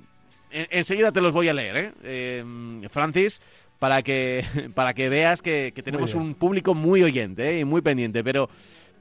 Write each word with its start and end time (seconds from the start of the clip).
en- 0.52 0.68
enseguida 0.72 1.12
te 1.12 1.22
los 1.22 1.34
voy 1.34 1.50
a 1.50 1.54
leer, 1.54 1.78
¿eh? 1.78 1.92
Eh, 2.04 2.88
Francis, 2.92 3.42
para 3.80 4.02
que, 4.04 4.46
para 4.76 4.94
que 4.94 5.10
veas 5.10 5.42
que, 5.42 5.72
que 5.76 5.84
tenemos 5.84 6.14
un 6.14 6.36
público 6.36 6.74
muy 6.74 7.04
oyente 7.04 7.52
¿eh? 7.52 7.60
y 7.60 7.66
muy 7.66 7.82
pendiente. 7.82 8.24
Pero, 8.24 8.50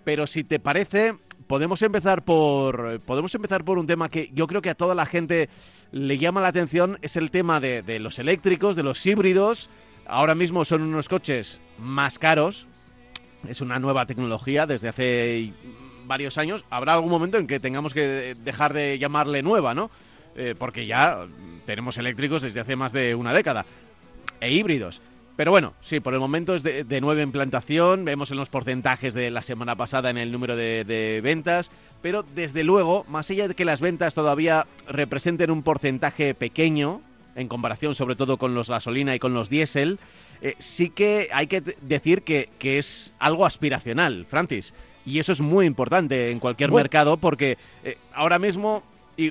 pero 0.04 0.26
si 0.26 0.42
te 0.44 0.58
parece, 0.58 1.14
podemos 1.46 1.82
empezar 1.82 2.22
por 2.22 3.00
podemos 3.02 3.34
empezar 3.34 3.64
por 3.64 3.78
un 3.78 3.86
tema 3.86 4.08
que 4.08 4.30
yo 4.32 4.46
creo 4.46 4.62
que 4.62 4.70
a 4.70 4.74
toda 4.74 4.94
la 4.94 5.06
gente 5.06 5.48
le 5.92 6.18
llama 6.18 6.40
la 6.40 6.48
atención, 6.48 6.98
es 7.02 7.16
el 7.16 7.30
tema 7.30 7.60
de, 7.60 7.98
los 8.00 8.18
eléctricos, 8.18 8.76
de 8.76 8.82
los 8.82 9.04
híbridos. 9.04 9.70
Ahora 10.06 10.34
mismo 10.34 10.64
son 10.64 10.82
unos 10.82 11.08
coches 11.08 11.60
más 11.78 12.18
caros, 12.18 12.66
es 13.48 13.60
una 13.60 13.78
nueva 13.78 14.06
tecnología 14.06 14.66
desde 14.66 14.88
hace 14.88 15.52
varios 16.06 16.38
años. 16.38 16.64
Habrá 16.70 16.94
algún 16.94 17.10
momento 17.10 17.38
en 17.38 17.46
que 17.46 17.60
tengamos 17.60 17.94
que 17.94 18.36
dejar 18.44 18.72
de 18.72 18.98
llamarle 18.98 19.42
nueva, 19.42 19.74
¿no? 19.74 19.90
Eh, 20.36 20.54
porque 20.58 20.86
ya 20.86 21.26
tenemos 21.64 21.96
eléctricos 21.98 22.42
desde 22.42 22.60
hace 22.60 22.76
más 22.76 22.92
de 22.92 23.14
una 23.14 23.32
década. 23.32 23.64
E 24.40 24.52
híbridos. 24.52 25.00
Pero 25.36 25.50
bueno, 25.50 25.74
sí, 25.82 26.00
por 26.00 26.14
el 26.14 26.20
momento 26.20 26.54
es 26.54 26.62
de, 26.62 26.84
de 26.84 27.00
nueva 27.00 27.20
implantación. 27.22 28.04
Vemos 28.04 28.30
en 28.30 28.38
los 28.38 28.48
porcentajes 28.48 29.12
de 29.12 29.30
la 29.30 29.42
semana 29.42 29.76
pasada 29.76 30.08
en 30.10 30.16
el 30.16 30.32
número 30.32 30.56
de, 30.56 30.84
de 30.84 31.20
ventas. 31.22 31.70
Pero 32.00 32.24
desde 32.34 32.64
luego, 32.64 33.04
más 33.08 33.30
allá 33.30 33.48
de 33.48 33.54
que 33.54 33.64
las 33.64 33.80
ventas 33.80 34.14
todavía 34.14 34.66
representen 34.88 35.50
un 35.50 35.62
porcentaje 35.62 36.34
pequeño, 36.34 37.00
en 37.34 37.48
comparación 37.48 37.94
sobre 37.94 38.16
todo 38.16 38.38
con 38.38 38.54
los 38.54 38.70
gasolina 38.70 39.14
y 39.14 39.18
con 39.18 39.34
los 39.34 39.50
diésel, 39.50 39.98
eh, 40.40 40.54
sí 40.58 40.88
que 40.88 41.28
hay 41.32 41.48
que 41.48 41.60
decir 41.82 42.22
que, 42.22 42.48
que 42.58 42.78
es 42.78 43.12
algo 43.18 43.44
aspiracional, 43.44 44.24
Francis. 44.28 44.72
Y 45.04 45.18
eso 45.18 45.32
es 45.32 45.40
muy 45.42 45.66
importante 45.66 46.30
en 46.30 46.40
cualquier 46.40 46.70
Bueno. 46.70 46.84
mercado 46.84 47.18
porque 47.18 47.58
eh, 47.84 47.98
ahora 48.14 48.38
mismo 48.38 48.82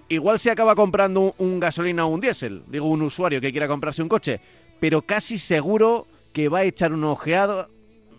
igual 0.10 0.40
se 0.40 0.50
acaba 0.52 0.76
comprando 0.76 1.22
un, 1.22 1.34
un 1.38 1.60
gasolina 1.60 2.06
o 2.06 2.10
un 2.10 2.20
diésel, 2.22 2.64
digo 2.68 2.88
un 2.88 3.02
usuario 3.04 3.40
que 3.42 3.52
quiera 3.52 3.68
comprarse 3.68 4.02
un 4.02 4.10
coche, 4.10 4.40
pero 4.80 5.02
casi 5.02 5.40
seguro 5.40 6.08
que 6.34 6.50
va 6.50 6.60
a 6.60 6.64
echar 6.64 6.94
un 6.94 7.04
ojeado 7.04 7.70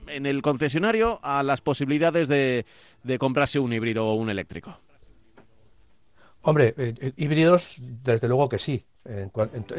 en 0.09 0.27
el 0.27 0.43
concesionario 0.43 1.21
a 1.23 1.43
las 1.43 1.61
posibilidades 1.61 2.29
de, 2.29 2.65
comprarse 3.19 3.59
un 3.59 3.73
híbrido 3.73 4.07
o 4.07 4.15
un 4.15 4.31
eléctrico. 4.31 4.79
Hombre, 6.43 6.75
eh, 6.77 6.95
eh, 7.01 7.13
híbridos, 7.17 7.79
desde 7.81 8.29
luego 8.29 8.49
que 8.49 8.59
sí, 8.59 8.85
en, 9.05 9.31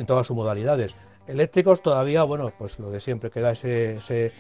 todas 0.06 0.28
sus 0.28 0.36
modalidades. 0.36 0.94
Eléctricos 1.28 1.82
todavía, 1.82 2.24
bueno, 2.24 2.54
pues 2.58 2.80
lo 2.80 2.90
de 2.90 3.02
siempre, 3.02 3.30
queda 3.30 3.52
ese, 3.52 4.32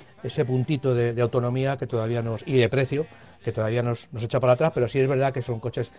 puntito 0.45 0.93
de, 0.93 1.13
de 1.13 1.21
autonomía 1.21 1.77
que 1.77 1.87
todavía 1.87 2.21
nos, 2.21 2.43
y 2.45 2.57
de 2.57 2.69
precio, 2.69 3.07
que 3.43 3.51
todavía 3.51 3.81
nos, 3.81 4.11
nos 4.11 4.23
echa 4.23 4.39
para 4.39 4.53
atrás, 4.53 4.71
pero 4.73 4.87
sí 4.87 4.99
es 4.99 5.07
verdad 5.07 5.33
que 5.33 5.41
son 5.41 5.59
coches 5.59 5.91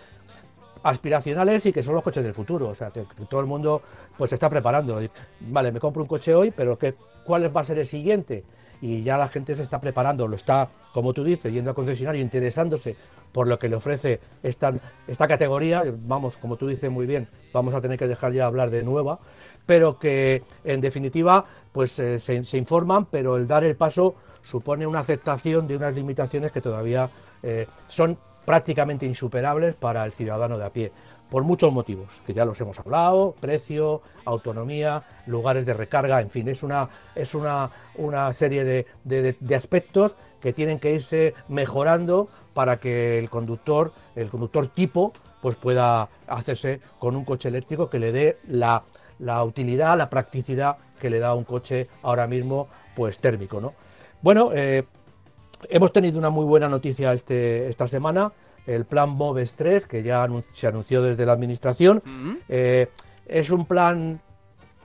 aspiracionales 0.82 1.66
y 1.66 1.72
que 1.72 1.82
son 1.82 1.94
los 1.94 2.02
coches 2.02 2.24
del 2.24 2.34
futuro. 2.34 2.68
O 2.68 2.74
sea, 2.74 2.90
que, 2.90 3.04
todo 3.28 3.40
el 3.40 3.46
mundo 3.46 3.82
pues 4.16 4.30
se 4.30 4.34
está 4.34 4.48
preparando. 4.48 5.00
Vale, 5.40 5.72
me 5.72 5.80
compro 5.80 6.02
un 6.02 6.08
coche 6.08 6.34
hoy, 6.34 6.50
pero 6.50 6.78
¿qué, 6.78 6.94
¿cuál 7.24 7.54
va 7.54 7.60
a 7.60 7.64
ser 7.64 7.78
el 7.78 7.86
siguiente? 7.86 8.44
Y 8.80 9.02
ya 9.02 9.16
la 9.16 9.28
gente 9.28 9.54
se 9.54 9.62
está 9.62 9.80
preparando, 9.80 10.28
lo 10.28 10.36
está, 10.36 10.68
como 10.92 11.12
tú 11.12 11.24
dices, 11.24 11.52
yendo 11.52 11.70
al 11.70 11.74
concesionario, 11.74 12.22
interesándose 12.22 12.94
por 13.32 13.48
lo 13.48 13.58
que 13.58 13.68
le 13.68 13.76
ofrece 13.76 14.20
esta, 14.42 14.72
esta 15.06 15.26
categoría. 15.26 15.82
Vamos, 16.04 16.36
como 16.36 16.56
tú 16.56 16.68
dices 16.68 16.90
muy 16.90 17.06
bien, 17.06 17.28
vamos 17.52 17.74
a 17.74 17.80
tener 17.80 17.98
que 17.98 18.06
dejar 18.06 18.32
ya 18.32 18.46
hablar 18.46 18.70
de 18.70 18.84
nueva, 18.84 19.18
pero 19.66 19.98
que 19.98 20.44
en 20.64 20.80
definitiva 20.80 21.44
pues 21.72 21.98
eh, 21.98 22.20
se, 22.20 22.44
se 22.44 22.56
informan, 22.56 23.06
pero 23.06 23.36
el 23.36 23.46
dar 23.46 23.64
el 23.64 23.76
paso 23.76 24.14
supone 24.42 24.86
una 24.86 25.00
aceptación 25.00 25.66
de 25.66 25.76
unas 25.76 25.94
limitaciones 25.94 26.52
que 26.52 26.60
todavía 26.60 27.10
eh, 27.42 27.66
son 27.88 28.18
prácticamente 28.48 29.04
insuperables 29.04 29.74
para 29.74 30.06
el 30.06 30.12
ciudadano 30.12 30.56
de 30.56 30.64
a 30.64 30.70
pie, 30.70 30.90
por 31.28 31.42
muchos 31.44 31.70
motivos, 31.70 32.08
que 32.26 32.32
ya 32.32 32.46
los 32.46 32.58
hemos 32.62 32.78
hablado, 32.78 33.34
precio, 33.38 34.00
autonomía, 34.24 35.02
lugares 35.26 35.66
de 35.66 35.74
recarga, 35.74 36.18
en 36.22 36.30
fin, 36.30 36.48
es 36.48 36.62
una, 36.62 36.88
es 37.14 37.34
una, 37.34 37.70
una 37.96 38.32
serie 38.32 38.64
de, 38.64 38.86
de- 39.04 39.54
aspectos 39.54 40.16
que 40.40 40.54
tienen 40.54 40.78
que 40.78 40.94
irse 40.94 41.34
mejorando 41.48 42.28
para 42.54 42.78
que 42.78 43.18
el 43.18 43.28
conductor, 43.28 43.92
el 44.16 44.30
conductor 44.30 44.68
tipo, 44.68 45.12
pues 45.42 45.54
pueda 45.56 46.08
hacerse 46.26 46.80
con 46.98 47.16
un 47.16 47.26
coche 47.26 47.50
eléctrico 47.50 47.90
que 47.90 47.98
le 47.98 48.12
dé 48.12 48.38
la, 48.48 48.82
la 49.18 49.44
utilidad, 49.44 49.98
la 49.98 50.08
practicidad 50.08 50.78
que 50.98 51.10
le 51.10 51.18
da 51.18 51.34
un 51.34 51.44
coche 51.44 51.88
ahora 52.02 52.26
mismo, 52.26 52.68
pues 52.96 53.18
térmico, 53.18 53.60
¿no? 53.60 53.74
Bueno, 54.22 54.52
eh, 54.54 54.84
Hemos 55.68 55.92
tenido 55.92 56.18
una 56.18 56.30
muy 56.30 56.44
buena 56.44 56.68
noticia 56.68 57.12
este, 57.12 57.68
esta 57.68 57.86
semana, 57.88 58.32
el 58.66 58.84
plan 58.84 59.10
MOVES 59.10 59.54
3, 59.54 59.86
que 59.86 60.02
ya 60.02 60.24
anun- 60.24 60.44
se 60.54 60.66
anunció 60.66 61.02
desde 61.02 61.26
la 61.26 61.32
Administración. 61.32 62.02
Eh, 62.48 62.88
es 63.26 63.50
un 63.50 63.66
plan 63.66 64.20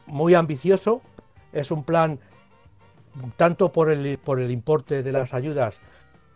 muy 0.06 0.34
ambicioso, 0.34 1.02
es 1.52 1.72
un 1.72 1.84
plan 1.84 2.20
tanto 3.38 3.72
por 3.72 3.92
el, 3.92 4.18
por 4.18 4.40
el 4.40 4.52
importe 4.52 5.04
de 5.04 5.12
las 5.12 5.34
ayudas, 5.34 5.80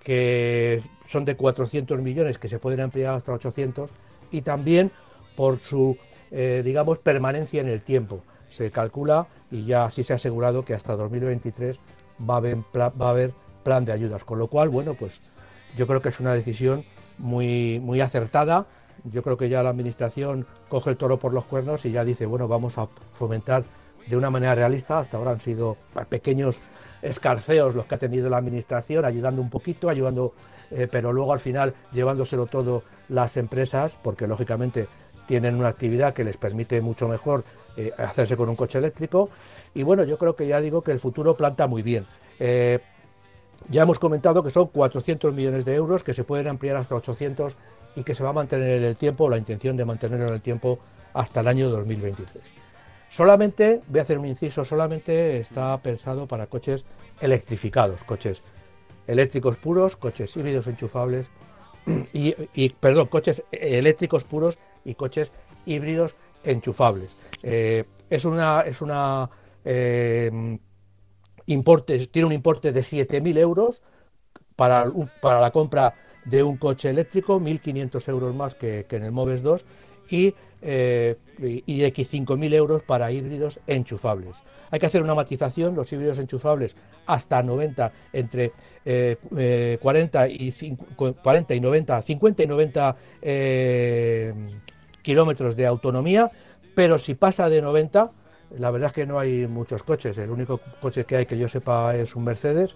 que 0.03 0.81
son 1.07 1.25
de 1.25 1.35
400 1.35 1.99
millones, 2.01 2.37
que 2.37 2.47
se 2.47 2.59
pueden 2.59 2.81
ampliar 2.81 3.15
hasta 3.15 3.33
800, 3.33 3.91
y 4.31 4.41
también 4.41 4.91
por 5.35 5.59
su, 5.59 5.97
eh, 6.31 6.61
digamos, 6.63 6.99
permanencia 6.99 7.61
en 7.61 7.67
el 7.67 7.81
tiempo. 7.83 8.21
Se 8.49 8.71
calcula, 8.71 9.27
y 9.51 9.65
ya 9.65 9.85
así 9.85 10.03
se 10.03 10.13
ha 10.13 10.17
asegurado, 10.17 10.63
que 10.63 10.73
hasta 10.73 10.95
2023 10.95 11.79
va 12.29 12.35
a 12.35 12.37
haber, 12.37 12.57
va 12.75 12.91
a 12.99 13.09
haber 13.09 13.33
plan 13.67 13.83
de 13.83 13.91
ayudas. 13.91 14.23
Con 14.23 14.39
lo 14.39 14.47
cual, 14.47 14.69
bueno, 14.69 14.93
pues 14.93 15.19
yo 15.75 15.87
creo 15.87 16.01
que 16.01 16.09
es 16.09 16.19
una 16.21 16.33
decisión 16.33 16.85
muy, 17.17 17.81
muy 17.81 17.99
acertada 17.99 18.65
yo 19.03 19.23
creo 19.23 19.37
que 19.37 19.49
ya 19.49 19.63
la 19.63 19.69
Administración 19.69 20.45
coge 20.69 20.91
el 20.91 20.97
toro 20.97 21.17
por 21.17 21.33
los 21.33 21.45
cuernos 21.45 21.85
y 21.85 21.91
ya 21.91 22.03
dice, 22.03 22.25
bueno, 22.25 22.47
vamos 22.47 22.77
a 22.77 22.87
fomentar 23.13 23.63
de 24.07 24.17
una 24.17 24.29
manera 24.29 24.55
realista. 24.55 24.99
Hasta 24.99 25.17
ahora 25.17 25.31
han 25.31 25.39
sido 25.39 25.77
pequeños 26.09 26.61
escarceos 27.01 27.75
los 27.75 27.85
que 27.85 27.95
ha 27.95 27.99
tenido 27.99 28.29
la 28.29 28.37
Administración, 28.37 29.05
ayudando 29.05 29.41
un 29.41 29.49
poquito, 29.49 29.89
ayudando, 29.89 30.33
eh, 30.71 30.87
pero 30.91 31.13
luego 31.13 31.33
al 31.33 31.39
final 31.39 31.73
llevándoselo 31.91 32.47
todo 32.47 32.83
las 33.09 33.37
empresas, 33.37 33.99
porque 34.01 34.27
lógicamente 34.27 34.87
tienen 35.27 35.55
una 35.55 35.67
actividad 35.67 36.13
que 36.13 36.23
les 36.23 36.37
permite 36.37 36.81
mucho 36.81 37.07
mejor 37.07 37.43
eh, 37.75 37.91
hacerse 37.97 38.37
con 38.37 38.49
un 38.49 38.55
coche 38.55 38.79
eléctrico. 38.79 39.29
Y 39.73 39.83
bueno, 39.83 40.03
yo 40.03 40.17
creo 40.17 40.35
que 40.35 40.47
ya 40.47 40.59
digo 40.59 40.81
que 40.81 40.91
el 40.91 40.99
futuro 40.99 41.35
planta 41.35 41.67
muy 41.67 41.83
bien. 41.83 42.05
Eh, 42.39 42.79
ya 43.69 43.83
hemos 43.83 43.99
comentado 43.99 44.43
que 44.43 44.51
son 44.51 44.67
400 44.67 45.33
millones 45.33 45.65
de 45.65 45.75
euros, 45.75 46.03
que 46.03 46.13
se 46.13 46.23
pueden 46.23 46.47
ampliar 46.47 46.77
hasta 46.77 46.95
800 46.95 47.57
y 47.95 48.03
que 48.03 48.15
se 48.15 48.23
va 48.23 48.29
a 48.29 48.33
mantener 48.33 48.77
en 48.77 48.83
el 48.83 48.95
tiempo, 48.95 49.29
la 49.29 49.37
intención 49.37 49.75
de 49.75 49.85
mantenerlo 49.85 50.27
en 50.27 50.33
el 50.33 50.41
tiempo 50.41 50.79
hasta 51.13 51.41
el 51.41 51.47
año 51.47 51.69
2023. 51.69 52.43
Solamente, 53.09 53.81
voy 53.87 53.99
a 53.99 54.03
hacer 54.03 54.19
un 54.19 54.27
inciso, 54.27 54.65
solamente 54.65 55.39
está 55.39 55.77
pensado 55.81 56.27
para 56.27 56.47
coches 56.47 56.85
electrificados, 57.21 58.03
coches 58.03 58.43
eléctricos 59.07 59.57
puros, 59.57 59.95
coches 59.95 60.35
híbridos 60.35 60.67
enchufables 60.67 61.27
y, 62.13 62.69
perdón, 62.69 63.07
coches 63.07 63.43
eléctricos 63.51 64.25
puros 64.25 64.57
y 64.83 64.95
coches 64.95 65.31
híbridos 65.65 66.15
enchufables. 66.43 67.15
Eh, 67.41 67.85
es 68.09 68.25
una, 68.25 68.61
es 68.61 68.81
una 68.81 69.29
eh, 69.63 70.59
importe, 71.47 72.07
tiene 72.07 72.27
un 72.27 72.33
importe 72.33 72.71
de 72.71 72.81
7.000 72.81 73.37
euros 73.37 73.81
para, 74.55 74.85
para 75.21 75.41
la 75.41 75.51
compra 75.51 75.93
de 76.25 76.43
un 76.43 76.57
coche 76.57 76.89
eléctrico, 76.89 77.39
1.500 77.39 78.09
euros 78.09 78.35
más 78.35 78.55
que, 78.55 78.85
en 78.89 79.03
el 79.03 79.11
Moves 79.11 79.41
2 79.41 79.65
y, 80.09 80.33
eh, 80.61 81.17
y 81.39 81.83
X 81.83 82.13
5.000 82.13 82.53
euros 82.53 82.83
para 82.83 83.11
híbridos 83.11 83.59
enchufables. 83.65 84.35
Hay 84.69 84.79
que 84.79 84.85
hacer 84.85 85.01
una 85.01 85.15
matización, 85.15 85.75
los 85.75 85.91
híbridos 85.91 86.19
enchufables 86.19 86.75
hasta 87.05 87.41
90, 87.41 87.91
entre 88.11 88.51
40, 89.79 90.27
eh, 90.27 90.31
y 90.37 90.51
40 90.51 91.55
y 91.55 91.59
90, 91.59 92.01
50 92.01 92.43
y 92.43 92.47
90 92.47 92.95
eh, 93.21 94.33
kilómetros 95.01 95.55
de 95.55 95.65
autonomía, 95.65 96.29
pero 96.75 96.99
si 96.99 97.15
pasa 97.15 97.47
de 97.47 97.61
90, 97.61 98.11
la 98.57 98.71
verdad 98.71 98.87
es 98.87 98.93
que 98.93 99.05
no 99.05 99.19
hay 99.19 99.47
muchos 99.47 99.83
coches. 99.83 100.17
El 100.17 100.29
único 100.29 100.59
coche 100.81 101.05
que 101.05 101.17
hay 101.17 101.25
que 101.25 101.37
yo 101.37 101.47
sepa 101.47 101.95
es 101.95 102.15
un 102.15 102.23
Mercedes 102.23 102.75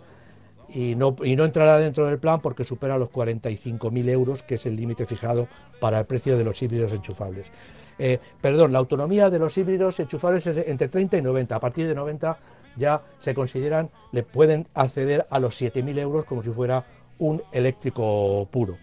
y 0.70 0.96
no, 0.96 1.16
y 1.24 1.36
no 1.36 1.46
entrará 1.46 1.80
dentro 1.80 2.06
del 2.06 2.20
plan 2.20 2.40
porque 2.42 2.64
supera 2.64 2.98
los 2.98 3.10
45.000 3.10 4.10
euros, 4.10 4.44
que 4.44 4.56
es 4.56 4.66
el 4.66 4.76
límite 4.76 5.06
fijado 5.06 5.48
para 5.80 6.00
el 6.00 6.06
precio 6.06 6.38
de 6.38 6.44
los 6.44 6.62
híbridos 6.62 6.92
enchufables. 6.94 7.52
Eh, 8.00 8.20
perdón, 8.42 8.72
la 8.72 8.80
autonomía 8.80 9.30
de 9.30 9.40
los 9.40 9.58
híbridos 9.58 10.00
enchufables 10.00 10.48
es 10.48 10.68
entre 10.68 10.88
30 10.88 11.18
y 11.18 11.22
90. 11.22 11.56
A 11.56 11.60
partir 11.60 11.88
de 11.88 11.96
90 11.96 12.38
ya 12.78 13.02
se 13.20 13.34
consideran, 13.34 13.90
le 14.12 14.24
pueden 14.24 14.68
acceder 14.74 15.28
a 15.30 15.40
los 15.40 15.62
7.000 15.62 16.00
euros 16.00 16.26
como 16.26 16.42
si 16.42 16.50
fuera 16.50 16.84
un 17.20 17.42
eléctrico 17.52 18.48
puro. 18.50 18.78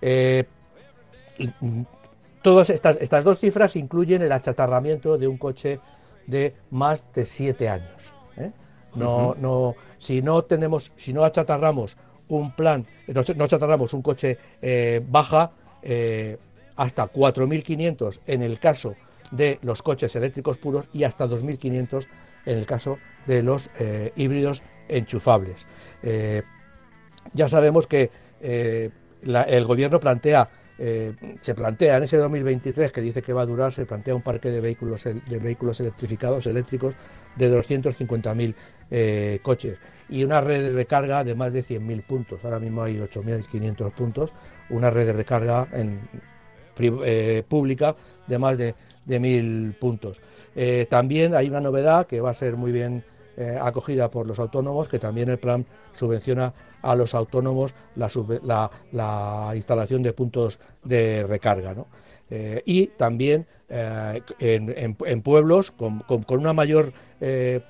Eh, 0.00 0.44
todas 2.42 2.70
estas, 2.70 2.96
estas 3.00 3.22
dos 3.22 3.38
cifras 3.38 3.76
incluyen 3.76 4.22
el 4.22 4.32
achatarramiento 4.32 5.18
de 5.18 5.28
un 5.28 5.36
coche 5.36 5.80
de 6.26 6.54
más 6.70 7.04
de 7.14 7.24
siete 7.24 7.68
años. 7.68 8.12
¿eh? 8.36 8.50
No, 8.94 9.34
no, 9.38 9.74
si 9.98 10.22
no 10.22 10.42
tenemos, 10.42 10.92
si 10.96 11.12
no 11.12 11.24
achatarramos 11.24 11.96
un 12.28 12.52
plan, 12.52 12.86
no, 13.08 13.44
achatarramos 13.44 13.92
un 13.92 14.02
coche 14.02 14.38
eh, 14.62 15.02
baja 15.06 15.52
eh, 15.82 16.38
hasta 16.76 17.10
4.500 17.10 18.20
en 18.26 18.42
el 18.42 18.58
caso 18.58 18.94
de 19.30 19.58
los 19.62 19.82
coches 19.82 20.14
eléctricos 20.16 20.58
puros 20.58 20.88
y 20.92 21.04
hasta 21.04 21.26
2.500 21.26 22.06
en 22.46 22.58
el 22.58 22.66
caso 22.66 22.98
de 23.26 23.42
los 23.42 23.70
híbridos 24.16 24.62
enchufables. 24.88 25.66
ya 27.32 27.48
sabemos 27.48 27.86
que 27.86 28.10
el 28.42 29.64
gobierno 29.64 29.98
plantea 29.98 30.50
eh, 30.78 31.12
se 31.40 31.54
plantea 31.54 31.98
en 31.98 32.02
ese 32.02 32.16
2023 32.16 32.90
que 32.90 33.00
dice 33.00 33.22
que 33.22 33.32
va 33.32 33.42
a 33.42 33.46
durar, 33.46 33.72
se 33.72 33.86
plantea 33.86 34.14
un 34.14 34.22
parque 34.22 34.50
de 34.50 34.60
vehículos, 34.60 35.04
de 35.04 35.38
vehículos 35.38 35.78
electrificados, 35.80 36.46
eléctricos, 36.46 36.94
de 37.36 37.52
250.000 37.52 38.54
eh, 38.90 39.38
coches 39.42 39.78
y 40.08 40.24
una 40.24 40.40
red 40.40 40.62
de 40.62 40.70
recarga 40.70 41.24
de 41.24 41.34
más 41.34 41.52
de 41.52 41.64
100.000 41.64 42.02
puntos. 42.02 42.44
Ahora 42.44 42.58
mismo 42.58 42.82
hay 42.82 42.98
8.500 42.98 43.92
puntos, 43.92 44.32
una 44.68 44.90
red 44.90 45.06
de 45.06 45.12
recarga 45.12 45.68
en, 45.72 46.00
eh, 46.78 47.44
pública 47.48 47.94
de 48.26 48.38
más 48.38 48.58
de, 48.58 48.74
de 49.04 49.20
1.000 49.20 49.78
puntos. 49.78 50.20
también 50.88 51.34
hay 51.34 51.48
una 51.48 51.60
novedad 51.60 52.06
que 52.06 52.20
va 52.20 52.30
a 52.30 52.34
ser 52.34 52.56
muy 52.56 52.72
bien 52.72 53.04
acogida 53.60 54.10
por 54.10 54.26
los 54.26 54.38
autónomos, 54.38 54.88
que 54.88 54.98
también 54.98 55.28
el 55.28 55.38
plan 55.38 55.66
subvenciona 55.94 56.52
a 56.84 56.94
los 56.94 57.14
autónomos 57.14 57.74
la, 57.96 59.52
instalación 59.54 60.02
de 60.02 60.12
puntos 60.12 60.60
de 60.84 61.24
recarga. 61.26 61.74
Eh, 62.30 62.62
y 62.64 62.86
también 62.88 63.46
eh, 63.68 64.20
en, 64.38 65.22
pueblos 65.22 65.70
con, 65.70 66.02
una 66.28 66.52
mayor 66.52 66.92
eh, 67.20 67.60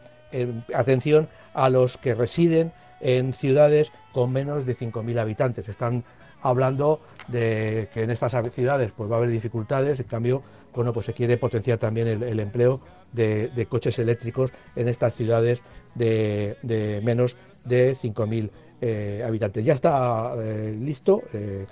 atención 0.75 1.29
a 1.55 1.69
los 1.71 1.97
que 1.97 2.15
residen 2.15 2.73
en 3.01 3.33
ciudades 3.33 3.93
con 4.13 4.33
menos 4.33 4.67
de 4.67 4.77
5.000 4.77 5.19
habitantes. 5.21 5.69
Están 5.69 6.05
hablando 6.43 7.01
de 7.29 7.89
que 7.95 8.03
en 8.03 8.11
estas 8.11 8.35
ciudades 8.53 8.93
pues, 8.97 9.11
va 9.11 9.15
a 9.15 9.19
haber 9.19 9.31
dificultades, 9.31 10.01
en 10.01 10.07
cambio, 10.07 10.43
bueno, 10.75 10.93
pues 10.93 11.07
se 11.07 11.13
quiere 11.13 11.37
potenciar 11.37 11.79
también 11.79 12.09
el, 12.09 12.41
empleo 12.41 12.81
de, 13.13 13.67
coches 13.69 13.99
eléctricos 13.99 14.51
en 14.77 14.89
estas 14.89 15.15
ciudades 15.15 15.63
de, 15.95 16.57
de 16.63 17.01
menos 17.03 17.37
de 17.65 17.97
5.000 17.97 18.51
eh, 18.81 19.23
habitantes. 19.27 19.65
Ya 19.65 19.73
está 19.73 20.35
eh, 20.37 20.77
listo 20.79 21.23
eh, 21.33 21.67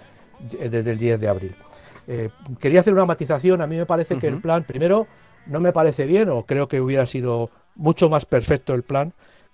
desde 0.71 0.93
el 0.93 0.99
10 0.99 1.21
de 1.21 1.29
abril. 1.29 1.55
quería 2.59 2.81
hacer 2.81 2.93
una 2.93 3.05
matización. 3.05 3.61
A 3.61 3.67
mí 3.67 3.77
me 3.77 3.87
parece 3.87 4.19
que 4.19 4.29
el 4.29 4.41
plan, 4.41 4.65
primero, 4.65 5.07
no 5.47 5.61
me 5.61 5.73
parece 5.73 6.07
bien, 6.07 6.31
o 6.31 6.45
creo 6.45 6.69
que 6.69 6.81
hubiera 6.81 7.07
sido 7.07 7.51
mucho 7.75 8.09
más 8.09 8.25
perfecto 8.25 8.75
el 8.75 8.83
plan 8.83 9.13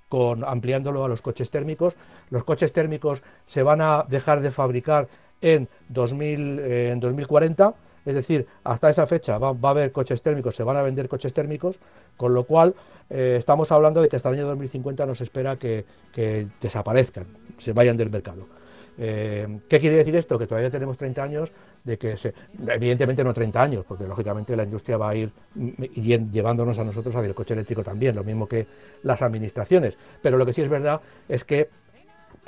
con 0.09 0.45
ampliándolo 0.45 1.05
a 1.05 1.09
los 1.09 1.21
coches 1.21 1.51
térmicos. 1.51 1.97
Los 2.31 2.45
coches 2.45 2.73
térmicos 2.73 3.23
se 3.47 3.63
van 3.63 3.81
a 3.81 4.05
dejar 4.09 4.41
de 4.41 4.51
fabricar 4.51 5.09
en, 5.41 5.69
2000, 5.89 6.61
en 6.61 7.01
2040 7.01 7.75
es 8.09 8.15
decir, 8.15 8.47
hasta 8.65 8.89
esa 8.89 9.07
fecha 9.07 9.37
va, 9.37 9.49
a 9.49 9.71
haber 9.71 9.93
coches 9.93 10.23
térmicos, 10.23 10.57
se 10.57 10.63
van 10.63 10.79
a 10.79 10.83
vender 10.83 11.11
coches 11.11 11.35
térmicos, 11.35 11.79
con 12.17 12.33
lo 12.33 12.45
cual 12.45 12.75
eh, 13.11 13.37
estamos 13.39 13.71
hablando 13.71 14.01
de 14.01 14.09
que 14.09 14.17
hasta 14.17 14.31
el 14.31 14.37
año 14.37 14.47
2050 14.47 15.05
nos 15.05 15.21
espera 15.21 15.57
que, 15.57 15.85
desaparezcan, 16.59 17.27
se 17.59 17.75
vayan 17.75 17.99
del 17.99 18.09
mercado. 18.09 18.47
Eh, 18.97 19.61
¿Qué 19.69 19.79
quiere 19.79 19.97
decir 19.97 20.17
esto? 20.17 20.39
Que 20.39 20.47
todavía 20.47 20.71
tenemos 20.71 20.97
30 20.97 21.23
años 21.23 21.53
de 21.85 21.99
que, 21.99 22.17
se, 22.17 22.33
evidentemente 22.67 23.23
no 23.23 23.35
30 23.35 23.61
años, 23.61 23.85
porque 23.87 24.05
lógicamente 24.05 24.57
la 24.57 24.65
industria 24.65 24.97
va 24.97 25.11
a 25.11 25.15
ir 25.15 25.31
llevándonos 25.55 26.79
a 26.79 26.85
nosotros 26.85 27.15
a 27.15 27.21
el 27.21 27.35
coche 27.35 27.53
eléctrico 27.53 27.85
también, 27.85 28.17
lo 28.17 28.25
mismo 28.25 28.49
que 28.49 28.67
las 29.03 29.21
administraciones. 29.21 29.99
Pero 30.23 30.39
lo 30.39 30.47
que 30.47 30.55
sí 30.55 30.63
es 30.63 30.71
verdad 30.71 31.03
es 31.29 31.45
que 31.45 31.69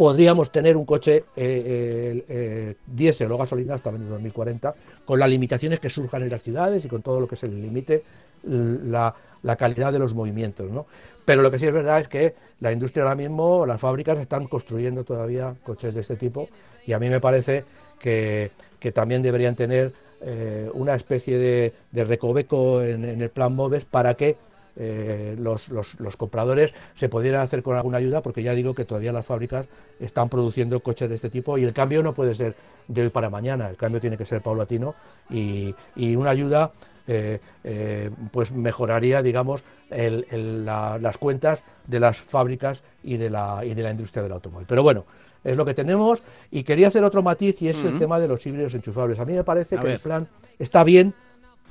podríamos 0.00 0.50
tener 0.50 0.78
un 0.78 0.86
coche 0.86 1.24
eh, 1.36 2.24
eh, 2.26 2.74
diésel 2.86 3.30
o 3.32 3.36
gasolina 3.36 3.74
hasta 3.74 3.90
el 3.90 3.96
año 3.96 4.08
2040, 4.08 4.74
con 5.04 5.18
las 5.18 5.28
limitaciones 5.28 5.78
que 5.78 5.90
surjan 5.90 6.22
en 6.22 6.30
las 6.30 6.40
ciudades 6.40 6.82
y 6.86 6.88
con 6.88 7.02
todo 7.02 7.20
lo 7.20 7.28
que 7.28 7.36
se 7.36 7.46
le 7.46 7.56
limite 7.56 8.02
la, 8.42 9.14
calidad 9.58 9.92
de 9.92 9.98
los 9.98 10.14
movimientos. 10.14 10.70
¿no? 10.70 10.86
Pero 11.26 11.42
lo 11.42 11.50
que 11.50 11.58
sí 11.58 11.66
es 11.66 11.72
verdad 11.74 12.00
es 12.00 12.08
que 12.08 12.34
la 12.60 12.72
industria 12.72 13.02
ahora 13.02 13.14
mismo, 13.14 13.66
las 13.66 13.78
fábricas 13.78 14.18
están 14.18 14.46
construyendo 14.46 15.04
todavía 15.04 15.54
coches 15.64 15.94
de 15.94 16.00
este 16.00 16.16
tipo 16.16 16.48
y 16.86 16.94
a 16.94 16.98
mí 16.98 17.10
me 17.10 17.20
parece 17.20 17.66
que, 17.98 18.52
también 18.94 19.20
deberían 19.20 19.54
tener 19.54 19.92
eh, 20.22 20.70
una 20.72 20.94
especie 20.94 21.36
de, 21.36 22.04
recoveco 22.04 22.80
en, 22.80 23.04
en 23.04 23.20
el 23.20 23.28
plan 23.28 23.54
MOVES 23.54 23.84
para 23.84 24.14
que 24.14 24.36
eh, 24.82 25.36
los, 25.38 25.68
los, 25.68 26.16
compradores 26.16 26.72
se 26.94 27.10
pudieran 27.10 27.42
hacer 27.42 27.62
con 27.62 27.76
alguna 27.76 27.98
ayuda, 27.98 28.22
porque 28.22 28.42
ya 28.42 28.54
digo 28.54 28.74
que 28.74 28.86
todavía 28.86 29.12
las 29.12 29.26
fábricas 29.26 29.66
están 30.00 30.30
produciendo 30.30 30.80
coches 30.80 31.06
de 31.06 31.16
este 31.16 31.28
tipo 31.28 31.58
y 31.58 31.64
el 31.64 31.74
cambio 31.74 32.02
no 32.02 32.14
puede 32.14 32.34
ser 32.34 32.54
de 32.88 33.02
hoy 33.02 33.10
para 33.10 33.28
mañana, 33.28 33.68
el 33.68 33.76
cambio 33.76 34.00
tiene 34.00 34.16
que 34.16 34.24
ser 34.24 34.40
paulatino 34.40 34.94
y, 35.28 35.74
una 36.16 36.30
ayuda 36.30 36.72
eh, 37.06 37.40
eh, 37.62 38.08
pues 38.32 38.52
mejoraría, 38.52 39.20
digamos, 39.20 39.62
las 39.90 41.18
cuentas 41.18 41.62
de 41.86 42.00
las 42.00 42.18
fábricas 42.18 42.82
y 43.02 43.18
de, 43.18 43.28
la, 43.28 43.62
y 43.62 43.74
de 43.74 43.82
la 43.82 43.90
industria 43.90 44.22
del 44.22 44.32
automóvil. 44.32 44.66
Pero 44.66 44.82
bueno, 44.82 45.04
es 45.44 45.58
lo 45.58 45.66
que 45.66 45.74
tenemos 45.74 46.22
y 46.50 46.62
quería 46.62 46.88
hacer 46.88 47.04
otro 47.04 47.22
matiz 47.22 47.60
y 47.60 47.68
es 47.68 47.78
el 47.80 47.98
tema 47.98 48.18
de 48.18 48.28
los 48.28 48.46
híbridos 48.46 48.72
enchufables. 48.72 49.18
A 49.18 49.26
mí 49.26 49.34
me 49.34 49.44
parece 49.44 49.76
que 49.76 49.92
el 49.92 50.00
plan 50.00 50.26
está 50.58 50.84
bien, 50.84 51.12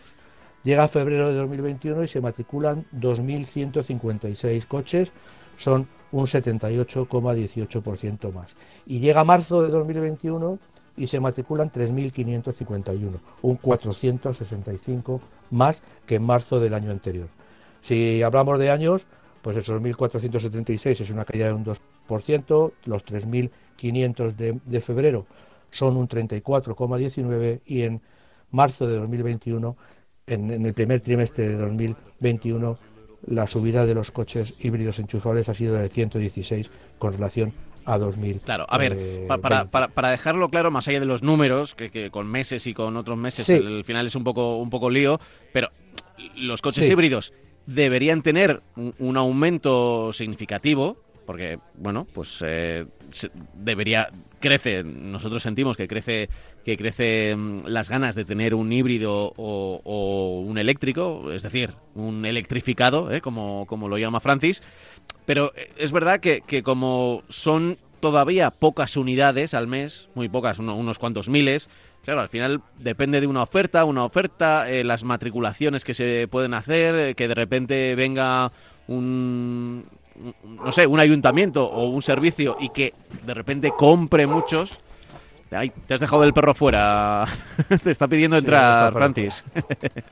Llega 0.64 0.88
febrero 0.88 1.30
de 1.30 1.36
2021 1.36 2.04
y 2.04 2.08
se 2.08 2.22
matriculan 2.22 2.86
2.156 2.92 4.66
coches, 4.66 5.12
son 5.58 5.88
un 6.12 6.26
78,18% 6.26 8.34
más. 8.34 8.56
Y 8.88 9.00
llega 9.00 9.24
marzo 9.24 9.62
de 9.62 9.70
2021 9.70 10.58
y 10.98 11.08
se 11.08 11.20
matriculan 11.20 11.72
3.551, 11.72 13.20
un 13.42 13.56
465 13.58 15.22
más 15.52 15.84
que 16.06 16.16
en 16.16 16.24
marzo 16.24 16.60
del 16.60 16.74
año 16.74 16.92
anterior. 16.92 17.28
Si 17.82 18.22
hablamos 18.24 18.60
de 18.60 18.72
años, 18.72 19.06
pues 19.42 19.58
esos 19.58 19.82
1.476 19.82 21.02
es 21.02 21.10
una 21.10 21.26
caída 21.26 21.48
de 21.48 21.54
un 21.54 21.66
2%, 21.66 22.72
los 22.86 23.06
3.500 23.06 24.36
de, 24.36 24.60
de 24.66 24.82
febrero 24.82 25.26
son 25.76 25.98
un 25.98 26.08
34,19 26.08 27.62
y 27.66 27.82
en 27.82 28.02
marzo 28.52 28.88
de 28.88 28.96
2021, 28.98 29.76
en, 30.28 30.66
el 30.66 30.74
primer 30.74 31.02
trimestre 31.02 31.50
de 31.50 31.58
2021, 31.58 32.78
la 33.28 33.46
subida 33.46 33.86
de 33.86 33.94
los 33.94 34.12
coches 34.12 34.56
híbridos 34.64 35.00
enchufables 35.00 35.50
ha 35.50 35.54
sido 35.54 35.76
de 35.76 35.90
116 35.90 36.72
con 36.98 37.14
relación 37.14 37.54
a 37.86 37.98
2000. 37.98 38.42
Claro, 38.42 38.66
a 38.68 38.78
ver, 38.78 38.98
eh, 38.98 39.26
para, 39.28 39.66
para, 39.66 39.88
para, 39.88 40.10
dejarlo 40.10 40.50
claro, 40.50 40.72
más 40.72 40.88
allá 40.88 41.00
de 41.00 41.06
los 41.06 41.24
números, 41.24 41.76
que, 41.76 42.10
con 42.12 42.28
meses 42.28 42.68
y 42.68 42.74
con 42.74 42.98
otros 42.98 43.18
meses 43.18 43.48
el, 43.50 43.84
final 43.84 44.08
es 44.08 44.16
un 44.16 44.24
poco, 44.24 44.58
un 44.58 44.70
poco 44.70 44.90
lío, 44.90 45.20
pero 45.54 45.70
los 46.36 46.62
coches 46.62 46.90
híbridos 46.90 47.34
deberían 47.66 48.22
tener 48.22 48.62
un, 48.76 49.18
aumento 49.18 50.12
significativo, 50.14 50.98
porque, 51.26 51.60
bueno, 51.76 52.08
pues 52.14 52.44
eh, 52.46 52.86
debería, 53.56 54.10
crece, 54.40 54.84
nosotros 54.84 55.42
sentimos 55.42 55.78
que 55.78 55.88
crece 55.88 56.30
que 56.66 56.78
crece 56.78 57.36
mm, 57.36 57.68
las 57.68 57.90
ganas 57.90 58.16
de 58.16 58.26
tener 58.26 58.56
un 58.56 58.74
híbrido 58.74 59.34
o, 59.38 60.44
un 60.46 60.58
eléctrico, 60.58 61.32
es 61.32 61.44
decir, 61.44 61.74
un 61.94 62.26
electrificado, 62.26 63.12
¿eh? 63.12 63.22
como, 63.22 63.66
como 63.68 63.88
lo 63.88 63.98
llama 63.98 64.20
Francis, 64.20 64.64
pero 65.26 65.52
eh, 65.56 65.72
es 65.78 65.92
verdad 65.92 66.20
que, 66.20 66.42
que 66.42 66.64
como 66.64 67.24
son 67.30 67.78
todavía 68.00 68.52
pocas 68.52 68.98
unidades 68.98 69.54
al 69.54 69.68
mes, 69.68 70.10
muy 70.16 70.30
pocas, 70.30 70.60
unos 70.60 71.00
cuantos 71.00 71.30
miles, 71.30 71.70
Claro, 72.06 72.22
al 72.22 72.30
final 72.30 72.62
depende 72.78 73.20
de 73.20 73.26
una 73.26 73.42
oferta, 73.42 73.84
una 73.84 74.06
oferta, 74.06 74.70
eh, 74.70 74.84
las 74.84 75.04
matriculaciones 75.04 75.84
que 75.84 75.96
se 75.96 76.28
pueden 76.30 76.54
hacer, 76.54 76.94
eh, 76.96 77.16
que 77.16 77.28
de 77.28 77.34
repente 77.34 77.96
venga 77.96 78.52
un, 78.88 79.86
no 80.44 80.72
sé, 80.72 80.86
un 80.86 81.00
ayuntamiento 81.00 81.66
o 81.66 81.90
un 81.90 82.04
servicio 82.04 82.58
y 82.60 82.70
que 82.70 82.94
de 83.26 83.34
repente 83.34 83.72
compre 83.76 84.28
muchos. 84.28 84.78
Ay, 85.50 85.72
te 85.88 85.96
has 85.96 86.00
dejado 86.00 86.24
el 86.24 86.34
perro 86.34 86.54
fuera. 86.54 87.26
te 87.84 87.90
está 87.90 88.08
pidiendo 88.08 88.38
entrar, 88.38 88.94
Francis. 88.94 89.44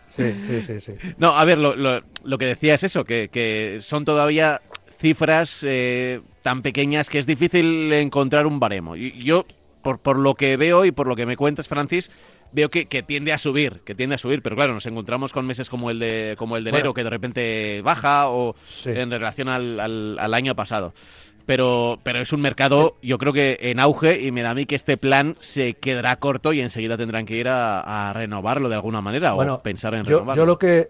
sí, 0.10 0.34
sí, 0.66 0.82
sí, 0.82 0.94
No, 1.20 1.38
a 1.38 1.46
ver, 1.46 1.60
lo, 1.60 1.76
lo, 1.76 2.38
que 2.40 2.46
decía 2.48 2.74
es 2.74 2.84
eso, 2.84 3.04
que, 3.04 3.30
que 3.32 3.82
son 3.84 4.04
todavía 4.04 4.62
cifras 5.04 5.66
eh, 5.68 6.22
tan 6.44 6.62
pequeñas 6.62 7.10
que 7.10 7.20
es 7.20 7.28
difícil 7.28 7.92
encontrar 7.92 8.48
un 8.48 8.58
baremo. 8.58 8.96
Yo, 8.96 9.46
por, 9.82 10.00
por 10.00 10.18
lo 10.18 10.34
que 10.36 10.56
veo 10.56 10.86
y 10.86 10.94
por 10.94 11.08
lo 11.08 11.18
que 11.18 11.26
me 11.26 11.36
cuentas, 11.36 11.68
Francis, 11.68 12.10
veo 12.54 12.70
que, 12.70 12.86
tiende 13.04 13.34
a 13.34 13.38
subir, 13.38 13.82
que 13.84 13.96
tiende 13.96 14.16
a 14.16 14.18
subir, 14.18 14.42
pero 14.42 14.56
claro, 14.56 14.74
nos 14.74 14.86
encontramos 14.86 15.34
con 15.34 15.46
meses 15.46 15.70
como 15.70 15.90
el 15.90 16.00
de, 16.00 16.36
como 16.38 16.56
el 16.56 16.64
de 16.64 16.70
enero, 16.70 16.94
que 16.94 17.04
de 17.04 17.10
repente 17.10 17.82
baja 17.84 18.30
o 18.30 18.56
en 18.86 19.12
relación 19.12 19.50
al, 19.50 19.78
al, 19.78 20.34
año 20.34 20.56
pasado. 20.56 20.94
Pero, 21.46 22.00
pero 22.04 22.22
es 22.22 22.32
un 22.32 22.40
mercado, 22.40 22.96
yo 23.02 23.18
creo 23.18 23.34
que 23.34 23.58
en 23.60 23.82
auge, 23.82 24.22
y 24.22 24.32
me 24.32 24.42
da 24.42 24.52
a 24.52 24.56
mí 24.56 24.66
que 24.66 24.76
este 24.76 24.96
plan 24.96 25.36
se 25.42 25.74
quedará 25.74 26.16
corto 26.16 26.54
y 26.54 26.62
enseguida 26.62 26.96
tendrán 26.96 27.26
que 27.26 27.36
ir 27.36 27.50
a, 27.50 28.14
renovarlo 28.14 28.70
de 28.70 28.76
alguna 28.76 29.02
manera 29.02 29.36
o 29.36 29.62
pensar 29.62 29.96
en 29.96 30.06
renovarlo. 30.06 30.42
Yo 30.42 30.46
lo 30.46 30.58
que 30.58 30.88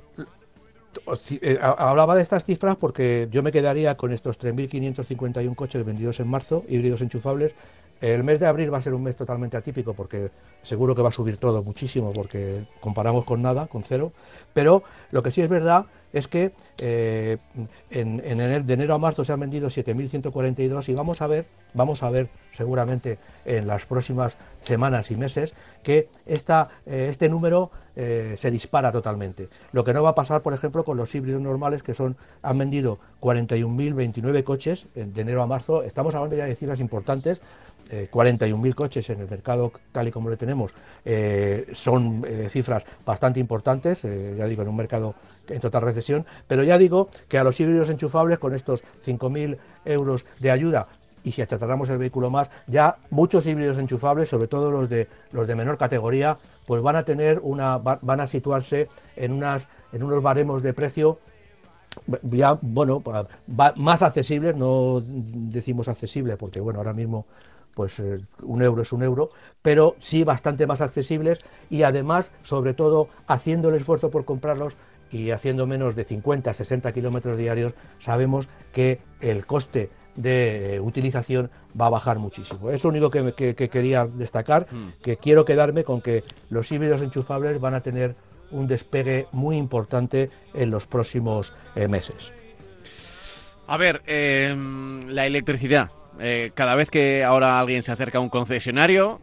hablaba 1.61 2.15
de 2.15 2.21
estas 2.21 2.45
cifras 2.45 2.77
porque 2.77 3.27
yo 3.31 3.43
me 3.43 3.51
quedaría 3.51 3.95
con 3.95 4.11
estos 4.11 4.39
3.551 4.39 5.55
coches 5.55 5.85
vendidos 5.85 6.19
en 6.19 6.27
marzo, 6.27 6.63
híbridos 6.67 7.01
enchufables. 7.01 7.55
El 8.01 8.23
mes 8.25 8.39
de 8.41 8.47
abril 8.47 8.73
va 8.73 8.79
a 8.79 8.81
ser 8.81 8.93
un 8.93 9.03
mes 9.03 9.15
totalmente 9.15 9.55
atípico 9.55 9.93
porque 9.93 10.29
seguro 10.61 10.93
que 10.93 11.01
va 11.01 11.07
a 11.07 11.11
subir 11.11 11.37
todo 11.37 11.63
muchísimo 11.63 12.11
porque 12.11 12.65
comparamos 12.81 13.23
con 13.23 13.41
nada, 13.41 13.67
con 13.67 13.83
cero. 13.83 14.11
Pero 14.53 14.83
lo 15.11 15.23
que 15.23 15.31
sí 15.31 15.41
es 15.41 15.47
verdad 15.47 15.85
es 16.11 16.27
que 16.27 16.51
eh, 16.81 17.37
en, 17.89 18.17
de 18.17 18.73
enero 18.73 18.93
a 18.93 18.97
marzo 18.97 19.23
se 19.23 19.33
han 19.33 19.39
vendido 19.39 19.69
7.142 19.69 20.89
y 20.89 20.93
vamos 20.93 21.21
a 21.21 21.27
ver, 21.27 21.45
vamos 21.73 22.03
a 22.03 22.09
ver 22.09 22.27
seguramente 22.51 23.17
en 23.45 23.67
las 23.67 23.85
próximas 23.85 24.37
semanas 24.61 25.09
y 25.09 25.15
meses 25.15 25.53
que 25.81 26.09
esta, 26.25 26.69
eh, 26.85 27.07
este 27.09 27.29
número 27.29 27.71
eh, 27.95 28.35
se 28.37 28.51
dispara 28.51 28.91
totalmente. 28.91 29.49
Lo 29.71 29.83
que 29.83 29.93
no 29.93 30.03
va 30.03 30.09
a 30.09 30.15
pasar, 30.15 30.41
por 30.41 30.53
ejemplo, 30.53 30.83
con 30.83 30.97
los 30.97 31.13
híbridos 31.13 31.41
normales 31.41 31.83
que 31.83 31.93
son 31.93 32.15
han 32.41 32.57
vendido 32.57 32.99
41.029 33.21 34.43
coches 34.43 34.87
de 34.93 35.21
enero 35.21 35.41
a 35.41 35.47
marzo. 35.47 35.83
Estamos 35.83 36.15
hablando 36.15 36.35
ya 36.35 36.45
de 36.45 36.55
cifras 36.55 36.79
importantes 36.79 37.41
41.000 37.89 38.69
eh, 38.69 38.73
coches 38.73 39.09
en 39.09 39.21
el 39.21 39.29
mercado 39.29 39.71
tal 39.91 40.07
y 40.07 40.11
como 40.11 40.29
lo 40.29 40.37
tenemos 40.37 40.71
eh, 41.05 41.67
son 41.73 42.25
eh, 42.27 42.49
cifras 42.51 42.83
bastante 43.05 43.39
importantes, 43.39 44.01
ya 44.03 44.45
digo, 44.45 44.61
en 44.63 44.69
un 44.69 44.75
mercado 44.75 45.15
en 45.47 45.59
total 45.59 45.81
recesión, 45.81 46.25
pero 46.47 46.63
ya 46.63 46.77
digo 46.77 47.09
que 47.27 47.37
a 47.37 47.43
los 47.43 47.59
híbridos 47.59 47.89
enchufables 47.89 48.39
con 48.39 48.53
estos 48.53 48.83
5.000 49.05 49.57
euros 49.85 50.25
de 50.39 50.51
ayuda 50.51 50.87
y 51.23 51.31
si 51.31 51.41
achatarramos 51.41 51.89
el 51.89 51.97
vehículo 51.97 52.29
más, 52.29 52.49
ya 52.67 52.97
muchos 53.09 53.45
híbridos 53.45 53.77
enchufables, 53.77 54.29
sobre 54.29 54.47
todo 54.47 54.71
los 54.71 54.89
de 54.89 55.07
los 55.31 55.47
de 55.47 55.55
menor 55.55 55.77
categoría, 55.77 56.37
pues 56.65 56.81
van 56.81 56.95
a 56.95 57.03
tener 57.03 57.39
una 57.41 57.77
van 57.77 58.19
a 58.19 58.27
situarse 58.27 58.89
en 59.15 59.31
unas 59.31 59.67
en 59.91 60.03
unos 60.03 60.21
baremos 60.21 60.63
de 60.63 60.73
precio 60.73 61.19
ya 62.23 62.57
bueno 62.59 63.03
más 63.75 64.01
accesibles 64.01 64.55
no 64.55 64.99
decimos 65.05 65.87
accesible 65.87 66.37
porque 66.37 66.59
bueno 66.59 66.79
ahora 66.79 66.93
mismo 66.93 67.27
pues 67.73 67.99
eh, 67.99 68.19
un 68.41 68.61
euro 68.61 68.81
es 68.81 68.91
un 68.91 69.03
euro, 69.03 69.31
pero 69.61 69.95
sí 69.99 70.23
bastante 70.23 70.67
más 70.67 70.81
accesibles 70.81 71.41
y 71.69 71.83
además, 71.83 72.31
sobre 72.43 72.73
todo, 72.73 73.09
haciendo 73.27 73.69
el 73.69 73.75
esfuerzo 73.75 74.09
por 74.09 74.25
comprarlos 74.25 74.75
y 75.11 75.31
haciendo 75.31 75.67
menos 75.67 75.95
de 75.95 76.05
50, 76.05 76.53
60 76.53 76.91
kilómetros 76.91 77.37
diarios, 77.37 77.73
sabemos 77.99 78.47
que 78.73 78.99
el 79.21 79.45
coste 79.45 79.89
de 80.15 80.79
utilización 80.83 81.49
va 81.79 81.87
a 81.87 81.89
bajar 81.89 82.19
muchísimo. 82.19 82.69
Es 82.69 82.83
lo 82.83 82.89
único 82.89 83.09
que, 83.09 83.55
quería 83.55 84.05
destacar, 84.05 84.67
mm. 84.71 85.01
que 85.03 85.17
quiero 85.17 85.45
quedarme 85.45 85.83
con 85.83 86.01
que 86.01 86.23
los 86.49 86.71
híbridos 86.71 87.01
enchufables 87.01 87.59
van 87.59 87.73
a 87.73 87.81
tener 87.81 88.15
un 88.51 88.67
despegue 88.67 89.27
muy 89.31 89.57
importante 89.57 90.29
en 90.53 90.69
los 90.69 90.85
próximos 90.85 91.53
eh, 91.75 91.87
meses. 91.87 92.31
A 93.67 93.77
ver, 93.77 94.01
em, 94.05 95.07
la 95.09 95.25
electricidad. 95.25 95.89
Eh, 96.19 96.51
cada 96.53 96.75
vez 96.75 96.89
que 96.89 97.23
ahora 97.23 97.59
alguien 97.59 97.81
se 97.81 97.91
acerca 97.91 98.19
a 98.19 98.21
un 98.21 98.29
concesionario, 98.29 99.19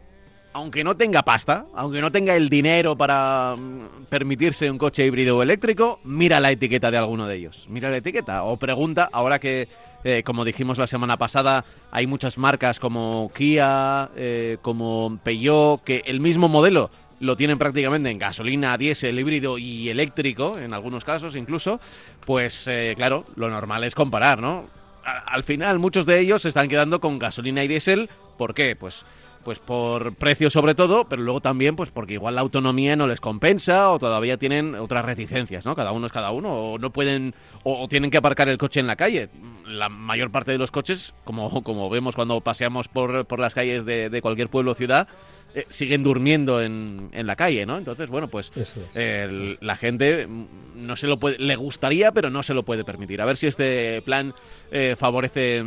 aunque 0.53 0.83
no 0.83 0.97
tenga 0.97 1.23
pasta, 1.23 1.65
aunque 1.73 2.01
no 2.01 2.11
tenga 2.11 2.35
el 2.35 2.49
dinero 2.49 2.97
para 2.97 3.55
mm, 3.57 4.05
permitirse 4.09 4.69
un 4.69 4.77
coche 4.77 5.05
híbrido 5.05 5.37
o 5.37 5.43
eléctrico, 5.43 5.99
mira 6.03 6.39
la 6.39 6.51
etiqueta 6.51 6.91
de 6.91 6.97
alguno 6.97 7.27
de 7.27 7.35
ellos. 7.35 7.65
Mira 7.69 7.89
la 7.89 7.97
etiqueta 7.97 8.43
o 8.43 8.57
pregunta, 8.57 9.07
ahora 9.11 9.39
que, 9.39 9.69
eh, 10.03 10.23
como 10.23 10.45
dijimos 10.45 10.77
la 10.77 10.87
semana 10.87 11.17
pasada, 11.17 11.65
hay 11.91 12.07
muchas 12.07 12.37
marcas 12.37 12.79
como 12.79 13.31
Kia, 13.35 14.09
eh, 14.15 14.57
como 14.61 15.19
Peugeot, 15.23 15.83
que 15.83 16.01
el 16.05 16.19
mismo 16.19 16.49
modelo 16.49 16.91
lo 17.19 17.35
tienen 17.37 17.59
prácticamente 17.59 18.09
en 18.09 18.17
gasolina, 18.17 18.77
diésel, 18.77 19.19
híbrido 19.19 19.57
y 19.57 19.89
eléctrico, 19.89 20.57
en 20.57 20.73
algunos 20.73 21.05
casos 21.05 21.35
incluso, 21.35 21.79
pues 22.25 22.67
eh, 22.67 22.93
claro, 22.95 23.25
lo 23.35 23.49
normal 23.49 23.83
es 23.83 23.93
comparar, 23.93 24.41
¿no? 24.41 24.69
al 25.03 25.43
final 25.43 25.79
muchos 25.79 26.05
de 26.05 26.19
ellos 26.19 26.43
se 26.43 26.49
están 26.49 26.69
quedando 26.69 26.99
con 26.99 27.19
gasolina 27.19 27.63
y 27.63 27.67
diésel, 27.67 28.09
¿por 28.37 28.53
qué? 28.53 28.75
Pues 28.75 29.03
pues 29.43 29.59
por 29.59 30.15
precio 30.15 30.49
sobre 30.49 30.75
todo, 30.75 31.05
pero 31.05 31.21
luego 31.21 31.41
también 31.41 31.75
pues 31.75 31.89
porque 31.91 32.13
igual 32.13 32.35
la 32.35 32.41
autonomía 32.41 32.95
no 32.95 33.07
les 33.07 33.19
compensa 33.19 33.91
o 33.91 33.99
todavía 33.99 34.37
tienen 34.37 34.75
otras 34.75 35.05
reticencias, 35.05 35.65
¿no? 35.65 35.75
Cada 35.75 35.91
uno 35.91 36.05
es 36.07 36.11
cada 36.11 36.31
uno 36.31 36.49
o 36.49 36.77
no 36.77 36.91
pueden 36.91 37.33
o, 37.63 37.87
tienen 37.87 38.11
que 38.11 38.17
aparcar 38.17 38.49
el 38.49 38.57
coche 38.57 38.79
en 38.79 38.87
la 38.87 38.95
calle. 38.95 39.29
La 39.65 39.89
mayor 39.89 40.31
parte 40.31 40.51
de 40.51 40.57
los 40.57 40.71
coches, 40.71 41.13
como, 41.23 41.63
como 41.63 41.89
vemos 41.89 42.15
cuando 42.15 42.41
paseamos 42.41 42.87
por, 42.87 43.25
por 43.25 43.39
las 43.39 43.53
calles 43.53 43.85
de, 43.85 44.19
cualquier 44.21 44.49
pueblo 44.49 44.71
o 44.71 44.75
ciudad, 44.75 45.07
eh, 45.53 45.65
siguen 45.69 46.03
durmiendo 46.03 46.61
en, 46.61 47.09
en, 47.13 47.27
la 47.27 47.35
calle, 47.35 47.65
¿no? 47.65 47.77
Entonces, 47.77 48.09
bueno, 48.09 48.27
pues 48.27 48.51
la 48.93 49.75
gente 49.75 50.27
no 50.75 50.95
se 50.95 51.07
lo 51.07 51.17
puede, 51.17 51.37
le 51.39 51.55
gustaría, 51.55 52.11
pero 52.11 52.29
no 52.29 52.43
se 52.43 52.53
lo 52.53 52.63
puede 52.63 52.83
permitir. 52.83 53.21
A 53.21 53.25
ver 53.25 53.37
si 53.37 53.47
este 53.47 54.01
plan 54.03 54.33
eh, 54.71 54.95
favorece 54.97 55.63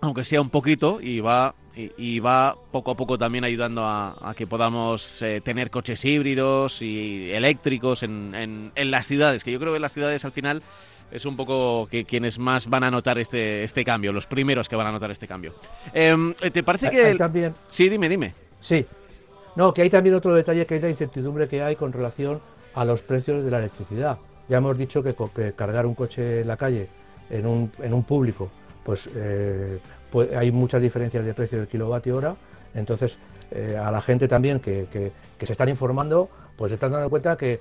aunque 0.00 0.24
sea 0.24 0.40
un 0.40 0.50
poquito, 0.50 1.00
y 1.00 1.20
va 1.20 1.54
y, 1.74 2.20
va 2.20 2.56
poco 2.72 2.90
a 2.90 2.96
poco 2.96 3.18
también 3.18 3.44
ayudando 3.44 3.84
a, 3.84 4.34
que 4.36 4.46
podamos 4.46 5.22
eh, 5.22 5.40
tener 5.42 5.70
coches 5.70 6.04
híbridos 6.04 6.82
y 6.82 7.30
eléctricos 7.32 8.02
en, 8.02 8.72
en, 8.74 8.90
las 8.90 9.06
ciudades, 9.06 9.44
que 9.44 9.52
yo 9.52 9.60
creo 9.60 9.72
que 9.72 9.80
las 9.80 9.92
ciudades 9.92 10.24
al 10.24 10.32
final 10.32 10.62
es 11.10 11.24
un 11.24 11.36
poco 11.36 11.88
que 11.90 12.04
quienes 12.04 12.38
más 12.38 12.68
van 12.68 12.84
a 12.84 12.90
notar 12.90 13.18
este, 13.18 13.64
este 13.64 13.84
cambio, 13.84 14.12
los 14.12 14.26
primeros 14.26 14.68
que 14.68 14.76
van 14.76 14.86
a 14.86 14.92
notar 14.92 15.10
este 15.10 15.26
cambio. 15.26 15.54
Em, 15.92 16.34
eh, 16.40 16.50
¿Te 16.50 16.62
parece 16.62 16.90
que...? 16.90 17.14
también... 17.14 17.54
Sí, 17.68 17.88
dime, 17.88 18.08
dime. 18.08 18.34
Sí. 18.60 18.86
No, 19.56 19.74
que 19.74 19.82
hay 19.82 19.90
también 19.90 20.14
otro 20.14 20.34
detalle, 20.34 20.66
que 20.66 20.76
es 20.76 20.82
la 20.82 20.90
incertidumbre 20.90 21.48
que 21.48 21.62
hay 21.62 21.76
con 21.76 21.92
relación 21.92 22.40
a 22.74 22.84
los 22.84 23.02
precios 23.02 23.44
de 23.44 23.50
la 23.50 23.58
electricidad. 23.58 24.18
Ya 24.48 24.58
hemos 24.58 24.78
dicho 24.78 25.02
que, 25.02 25.14
cargar 25.54 25.86
un 25.86 25.94
coche 25.94 26.42
en 26.42 26.48
la 26.48 26.56
calle, 26.56 26.88
en 27.28 27.46
un, 27.46 27.72
en 27.80 27.92
un 27.92 28.04
público, 28.04 28.50
pues 28.84 29.08
eh, 29.14 29.78
pues 30.10 30.34
hay 30.34 30.50
muchas 30.50 30.82
diferencias 30.82 31.24
de 31.24 31.34
precio 31.34 31.58
del 31.58 31.68
kilovatio 31.68 32.16
hora, 32.16 32.34
entonces 32.74 33.18
eh, 33.50 33.76
a 33.76 33.90
la 33.90 34.00
gente 34.00 34.28
también 34.28 34.60
que, 34.60 35.12
se 35.40 35.52
están 35.52 35.68
informando, 35.68 36.28
pues 36.56 36.70
se 36.70 36.74
están 36.74 36.92
dando 36.92 37.10
cuenta 37.10 37.36
que, 37.36 37.60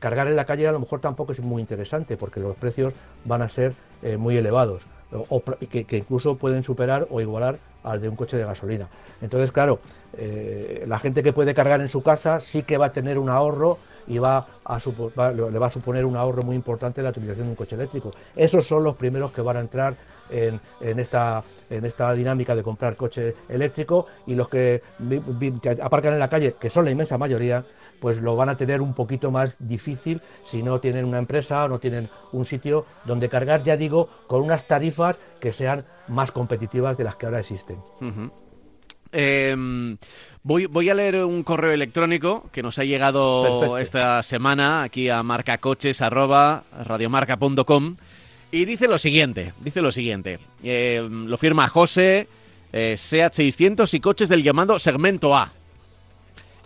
cargar 0.00 0.26
en 0.26 0.34
la 0.34 0.44
calle 0.44 0.66
a 0.66 0.72
lo 0.72 0.80
mejor 0.80 1.00
tampoco 1.00 1.32
es 1.32 1.40
muy 1.40 1.60
interesante, 1.60 2.16
porque 2.16 2.40
los 2.40 2.56
precios 2.56 2.92
van 3.24 3.42
a 3.42 3.48
ser 3.48 3.72
eh, 4.02 4.16
muy 4.16 4.36
elevados, 4.36 4.82
o, 5.12 5.42
que, 5.42 5.86
incluso 5.96 6.36
pueden 6.36 6.64
superar 6.64 7.06
o 7.10 7.20
igualar 7.20 7.58
al 7.84 8.00
de 8.00 8.08
un 8.08 8.16
coche 8.16 8.36
de 8.36 8.44
gasolina. 8.44 8.88
Entonces, 9.22 9.52
claro, 9.52 9.78
la 10.86 10.98
gente 10.98 11.22
que 11.22 11.32
puede 11.32 11.54
cargar 11.54 11.80
en 11.80 11.88
su 11.88 12.02
casa 12.02 12.40
sí 12.40 12.64
que 12.64 12.76
va 12.76 12.86
a 12.86 12.92
tener 12.92 13.16
un 13.18 13.28
ahorro 13.28 13.78
y 14.08 14.18
va 14.18 14.46
le 15.32 15.58
va 15.58 15.66
a 15.66 15.70
suponer 15.70 16.04
un 16.04 16.16
ahorro 16.16 16.42
muy 16.42 16.56
importante 16.56 17.02
la 17.02 17.10
utilización 17.10 17.46
de 17.46 17.50
un 17.50 17.56
coche 17.56 17.76
eléctrico. 17.76 18.10
Esos 18.34 18.66
son 18.66 18.84
los 18.84 18.96
primeros 18.96 19.32
que 19.32 19.40
van 19.40 19.56
a 19.56 19.60
entrar 19.60 19.96
en, 20.30 20.98
esta, 20.98 21.42
en 21.70 21.84
esta 21.84 22.12
dinámica 22.12 22.54
de 22.54 22.62
comprar 22.62 22.96
coche 22.96 23.34
eléctrico 23.48 24.06
y 24.26 24.34
los 24.34 24.48
que, 24.48 24.82
aparcan 25.82 26.14
en 26.14 26.18
la 26.18 26.28
calle, 26.28 26.56
que 26.58 26.70
son 26.70 26.84
la 26.84 26.90
inmensa 26.90 27.18
mayoría, 27.18 27.64
pues 28.00 28.20
lo 28.20 28.36
van 28.36 28.48
a 28.48 28.56
tener 28.56 28.80
un 28.80 28.94
poquito 28.94 29.30
más 29.30 29.56
difícil 29.58 30.20
si 30.44 30.62
no 30.62 30.80
tienen 30.80 31.04
una 31.04 31.18
empresa 31.18 31.64
o 31.64 31.68
no 31.68 31.78
tienen 31.78 32.08
un 32.32 32.44
sitio 32.44 32.86
donde 33.04 33.28
cargar, 33.28 33.62
ya 33.62 33.76
digo, 33.76 34.08
con 34.26 34.42
unas 34.42 34.66
tarifas 34.66 35.18
que 35.40 35.52
sean 35.52 35.84
más 36.08 36.32
competitivas 36.32 36.96
de 36.96 37.04
las 37.04 37.16
que 37.16 37.26
ahora 37.26 37.40
existen. 37.40 37.76
Em, 39.12 39.98
voy, 40.42 40.66
voy, 40.66 40.90
a 40.90 40.94
leer 40.94 41.24
un 41.24 41.42
correo 41.42 41.72
electrónico 41.72 42.44
que 42.52 42.62
nos 42.62 42.78
ha 42.78 42.84
llegado 42.84 43.78
esta 43.78 44.22
semana 44.22 44.82
aquí 44.82 45.08
a 45.08 45.22
marcacoches@radiomarca.com 45.22 47.96
y 48.50 48.64
dice 48.64 48.88
lo 48.88 48.98
siguiente, 48.98 49.52
dice 49.60 49.82
lo 49.82 49.92
siguiente. 49.92 50.38
Eh, 50.62 51.06
lo 51.10 51.36
firma 51.36 51.68
José, 51.68 52.28
eh, 52.72 52.96
SEAT 52.96 53.32
600 53.34 53.92
y 53.94 54.00
coches 54.00 54.28
del 54.28 54.42
llamado 54.42 54.78
segmento 54.78 55.36
A. 55.36 55.52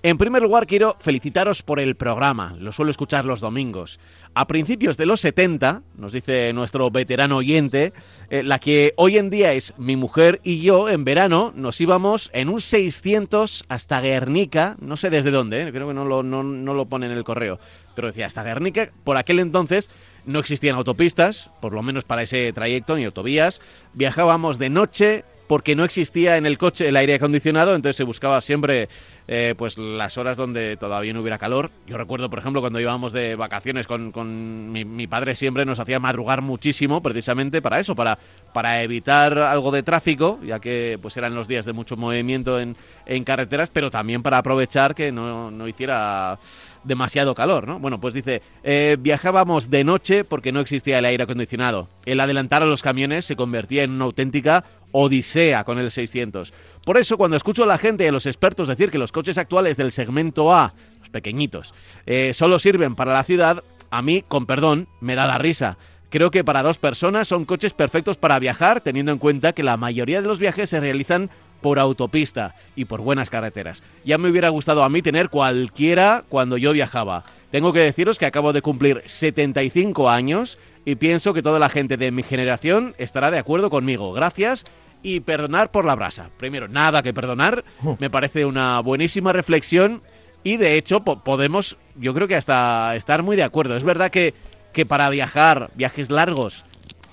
En 0.03 0.17
primer 0.17 0.43
lugar, 0.43 0.67
quiero 0.67 0.97
felicitaros 1.01 1.63
por 1.63 1.79
el 1.79 1.95
programa. 1.95 2.57
Lo 2.59 2.73
suelo 2.73 2.91
escuchar 2.91 3.27
los 3.27 3.41
domingos. 3.41 4.01
A 4.33 4.47
principios 4.47 4.97
de 4.97 5.05
los 5.05 5.21
70, 5.21 5.83
nos 5.99 6.13
dice 6.13 6.55
nuestro 6.55 6.91
veterano 6.91 7.37
oyente, 7.37 7.93
eh, 8.31 8.43
la 8.43 8.59
que 8.59 8.95
hoy 8.97 9.19
en 9.19 9.29
día 9.29 9.53
es 9.53 9.75
mi 9.77 9.97
mujer 9.97 10.41
y 10.43 10.63
yo, 10.63 10.89
en 10.89 11.05
verano, 11.05 11.53
nos 11.55 11.79
íbamos 11.83 12.31
en 12.33 12.49
un 12.49 12.63
600 12.63 13.67
hasta 13.69 14.01
Guernica, 14.01 14.77
no 14.81 14.97
sé 14.97 15.11
desde 15.11 15.31
dónde, 15.31 15.71
creo 15.71 15.89
que 15.89 15.95
no 15.95 16.07
lo, 16.07 16.23
no, 16.23 16.43
no 16.43 16.73
lo 16.73 16.87
pone 16.87 17.05
en 17.05 17.13
el 17.13 17.25
correo, 17.25 17.59
pero 17.95 18.09
decía 18.09 18.25
hasta 18.25 18.43
Guernica, 18.43 18.91
por 19.05 19.19
aquel 19.19 19.39
entonces 19.39 19.91
no 20.25 20.39
existían 20.39 20.77
autopistas, 20.77 21.51
por 21.61 21.73
lo 21.73 21.83
menos 21.83 22.05
para 22.05 22.23
ese 22.23 22.53
trayecto, 22.53 22.97
ni 22.97 23.05
autovías. 23.05 23.61
Viajábamos 23.95 24.59
de 24.59 24.71
noche 24.71 25.25
porque 25.47 25.75
no 25.75 25.85
existía 25.85 26.37
en 26.37 26.47
el 26.47 26.59
coche 26.59 26.89
el 26.89 26.97
aire 26.97 27.15
acondicionado, 27.15 27.75
entonces 27.75 27.97
se 27.97 28.05
buscaba 28.05 28.41
siempre 28.41 28.89
eh, 29.33 29.55
pues 29.57 29.79
las 29.79 30.19
horas 30.19 30.37
donde 30.37 30.77
todavía 30.77 31.13
no 31.13 31.21
hubiera 31.21 31.39
calor. 31.39 31.71
Yo 31.87 31.97
recuerdo, 31.97 32.29
por 32.29 32.41
ejemplo, 32.41 32.61
cuando 32.61 32.81
íbamos 32.81 33.13
de 33.13 33.37
vacaciones 33.37 33.87
con, 33.87 34.73
mi, 34.73 35.07
padre 35.07 35.37
siempre 35.37 35.65
nos 35.65 35.79
hacía 35.79 36.01
madrugar 36.01 36.43
muchísimo 36.43 37.01
precisamente 37.01 37.63
para 37.63 37.79
eso, 37.79 37.95
para, 37.95 38.19
para 38.53 38.83
evitar 38.83 39.39
algo 39.39 39.71
de 39.71 39.85
tráfico, 39.85 40.41
ya 40.45 40.59
que 40.59 40.99
pues 41.01 41.17
eran 41.17 41.37
los 41.37 41.47
días 41.47 41.65
de 41.65 41.73
mucho 41.73 41.97
movimiento 41.97 42.59
en, 42.59 42.77
en 43.07 43.23
carreteras, 43.23 43.71
pero 43.71 43.89
también 43.89 44.21
para 44.21 44.39
aprovechar 44.39 44.97
que 44.97 45.13
no, 45.13 45.53
no 45.53 45.69
hiciera 45.69 46.37
demasiado 46.83 47.35
calor, 47.35 47.69
¿no? 47.69 47.79
Bueno, 47.79 48.01
pues 48.01 48.15
dice, 48.15 48.43
eh, 48.65 48.97
viajábamos 48.99 49.71
de 49.71 49.85
noche 49.85 50.25
porque 50.25 50.51
no 50.51 50.59
existía 50.61 50.99
el 50.99 51.05
aire 51.05 51.23
acondicionado. 51.23 51.89
El 52.05 52.19
adelantar 52.19 52.63
a 52.63 52.67
los 52.67 52.83
camiones 52.83 53.27
se 53.27 53.37
convertía 53.37 53.85
en 53.85 53.93
una 53.93 54.07
auténtica 54.07 54.65
odisea 54.93 55.65
con 55.65 55.79
el 55.79 55.91
600. 55.91 56.53
Por 56.85 56.97
eso, 56.97 57.19
cuando 57.19 57.37
escucho 57.37 57.65
a 57.65 57.67
la 57.67 57.79
gente 57.79 58.05
y 58.05 58.09
a 58.09 58.13
los 58.13 58.27
expertos 58.27 58.69
decir 58.69 58.91
que 58.91 58.99
los 58.99 59.13
coches 59.13 59.39
actuales 59.39 59.77
del 59.77 59.93
segmento 59.93 60.53
A, 60.53 60.75
los 60.99 61.11
pequeñitos, 61.11 61.75
eh, 62.07 62.33
solo 62.35 62.59
sirven 62.59 62.95
para 62.95 63.13
la 63.13 63.25
ciudad, 63.25 63.63
a 63.91 64.03
mí, 64.03 64.23
con 64.27 64.47
perdón, 64.47 64.89
me 65.01 65.15
da 65.15 65.27
la 65.27 65.39
risa. 65.39 65.77
Creo 66.09 66.31
que 66.31 66.43
para 66.43 66.63
dos 66.63 66.79
personas 66.79 67.29
son 67.29 67.45
coches 67.45 67.73
perfectos 67.73 68.17
para 68.17 68.39
viajar, 68.39 68.81
teniendo 68.81 69.13
en 69.13 69.19
cuenta 69.19 69.53
que 69.53 69.63
la 69.63 69.77
mayoría 69.77 70.23
de 70.23 70.29
los 70.29 70.39
viajes 70.39 70.71
se 70.71 70.81
realizan 70.81 71.31
por 71.61 71.79
autopista 71.79 72.55
y 72.75 72.87
por 72.87 73.03
buenas 73.03 73.31
carreteras. 73.31 73.83
Ya 74.05 74.19
me 74.19 74.31
hubiera 74.31 74.49
gustado 74.49 74.83
a 74.83 74.89
mí 74.89 75.03
tener 75.03 75.29
cualquiera 75.29 76.25
cuando 76.29 76.57
yo 76.57 76.73
viajaba. 76.73 77.25
Tengo 77.51 77.73
que 77.73 77.81
deciros 77.81 78.19
que 78.19 78.27
acabo 78.27 78.53
de 78.53 78.63
cumplir 78.63 79.03
75 79.07 80.09
años 80.09 80.59
y 80.85 80.97
pienso 80.97 81.35
que 81.35 81.43
toda 81.43 81.59
la 81.59 81.69
gente 81.69 81.97
de 81.97 82.11
mi 82.11 82.23
generación 82.23 82.95
estará 82.99 83.31
de 83.31 83.39
acuerdo 83.39 83.71
conmigo. 83.71 84.13
Gracias 84.13 84.65
y 85.03 85.21
perdonar 85.21 85.71
por 85.71 85.85
la 85.85 85.95
brasa. 85.95 86.31
Primero, 86.37 86.69
nada 86.69 87.03
que 87.03 87.15
perdonar. 87.15 87.65
Me 87.99 88.11
parece 88.11 88.45
una 88.45 88.81
buenísima 88.81 89.33
reflexión 89.33 90.03
y 90.43 90.57
de 90.57 90.77
hecho 90.77 91.01
podemos, 91.03 91.77
yo 91.97 92.15
creo 92.15 92.29
que 92.29 92.37
hasta 92.37 92.95
estar 92.97 93.23
muy 93.23 93.37
de 93.37 93.45
acuerdo. 93.45 93.77
Es 93.77 93.85
verdad 93.85 94.11
que, 94.11 94.35
que 94.73 94.87
para 94.87 95.11
viajar, 95.11 95.71
viajes 95.75 96.11
largos, 96.11 96.65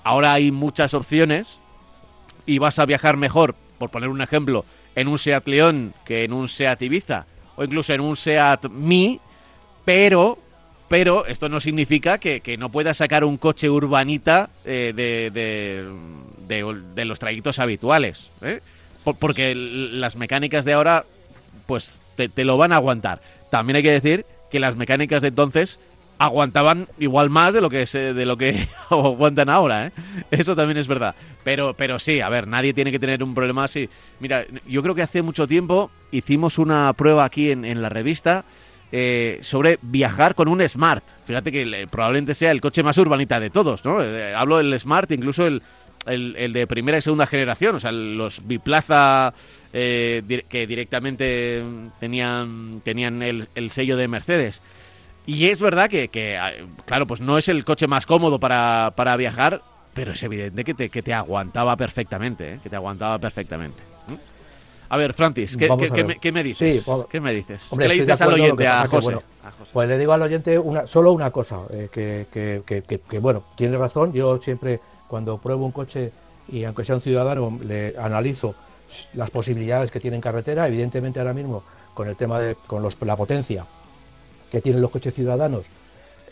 ahora 0.04 0.32
hay 0.32 0.52
muchas 0.52 0.94
opciones 0.94 1.60
y 2.46 2.58
vas 2.58 2.78
a 2.78 2.86
viajar 2.86 3.16
mejor 3.16 3.54
por 3.78 3.90
poner 3.90 4.08
un 4.08 4.20
ejemplo, 4.20 4.64
en 4.94 5.08
un 5.08 5.18
SEAT 5.18 5.46
León 5.46 5.94
que 6.04 6.24
en 6.24 6.32
un 6.32 6.48
SEAT 6.48 6.82
Ibiza 6.82 7.26
o 7.56 7.64
incluso 7.64 7.92
en 7.92 8.00
un 8.00 8.16
SEAT 8.16 8.68
Mi, 8.68 9.20
pero, 9.84 10.38
pero 10.88 11.26
esto 11.26 11.48
no 11.48 11.60
significa 11.60 12.18
que, 12.18 12.56
no 12.58 12.70
puedas 12.70 12.96
sacar 12.96 13.24
un 13.24 13.36
coche 13.36 13.70
urbanita 13.70 14.50
eh, 14.64 14.92
de, 14.94 15.30
de, 15.30 15.88
los 16.48 17.18
trayectos 17.18 17.58
habituales, 17.58 18.28
¿eh? 18.42 18.60
porque 19.18 19.54
las 19.54 20.16
mecánicas 20.16 20.64
de 20.64 20.74
ahora 20.74 21.04
pues 21.66 22.00
te, 22.16 22.28
te 22.28 22.44
lo 22.44 22.56
van 22.56 22.72
a 22.72 22.76
aguantar. 22.76 23.20
También 23.50 23.76
hay 23.76 23.82
que 23.82 23.92
decir 23.92 24.26
que 24.50 24.60
las 24.60 24.76
mecánicas 24.76 25.22
de 25.22 25.28
entonces 25.28 25.78
aguantaban 26.18 26.88
igual 26.98 27.30
más 27.30 27.54
de 27.54 27.60
lo 27.60 27.70
que 27.70 27.86
se, 27.86 28.12
de 28.12 28.26
lo 28.26 28.36
que 28.36 28.68
aguantan 28.90 29.48
ahora, 29.48 29.86
¿eh? 29.86 29.92
Eso 30.30 30.56
también 30.56 30.76
es 30.76 30.88
verdad. 30.88 31.14
Pero, 31.44 31.74
pero 31.74 31.98
sí, 31.98 32.20
a 32.20 32.28
ver, 32.28 32.46
nadie 32.48 32.74
tiene 32.74 32.90
que 32.90 32.98
tener 32.98 33.22
un 33.22 33.34
problema 33.34 33.64
así. 33.64 33.88
Mira, 34.20 34.44
yo 34.66 34.82
creo 34.82 34.94
que 34.94 35.02
hace 35.02 35.22
mucho 35.22 35.46
tiempo 35.46 35.90
hicimos 36.10 36.58
una 36.58 36.92
prueba 36.94 37.24
aquí 37.24 37.50
en, 37.50 37.64
en 37.64 37.80
la 37.82 37.88
revista 37.88 38.44
eh, 38.90 39.38
sobre 39.42 39.78
viajar 39.82 40.34
con 40.34 40.48
un 40.48 40.66
Smart. 40.66 41.04
Fíjate 41.26 41.52
que 41.52 41.86
probablemente 41.90 42.34
sea 42.34 42.50
el 42.50 42.60
coche 42.60 42.82
más 42.82 42.96
urbanita 42.96 43.38
de 43.38 43.50
todos, 43.50 43.84
¿no? 43.84 44.02
Eh, 44.02 44.34
hablo 44.34 44.56
del 44.56 44.78
Smart, 44.80 45.10
incluso 45.12 45.46
el, 45.46 45.62
el, 46.08 46.52
de 46.52 46.66
primera 46.66 46.98
y 46.98 47.02
segunda 47.02 47.26
generación, 47.26 47.76
o 47.76 47.80
sea, 47.80 47.92
los 47.92 48.46
biplaza 48.46 49.32
eh, 49.72 50.44
que 50.48 50.66
directamente 50.66 51.62
tenían, 52.00 52.80
tenían 52.84 53.22
el, 53.22 53.70
sello 53.70 53.96
de 53.96 54.08
Mercedes. 54.08 54.62
Y 55.26 55.46
es 55.46 55.60
verdad 55.60 55.90
que, 55.90 56.38
ah, 56.38 56.52
claro, 56.86 57.06
pues 57.06 57.20
no 57.20 57.36
es 57.38 57.48
el 57.48 57.64
coche 57.64 57.86
más 57.86 58.06
cómodo 58.06 58.40
para, 58.40 58.92
para 58.96 59.16
viajar, 59.16 59.62
pero 59.94 60.12
es 60.12 60.22
evidente 60.22 60.64
que 60.64 60.74
te, 60.74 60.88
que 60.88 61.02
te 61.02 61.12
aguantaba 61.12 61.76
perfectamente, 61.76 62.54
¿eh? 62.54 62.60
que 62.62 62.70
te 62.70 62.76
aguantaba 62.76 63.18
perfecamente. 63.18 63.82
A 64.90 64.96
ver, 64.96 65.12
Francis, 65.12 65.56
¿qué, 65.56 65.68
me, 65.68 65.76
dices? 65.76 66.18
¿Qué 66.20 66.32
me 66.32 66.42
dices? 67.34 67.68
¿Qué 67.76 67.88
le 67.88 67.94
dices 67.94 68.20
al 68.22 68.32
oyente, 68.32 68.66
a 68.66 68.86
José? 68.86 69.18
Pues 69.72 69.88
le 69.88 69.98
digo 69.98 70.12
al 70.12 70.22
oyente 70.22 70.58
una, 70.58 70.86
solo 70.86 71.12
una 71.12 71.30
cosa, 71.30 71.60
eh, 71.70 71.88
que, 71.92 72.26
que, 72.32 73.18
bueno, 73.18 73.44
tiene 73.54 73.76
razón, 73.76 74.12
yo 74.12 74.38
siempre 74.38 74.80
cuando 75.08 75.38
pruebo 75.38 75.64
un 75.64 75.72
coche 75.72 76.12
y 76.48 76.64
aunque 76.64 76.84
sea 76.84 76.96
un 76.96 77.02
ciudadano, 77.02 77.58
le 77.62 77.94
analizo 77.98 78.54
las 79.14 79.30
posibilidades 79.30 79.90
que 79.90 80.00
tiene 80.00 80.16
en 80.16 80.22
carretera, 80.22 80.66
evidentemente 80.66 81.20
ahora 81.20 81.34
mismo 81.34 81.62
con 81.94 82.08
el 82.08 82.16
tema 82.16 82.38
de 82.40 82.54
con 82.66 82.82
los, 82.82 82.96
la 83.02 83.16
potencia 83.16 83.66
que 84.50 84.60
tienen 84.60 84.80
los 84.80 84.90
coches 84.90 85.14
ciudadanos, 85.14 85.66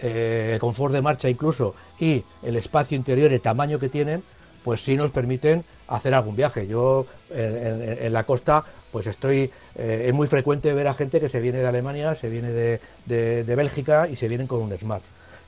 eh, 0.00 0.52
el 0.54 0.60
confort 0.60 0.92
de 0.94 1.02
marcha 1.02 1.28
incluso 1.28 1.74
y 1.98 2.22
el 2.42 2.56
espacio 2.56 2.96
interior, 2.96 3.32
el 3.32 3.40
tamaño 3.40 3.78
que 3.78 3.88
tienen, 3.88 4.22
pues 4.64 4.82
sí 4.82 4.96
nos 4.96 5.10
permiten 5.10 5.64
hacer 5.88 6.14
algún 6.14 6.36
viaje. 6.36 6.66
Yo 6.66 7.06
en, 7.30 8.12
la 8.12 8.24
costa, 8.24 8.64
pues 8.90 9.06
estoy, 9.06 9.50
eh, 9.76 10.04
es 10.08 10.14
muy 10.14 10.26
frecuente 10.26 10.72
ver 10.72 10.88
a 10.88 10.94
gente 10.94 11.20
que 11.20 11.28
se 11.28 11.40
viene 11.40 11.58
de 11.58 11.66
Alemania, 11.66 12.14
se 12.14 12.28
viene 12.28 12.50
de, 12.50 13.54
Bélgica 13.54 14.08
y 14.08 14.16
se 14.16 14.28
vienen 14.28 14.46
con 14.46 14.60
un 14.60 14.76
Smart. 14.76 15.02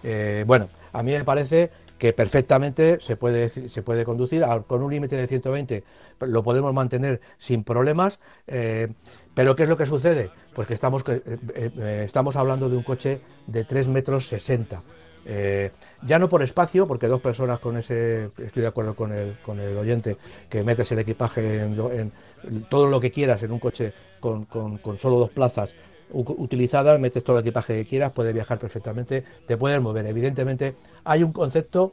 Eh, 0.05 0.45
bueno, 0.47 0.69
a 0.93 1.03
mí 1.03 1.13
me 1.13 1.25
parece 1.25 1.71
que 1.99 2.13
perfectamente 2.13 3.01
se 3.01 3.17
puede, 3.17 3.49
se 3.49 3.83
puede 3.83 4.05
conducir 4.05 4.45
con 4.67 4.83
un 4.83 4.91
límite 4.91 5.17
de 5.17 5.27
120, 5.27 5.85
lo 6.21 6.43
podemos 6.43 6.73
mantener 6.73 7.21
sin 7.39 7.65
problemas. 7.65 8.21
Eh, 8.47 8.89
pero 9.35 9.55
¿qué 9.55 9.65
es 9.65 9.69
lo 9.69 9.77
que 9.77 9.87
sucede? 9.87 10.31
Pues 10.55 10.67
que 10.67 10.75
estamos, 10.75 11.05
estamos 11.55 12.37
hablando 12.37 12.69
de 12.69 12.77
un 12.77 12.83
coche 12.83 13.21
de 13.47 13.65
3 13.65 13.89
metros 13.89 14.27
60 14.27 14.83
eh, 15.31 15.73
ya 16.07 16.19
no 16.19 16.29
por 16.29 16.43
espacio, 16.43 16.87
porque 16.87 17.07
dos 17.07 17.21
personas 17.21 17.61
con 17.61 17.77
ese, 17.77 18.31
estoy 18.39 18.63
de 18.63 18.69
acuerdo 18.69 18.95
con 18.95 19.13
el, 19.13 19.37
con 19.43 19.61
el 19.61 19.77
oyente, 19.77 20.17
que 20.49 20.63
metes 20.65 20.91
el 20.93 21.01
equipaje 21.01 21.65
en, 21.65 22.13
todo 22.71 22.89
lo 22.89 22.99
que 22.99 23.11
quieras 23.11 23.43
en 23.43 23.53
un 23.53 23.59
coche 23.59 23.93
con, 24.21 24.47
solo 24.99 25.19
dos 25.19 25.31
plazas 25.31 25.75
utilizadas, 26.13 26.99
metes 26.99 27.23
todo 27.23 27.39
el 27.39 27.43
equipaje 27.43 27.77
que 27.77 27.85
quieras, 27.85 28.13
puedes 28.13 28.35
viajar 28.35 28.59
perfectamente, 28.59 29.25
te 29.47 29.57
puedes 29.57 29.81
mover. 29.81 30.07
Evidentemente 30.07 30.75
hay 31.05 31.23
un 31.23 31.33
concepto, 31.33 31.93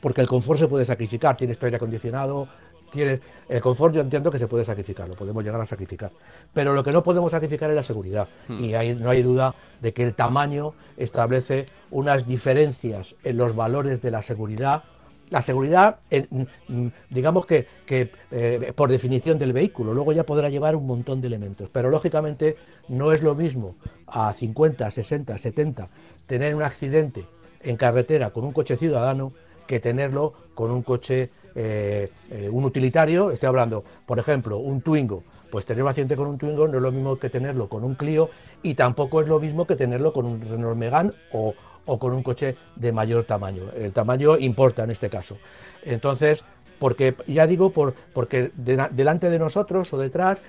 porque 0.00 0.20
el 0.20 0.26
confort 0.26 0.60
se 0.60 0.68
puede 0.68 0.84
sacrificar, 0.84 1.36
tienes 1.36 1.58
tu 1.58 1.66
aire 1.66 1.76
acondicionado, 1.76 2.48
el 2.94 3.60
confort 3.60 3.94
yo 3.94 4.00
entiendo 4.00 4.30
que 4.30 4.38
se 4.38 4.46
puede 4.46 4.64
sacrificar, 4.64 5.08
lo 5.08 5.14
podemos 5.14 5.44
llegar 5.44 5.60
a 5.60 5.66
sacrificar, 5.66 6.10
pero 6.52 6.74
lo 6.74 6.82
que 6.82 6.92
no 6.92 7.02
podemos 7.02 7.30
sacrificar 7.30 7.70
es 7.70 7.76
la 7.76 7.82
seguridad 7.82 8.28
hmm. 8.48 8.64
y 8.64 8.94
no 8.94 9.10
hay 9.10 9.22
duda 9.22 9.54
de 9.80 9.92
que 9.92 10.02
el 10.02 10.14
tamaño 10.14 10.74
establece 10.96 11.66
unas 11.90 12.26
diferencias 12.26 13.14
en 13.24 13.36
los 13.36 13.54
valores 13.54 14.02
de 14.02 14.10
la 14.10 14.22
seguridad. 14.22 14.84
La 15.30 15.42
seguridad, 15.42 15.98
mm, 16.10 16.86
digamos 17.10 17.46
que, 17.46 17.66
eh, 17.88 18.72
por 18.76 18.88
definición 18.90 19.38
del 19.38 19.52
vehículo, 19.52 19.92
luego 19.92 20.12
ya 20.12 20.24
podrá 20.24 20.48
llevar 20.48 20.76
un 20.76 20.86
montón 20.86 21.20
de 21.20 21.26
elementos, 21.26 21.68
pero 21.72 21.90
lógicamente 21.90 22.56
no 22.88 23.10
es 23.10 23.22
lo 23.22 23.34
mismo 23.34 23.74
a 24.06 24.32
50, 24.32 24.90
60, 24.90 25.36
70 25.36 25.88
tener 26.26 26.54
un 26.54 26.62
accidente 26.62 27.24
en 27.60 27.76
carretera 27.76 28.30
con 28.30 28.44
un 28.44 28.52
coche 28.52 28.76
ciudadano 28.76 29.32
que 29.66 29.80
tenerlo 29.80 30.32
con 30.54 30.70
un 30.70 30.82
coche 30.82 31.30
eh, 31.58 32.10
eh, 32.30 32.50
un 32.52 32.64
utilitario, 32.64 33.30
estoy 33.30 33.46
hablando, 33.46 33.82
por 34.04 34.18
ejemplo, 34.18 34.58
un 34.58 34.82
Twingo, 34.82 35.24
pues 35.50 35.64
tener 35.64 35.82
un 35.82 35.88
accidente 35.88 36.14
con 36.14 36.26
un 36.26 36.36
Twingo 36.36 36.68
no 36.68 36.76
es 36.76 36.82
lo 36.82 36.92
mismo 36.92 37.18
que 37.18 37.30
tenerlo 37.30 37.66
con 37.66 37.82
un 37.82 37.94
Clio 37.94 38.28
y 38.62 38.74
tampoco 38.74 39.22
es 39.22 39.28
lo 39.28 39.40
mismo 39.40 39.66
que 39.66 39.74
tenerlo 39.74 40.12
con 40.12 40.26
un 40.26 40.42
Renault 40.42 40.76
Megane 40.76 41.12
o, 41.32 41.54
con 41.86 42.12
un 42.12 42.22
coche 42.22 42.56
de 42.74 42.92
mayor 42.92 43.24
tamaño. 43.24 43.70
El 43.74 43.92
tamaño 43.92 44.36
importa 44.36 44.84
en 44.84 44.90
este 44.90 45.08
caso. 45.08 45.38
Entonces, 45.84 46.44
porque 46.78 47.14
ya 47.26 47.46
digo, 47.46 47.70
por, 47.70 47.94
porque 48.12 48.50
delante 48.54 49.30
de 49.30 49.38
nosotros 49.38 49.92
o 49.92 49.98
detrás 49.98 50.42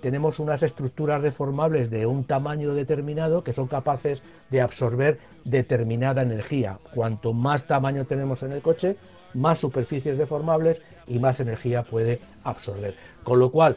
tenemos 0.00 0.38
unas 0.38 0.62
estructuras 0.62 1.22
deformables 1.22 1.90
de 1.90 2.06
un 2.06 2.24
tamaño 2.24 2.74
determinado 2.74 3.44
que 3.44 3.52
son 3.52 3.68
capaces 3.68 4.22
de 4.50 4.60
absorber 4.60 5.18
determinada 5.44 6.22
energía. 6.22 6.78
Cuanto 6.94 7.32
más 7.32 7.66
tamaño 7.66 8.06
tenemos 8.06 8.42
en 8.42 8.52
el 8.52 8.62
coche, 8.62 8.96
más 9.34 9.58
superficies 9.58 10.18
deformables 10.18 10.82
y 11.06 11.18
más 11.18 11.38
energía 11.40 11.84
puede 11.84 12.20
absorber. 12.42 12.94
Con 13.22 13.38
lo 13.38 13.50
cual, 13.50 13.76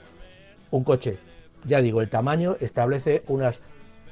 un 0.71 0.83
coche, 0.83 1.19
ya 1.65 1.81
digo, 1.81 2.01
el 2.01 2.09
tamaño 2.09 2.55
establece 2.59 3.23
unas 3.27 3.61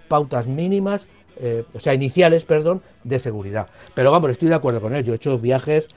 pautas 0.07 0.47
mínimas, 0.47 1.07
eh, 1.39 1.63
o 1.73 1.79
sea, 1.79 1.93
iniciales, 1.93 2.45
perdón, 2.45 2.81
de 3.03 3.19
seguridad. 3.19 3.67
Pero 3.95 4.11
vamos, 4.11 4.31
estoy 4.31 4.49
de 4.49 4.55
acuerdo 4.55 4.81
con 4.81 4.95
él. 4.95 5.03
Yo 5.03 5.13
he 5.13 5.15
hecho 5.15 5.37
viajes 5.39 5.89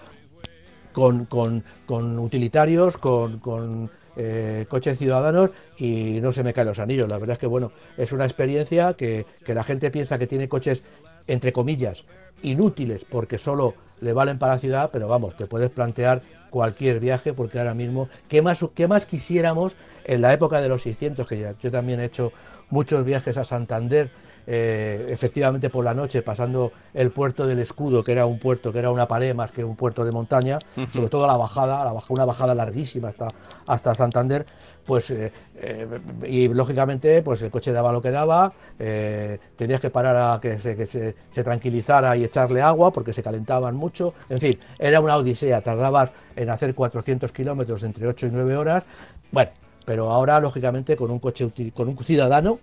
con, 0.92 1.26
utilitarios, 2.18 2.96
con, 2.96 3.90
eh, 4.16 4.66
coches 4.68 4.98
ciudadanos 4.98 5.50
y 5.78 6.20
no 6.20 6.32
se 6.32 6.42
me 6.42 6.52
caen 6.52 6.68
los 6.68 6.78
anillos. 6.78 7.08
La 7.08 7.18
verdad 7.18 7.34
es 7.34 7.38
que, 7.38 7.46
bueno, 7.46 7.72
es 7.96 8.12
una 8.12 8.24
experiencia 8.24 8.94
que, 8.94 9.26
que 9.44 9.54
la 9.54 9.64
gente 9.64 9.90
piensa 9.90 10.18
que 10.18 10.26
tiene 10.26 10.48
coches, 10.48 10.84
entre 11.26 11.52
comillas, 11.52 12.04
inútiles 12.42 13.04
porque 13.04 13.38
solo 13.38 13.74
le 14.00 14.12
valen 14.12 14.38
para 14.38 14.54
la 14.54 14.58
ciudad, 14.58 14.90
pero 14.92 15.08
vamos, 15.08 15.36
te 15.36 15.46
puedes 15.46 15.70
plantear 15.70 16.22
cualquier 16.50 17.00
viaje 17.00 17.32
porque 17.32 17.58
ahora 17.58 17.72
mismo, 17.72 18.08
¿qué 18.28 18.42
más, 18.42 18.64
qué 18.74 18.88
más 18.88 19.06
quisiéramos 19.06 19.76
en 20.04 20.20
la 20.20 20.32
época 20.32 20.60
de 20.60 20.68
los 20.68 20.82
600? 20.82 21.26
Que 21.26 21.38
ya, 21.38 21.54
yo 21.62 21.70
también 21.70 22.00
he 22.00 22.06
hecho 22.06 22.32
muchos 22.68 23.04
viajes 23.04 23.36
a 23.36 23.44
Santander, 23.44 24.10
eh, 24.46 25.08
efectivamente 25.10 25.70
por 25.70 25.84
la 25.84 25.94
noche, 25.94 26.22
pasando 26.22 26.72
el 26.94 27.10
puerto 27.10 27.46
del 27.46 27.60
escudo, 27.60 28.02
que 28.02 28.12
era 28.12 28.26
un 28.26 28.38
puerto, 28.38 28.72
que 28.72 28.78
era 28.78 28.90
una 28.90 29.06
pared 29.06 29.34
más 29.34 29.52
que 29.52 29.64
un 29.64 29.76
puerto 29.76 30.04
de 30.04 30.10
montaña, 30.10 30.58
sobre 30.92 31.08
todo 31.08 31.26
la 31.26 31.36
bajada, 31.36 31.84
la 31.84 31.92
una 32.08 32.24
bajada 32.24 32.54
larguísima 32.54 33.08
hasta, 33.08 33.28
hasta 33.66 33.94
Santander, 33.94 34.44
pues 34.84 35.10
eh, 35.10 35.32
eh, 35.56 35.86
y 36.26 36.48
lógicamente 36.48 37.22
pues 37.22 37.40
el 37.42 37.50
coche 37.50 37.72
daba 37.72 37.92
lo 37.92 38.02
que 38.02 38.10
daba, 38.10 38.52
tenías 39.56 39.80
que 39.80 39.90
parar 39.90 40.16
a 40.16 40.40
que, 40.40 40.58
se, 40.58 40.86
se, 40.86 41.44
tranquilizara 41.44 42.16
y 42.16 42.24
echarle 42.24 42.60
agua 42.60 42.92
porque 42.92 43.12
se 43.12 43.22
calentaban 43.22 43.76
mucho, 43.76 44.12
en 44.28 44.40
fin, 44.40 44.58
era 44.78 45.00
una 45.00 45.16
odisea, 45.16 45.60
tardabas 45.60 46.12
en 46.34 46.50
hacer 46.50 46.74
400 46.74 47.30
kilómetros 47.32 47.82
entre 47.84 48.08
8 48.08 48.26
y 48.26 48.30
9 48.30 48.56
horas, 48.56 48.84
bueno, 49.30 49.52
pero 49.84 50.10
ahora 50.10 50.40
lógicamente 50.40 50.96
con 50.96 51.10
un 51.10 51.18
coche, 51.18 51.48
con 51.74 51.88
un 51.88 51.96
ciudadano, 51.98 52.58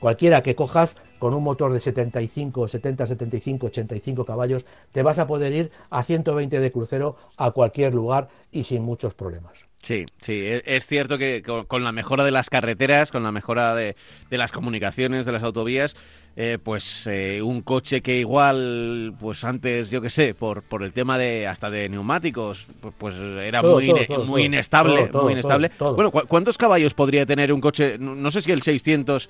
cualquiera 0.00 0.42
que 0.42 0.54
cojas 0.54 0.96
con 1.18 1.34
un 1.34 1.42
motor 1.42 1.72
de 1.72 1.80
75, 1.80 2.68
70, 2.68 3.06
75, 3.06 3.66
85 3.66 4.24
caballos, 4.24 4.66
te 4.92 5.02
vas 5.02 5.18
a 5.18 5.26
poder 5.26 5.52
ir 5.52 5.70
a 5.90 6.02
120 6.02 6.60
de 6.60 6.72
crucero 6.72 7.16
a 7.36 7.50
cualquier 7.50 7.94
lugar 7.94 8.28
y 8.52 8.64
sin 8.64 8.82
muchos 8.82 9.14
problemas. 9.14 9.68
Sí, 9.82 10.06
sí, 10.20 10.32
e, 10.32 10.62
es 10.64 10.86
cierto 10.86 11.18
que 11.18 11.42
con, 11.42 11.84
la 11.84 11.92
mejora 11.92 12.24
de 12.24 12.30
las 12.30 12.50
carreteras, 12.50 13.10
con 13.10 13.22
la 13.22 13.32
mejora 13.32 13.74
de, 13.74 13.94
las 14.30 14.52
comunicaciones, 14.52 15.24
de 15.24 15.32
las 15.32 15.42
autovías, 15.42 15.96
eh, 16.36 16.58
pues 16.62 17.06
eh, 17.06 17.40
un 17.42 17.62
coche 17.62 18.00
que 18.00 18.18
igual, 18.18 19.14
pues 19.20 19.44
antes, 19.44 19.90
yo 19.90 20.00
qué 20.00 20.10
sé, 20.10 20.34
por, 20.34 20.62
por 20.62 20.82
el 20.82 20.92
tema 20.92 21.16
de 21.16 21.46
hasta 21.46 21.70
de 21.70 21.88
neumáticos, 21.88 22.66
pues, 22.80 22.94
pues 22.98 23.14
era 23.16 23.62
muy, 23.62 23.92
muy 24.26 24.44
inestable, 24.44 25.10
muy 25.12 25.32
inestable. 25.32 25.70
Bueno, 25.78 26.10
¿cuántos 26.10 26.58
caballos 26.58 26.94
podría 26.94 27.24
tener 27.24 27.52
un 27.52 27.60
coche? 27.60 27.98
No, 27.98 28.30
sé 28.30 28.42
si 28.42 28.52
el 28.52 28.62
600... 28.62 29.28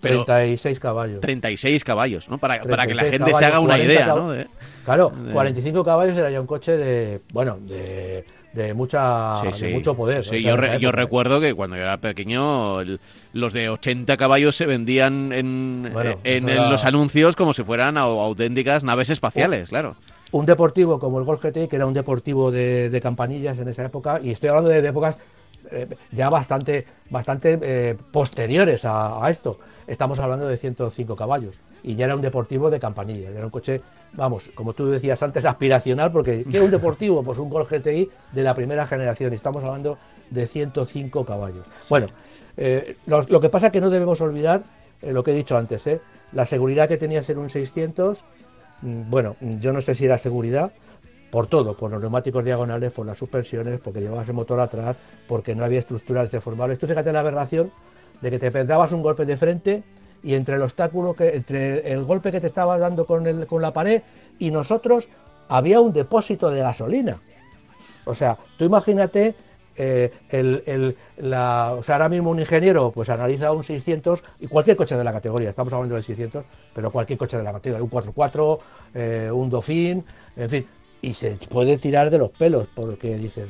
Pero 0.00 0.24
36 0.24 0.80
caballos. 0.80 1.20
36 1.20 1.84
caballos, 1.84 2.28
¿no? 2.28 2.38
Para, 2.38 2.62
para 2.62 2.86
que 2.86 2.94
la 2.94 3.04
gente 3.04 3.34
se 3.34 3.44
haga 3.44 3.60
una 3.60 3.78
idea, 3.78 4.06
¿no? 4.06 4.32
claro, 4.84 5.12
45 5.32 5.84
caballos 5.84 6.16
era 6.16 6.30
ya 6.30 6.40
un 6.40 6.46
coche 6.46 6.76
de, 6.76 7.20
bueno, 7.32 7.58
de 7.60 8.24
de, 8.52 8.74
mucha, 8.74 9.42
mucho 9.72 9.94
poder. 9.94 10.24
Sí, 10.24 10.42
yo, 10.42 10.56
yo, 10.78 10.92
recuerdo 10.92 11.40
que 11.40 11.54
cuando 11.54 11.76
yo 11.76 11.82
era 11.82 11.98
pequeño 11.98 12.78
los 13.32 13.52
de 13.52 13.68
80 13.68 14.16
caballos 14.16 14.56
se 14.56 14.66
vendían 14.66 15.32
en, 15.32 15.92
en, 16.24 16.70
los 16.70 16.84
anuncios 16.84 17.36
como 17.36 17.52
si 17.52 17.62
fueran 17.62 17.96
auténticas 17.96 18.84
naves 18.84 19.10
espaciales, 19.10 19.68
claro. 19.68 19.96
Un 20.32 20.46
deportivo 20.46 21.00
como 21.00 21.18
el 21.18 21.24
Golf 21.24 21.44
GT, 21.44 21.68
que 21.68 21.76
era 21.76 21.86
un 21.86 21.94
deportivo 21.94 22.50
de, 22.50 23.00
campanillas 23.02 23.58
en 23.58 23.68
esa 23.68 23.84
época, 23.84 24.20
y 24.22 24.30
estoy 24.30 24.48
hablando 24.48 24.70
de, 24.70 24.78
épocas 24.86 25.18
eh, 25.70 25.88
ya 26.12 26.28
bastante, 26.30 26.86
bastante 27.10 27.58
eh, 27.62 27.96
posteriores 28.12 28.84
a, 28.84 29.24
a 29.24 29.30
esto. 29.30 29.58
Estamos 29.90 30.20
hablando 30.20 30.46
de 30.46 30.56
105 30.56 31.16
caballos 31.16 31.58
y 31.82 31.96
ya 31.96 32.04
era 32.04 32.14
un 32.14 32.22
deportivo 32.22 32.70
de 32.70 32.78
campanilla, 32.78 33.28
era 33.28 33.44
un 33.44 33.50
coche, 33.50 33.80
vamos, 34.12 34.48
como 34.54 34.72
tú 34.72 34.86
decías 34.86 35.20
antes, 35.20 35.44
aspiracional, 35.44 36.12
porque 36.12 36.44
¿qué 36.48 36.58
era 36.58 36.64
un 36.64 36.70
deportivo? 36.70 37.24
Pues 37.24 37.40
un 37.40 37.50
Gol 37.50 37.66
GTI 37.66 38.08
de 38.30 38.42
la 38.44 38.54
primera 38.54 38.86
generación, 38.86 39.32
y 39.32 39.36
estamos 39.36 39.64
hablando 39.64 39.98
de 40.30 40.46
105 40.46 41.24
caballos. 41.24 41.66
Bueno, 41.88 42.06
eh, 42.56 42.98
lo, 43.06 43.40
que 43.40 43.48
pasa 43.48 43.66
es 43.66 43.72
que 43.72 43.80
no 43.80 43.90
debemos 43.90 44.20
olvidar 44.20 44.62
eh, 45.02 45.12
lo 45.12 45.24
que 45.24 45.32
he 45.32 45.34
dicho 45.34 45.58
antes, 45.58 45.84
¿eh? 45.88 46.00
la 46.30 46.46
seguridad 46.46 46.86
que 46.86 46.96
tenía 46.96 47.24
ser 47.24 47.36
un 47.38 47.50
600, 47.50 48.24
mm, 48.82 49.10
bueno, 49.10 49.34
yo 49.58 49.72
no 49.72 49.80
sé 49.80 49.96
si 49.96 50.04
era 50.04 50.18
seguridad, 50.18 50.70
por 51.32 51.48
todo, 51.48 51.76
por 51.76 51.90
los 51.90 52.00
neumáticos 52.00 52.44
diagonales, 52.44 52.92
por 52.92 53.06
las 53.06 53.18
suspensiones, 53.18 53.80
porque 53.80 54.00
llevabas 54.00 54.28
el 54.28 54.34
motor 54.34 54.60
atrás, 54.60 54.96
porque 55.26 55.56
no 55.56 55.64
había 55.64 55.80
estructuras 55.80 56.30
deformables. 56.30 56.78
Tú 56.78 56.86
fíjate 56.86 57.12
la 57.12 57.20
aberración 57.20 57.72
de 58.20 58.30
que 58.30 58.38
te 58.38 58.64
dabas 58.64 58.92
un 58.92 59.02
golpe 59.02 59.24
de 59.24 59.36
frente 59.36 59.82
y 60.22 60.34
entre 60.34 60.56
el 60.56 60.62
obstáculo, 60.62 61.14
que, 61.14 61.36
entre 61.36 61.90
el 61.90 62.04
golpe 62.04 62.30
que 62.30 62.40
te 62.40 62.46
estabas 62.46 62.80
dando 62.80 63.06
con, 63.06 63.26
el, 63.26 63.46
con 63.46 63.62
la 63.62 63.72
pared 63.72 64.02
y 64.38 64.50
nosotros, 64.50 65.08
había 65.48 65.80
un 65.80 65.92
depósito 65.92 66.50
de 66.50 66.60
gasolina. 66.60 67.18
O 68.04 68.14
sea, 68.14 68.36
tú 68.56 68.64
imagínate 68.64 69.34
eh, 69.76 70.12
el, 70.28 70.96
la, 71.18 71.74
o 71.78 71.82
sea, 71.82 71.94
ahora 71.94 72.08
mismo 72.08 72.30
un 72.30 72.40
ingeniero 72.40 72.90
pues 72.90 73.08
analiza 73.08 73.52
un 73.52 73.64
600 73.64 74.22
y 74.40 74.46
cualquier 74.46 74.76
coche 74.76 74.96
de 74.96 75.04
la 75.04 75.12
categoría, 75.12 75.50
estamos 75.50 75.72
hablando 75.72 75.94
del 75.94 76.04
600, 76.04 76.44
pero 76.74 76.90
cualquier 76.90 77.18
coche 77.18 77.38
de 77.38 77.42
la 77.42 77.52
categoría, 77.52 77.82
un 77.82 77.90
4x4, 77.90 78.58
eh, 78.94 79.30
un 79.32 79.48
Dauphin, 79.48 80.04
en 80.36 80.50
fin, 80.50 80.66
y 81.00 81.14
se 81.14 81.30
puede 81.48 81.78
tirar 81.78 82.10
de 82.10 82.18
los 82.18 82.30
pelos, 82.30 82.68
porque 82.74 83.16
dices, 83.16 83.48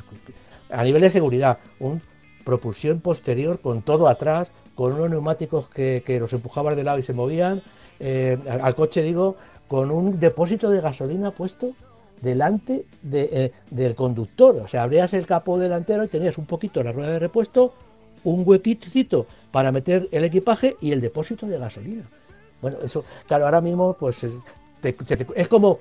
a 0.69 0.83
nivel 0.83 1.01
de 1.01 1.09
seguridad, 1.09 1.57
un 1.79 2.01
propulsión 2.43 2.99
posterior 2.99 3.59
con 3.59 3.81
todo 3.81 4.07
atrás, 4.07 4.51
con 4.75 4.93
unos 4.93 5.09
neumáticos 5.09 5.69
que, 5.69 6.03
los 6.19 6.33
empujaban 6.33 6.75
de 6.75 6.83
lado 6.83 6.99
y 6.99 7.03
se 7.03 7.13
movían, 7.13 7.61
eh, 7.99 8.37
al 8.47 8.75
coche 8.75 9.01
digo, 9.01 9.35
con 9.67 9.91
un 9.91 10.19
depósito 10.19 10.69
de 10.69 10.81
gasolina 10.81 11.31
puesto 11.31 11.73
delante 12.21 12.85
eh, 13.11 13.51
del 13.69 13.95
conductor. 13.95 14.57
O 14.57 14.67
sea, 14.67 14.83
abrías 14.83 15.13
el 15.13 15.25
capó 15.25 15.57
delantero 15.57 16.03
y 16.03 16.07
tenías 16.07 16.37
un 16.37 16.45
poquito 16.45 16.83
la 16.83 16.91
rueda 16.91 17.11
de 17.11 17.19
repuesto, 17.19 17.73
un 18.23 18.43
huequito 18.45 19.25
para 19.51 19.71
meter 19.71 20.07
el 20.11 20.23
equipaje 20.23 20.77
y 20.81 20.91
el 20.91 21.01
depósito 21.01 21.47
de 21.47 21.57
gasolina. 21.57 22.03
Bueno, 22.61 22.77
eso, 22.83 23.03
claro, 23.27 23.45
ahora 23.45 23.61
mismo 23.61 23.93
pues 23.99 24.25
es 25.35 25.47
como, 25.47 25.79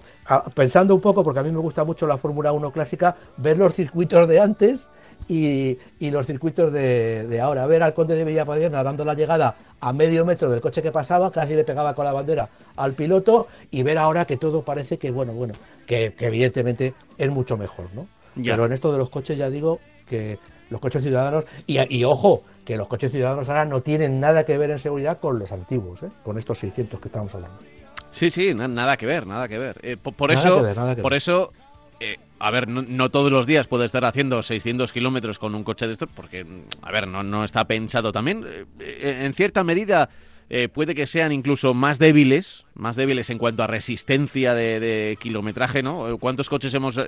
pensando 0.54 0.94
un 0.94 1.00
poco, 1.00 1.24
porque 1.24 1.40
a 1.40 1.42
mí 1.42 1.50
me 1.50 1.58
gusta 1.58 1.84
mucho 1.84 2.06
la 2.06 2.18
Fórmula 2.18 2.52
1 2.52 2.70
clásica, 2.72 3.16
ver 3.36 3.58
los 3.58 3.74
circuitos 3.74 4.28
de 4.28 4.40
antes 4.40 4.90
y, 5.30 6.10
los 6.10 6.26
circuitos 6.26 6.72
de, 6.72 7.40
ahora. 7.40 7.66
Ver 7.66 7.82
al 7.82 7.94
conde 7.94 8.16
de 8.16 8.24
Villapadriana 8.24 8.82
dando 8.82 9.04
la 9.04 9.14
llegada 9.14 9.54
a 9.80 9.92
medio 9.92 10.24
metro 10.24 10.50
del 10.50 10.60
coche 10.60 10.82
que 10.82 10.90
pasaba, 10.90 11.30
casi 11.30 11.54
le 11.54 11.64
pegaba 11.64 11.94
con 11.94 12.04
la 12.04 12.12
bandera 12.12 12.48
al 12.76 12.94
piloto, 12.94 13.46
y 13.70 13.82
ver 13.82 13.98
ahora 13.98 14.24
que 14.24 14.36
todo 14.36 14.62
parece 14.62 14.98
que, 14.98 15.10
bueno, 15.10 15.32
bueno, 15.32 15.54
que, 15.86 16.14
evidentemente 16.18 16.94
es 17.16 17.30
mucho 17.30 17.56
mejor, 17.56 17.86
¿no? 17.94 18.08
Pero 18.42 18.66
en 18.66 18.72
esto 18.72 18.92
de 18.92 18.98
los 18.98 19.10
coches 19.10 19.38
ya 19.38 19.50
digo 19.50 19.80
que 20.06 20.38
los 20.68 20.80
coches 20.80 21.02
ciudadanos, 21.02 21.44
y, 21.66 22.04
ojo, 22.04 22.42
que 22.64 22.76
los 22.76 22.88
coches 22.88 23.12
ciudadanos 23.12 23.48
ahora 23.48 23.64
no 23.64 23.82
tienen 23.82 24.20
nada 24.20 24.44
que 24.44 24.58
ver 24.58 24.70
en 24.70 24.78
seguridad 24.78 25.18
con 25.20 25.38
los 25.38 25.52
antiguos, 25.52 26.02
¿eh? 26.02 26.08
con 26.24 26.38
estos 26.38 26.58
600 26.58 27.00
que 27.00 27.08
estamos 27.08 27.34
hablando. 27.34 27.58
Sí, 28.10 28.30
sí, 28.30 28.52
nada 28.54 28.96
que 28.96 29.06
ver, 29.06 29.26
nada 29.26 29.48
que 29.48 29.58
ver. 29.58 29.78
Eh, 29.82 29.96
por, 29.96 30.32
eso, 30.32 30.64
por 31.00 31.14
eso, 31.14 31.52
eh, 32.00 32.16
a 32.40 32.50
ver, 32.50 32.66
no, 32.68 33.10
todos 33.10 33.30
los 33.30 33.46
días 33.46 33.68
puede 33.68 33.86
estar 33.86 34.04
haciendo 34.04 34.42
600 34.42 34.92
kilómetros 34.92 35.38
con 35.38 35.54
un 35.54 35.62
coche 35.62 35.86
de 35.86 35.92
estos, 35.92 36.08
porque, 36.14 36.44
a 36.82 36.90
ver, 36.90 37.06
no, 37.06 37.22
no 37.22 37.44
está 37.44 37.66
pensado 37.66 38.10
también. 38.10 38.44
Eh, 38.80 39.20
en 39.24 39.34
cierta 39.34 39.62
medida 39.62 40.10
puede 40.72 40.96
que 40.96 41.06
sean 41.06 41.30
incluso 41.30 41.74
más 41.74 42.00
débiles, 42.00 42.64
más 42.74 42.96
débiles 42.96 43.30
en 43.30 43.38
cuanto 43.38 43.62
a 43.62 43.68
resistencia 43.68 44.52
de, 44.52 45.16
kilometraje, 45.20 45.80
¿no? 45.80 46.18
¿Cuántos 46.18 46.48
coches 46.48 46.74
hemos 46.74 46.98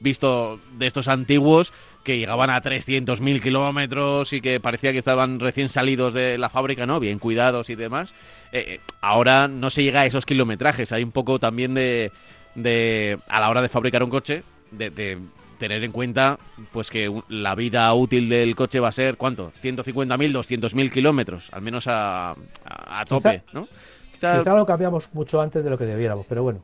visto 0.00 0.60
de 0.76 0.86
estos 0.86 1.08
antiguos 1.08 1.72
que 2.04 2.18
llegaban 2.18 2.50
a 2.50 2.62
300.000 2.62 3.42
kilómetros 3.42 4.32
y 4.32 4.40
que 4.40 4.60
parecía 4.60 4.92
que 4.92 4.98
estaban 4.98 5.40
recién 5.40 5.70
salidos 5.70 6.12
de 6.12 6.36
la 6.38 6.50
fábrica, 6.50 6.86
¿no? 6.86 7.00
Bien 7.00 7.18
cuidados 7.18 7.70
y 7.70 7.74
demás. 7.74 8.14
Eh, 8.52 8.80
ahora 9.00 9.48
no 9.48 9.70
se 9.70 9.82
llega 9.82 10.02
a 10.02 10.06
esos 10.06 10.26
kilometrajes. 10.26 10.92
Hay 10.92 11.02
un 11.02 11.10
poco 11.10 11.40
también 11.40 11.74
de, 11.74 12.12
de 12.54 13.18
a 13.26 13.40
la 13.40 13.50
hora 13.50 13.62
de 13.62 13.70
fabricar 13.70 14.02
un 14.04 14.10
coche, 14.10 14.44
de, 14.76 15.18
tener 15.58 15.84
en 15.84 15.92
cuenta 15.92 16.38
pues 16.72 16.90
que 16.90 17.22
la 17.28 17.54
vida 17.54 17.92
útil 17.94 18.28
del 18.28 18.56
coche 18.56 18.80
va 18.80 18.88
a 18.88 18.92
ser, 18.92 19.16
¿cuánto? 19.16 19.52
150.000, 19.62 20.04
200.000 20.32 20.90
kilómetros, 20.90 21.48
al 21.52 21.62
menos 21.62 21.86
a, 21.86 22.34
a, 22.64 23.04
tope, 23.04 23.42
¿no? 23.52 23.68
Quizá, 24.12 24.42
lo 24.42 24.66
cambiamos 24.66 25.08
mucho 25.12 25.40
antes 25.40 25.62
de 25.62 25.70
lo 25.70 25.78
que 25.78 25.84
debiéramos, 25.84 26.26
pero 26.28 26.42
bueno. 26.42 26.60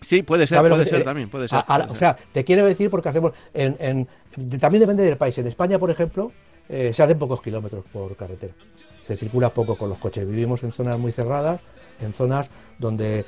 Sí, 0.00 0.22
puede 0.22 0.46
ser, 0.46 0.60
puede 0.60 0.86
ser 0.86 1.04
también, 1.04 1.30
puede 1.30 1.48
ser, 1.48 1.64
O 1.88 1.94
sea, 1.94 2.16
te 2.32 2.44
quiero 2.44 2.66
decir 2.66 2.90
porque 2.90 3.08
hacemos, 3.08 3.32
en, 3.54 4.06
también 4.60 4.80
depende 4.80 5.02
del 5.02 5.16
país. 5.16 5.36
En 5.38 5.46
España, 5.46 5.78
por 5.78 5.90
ejemplo, 5.90 6.32
eh, 6.68 6.92
se 6.92 7.02
hacen 7.02 7.18
pocos 7.18 7.40
kilómetros 7.40 7.84
por 7.90 8.14
carretera 8.16 8.52
se 9.06 9.16
circula 9.16 9.50
poco 9.50 9.76
con 9.76 9.88
los 9.88 9.98
coches. 9.98 10.28
Vivimos 10.28 10.62
en 10.64 10.72
zonas 10.72 10.98
muy 10.98 11.12
cerradas, 11.12 11.60
en 12.00 12.12
zonas 12.12 12.50
donde, 12.78 13.24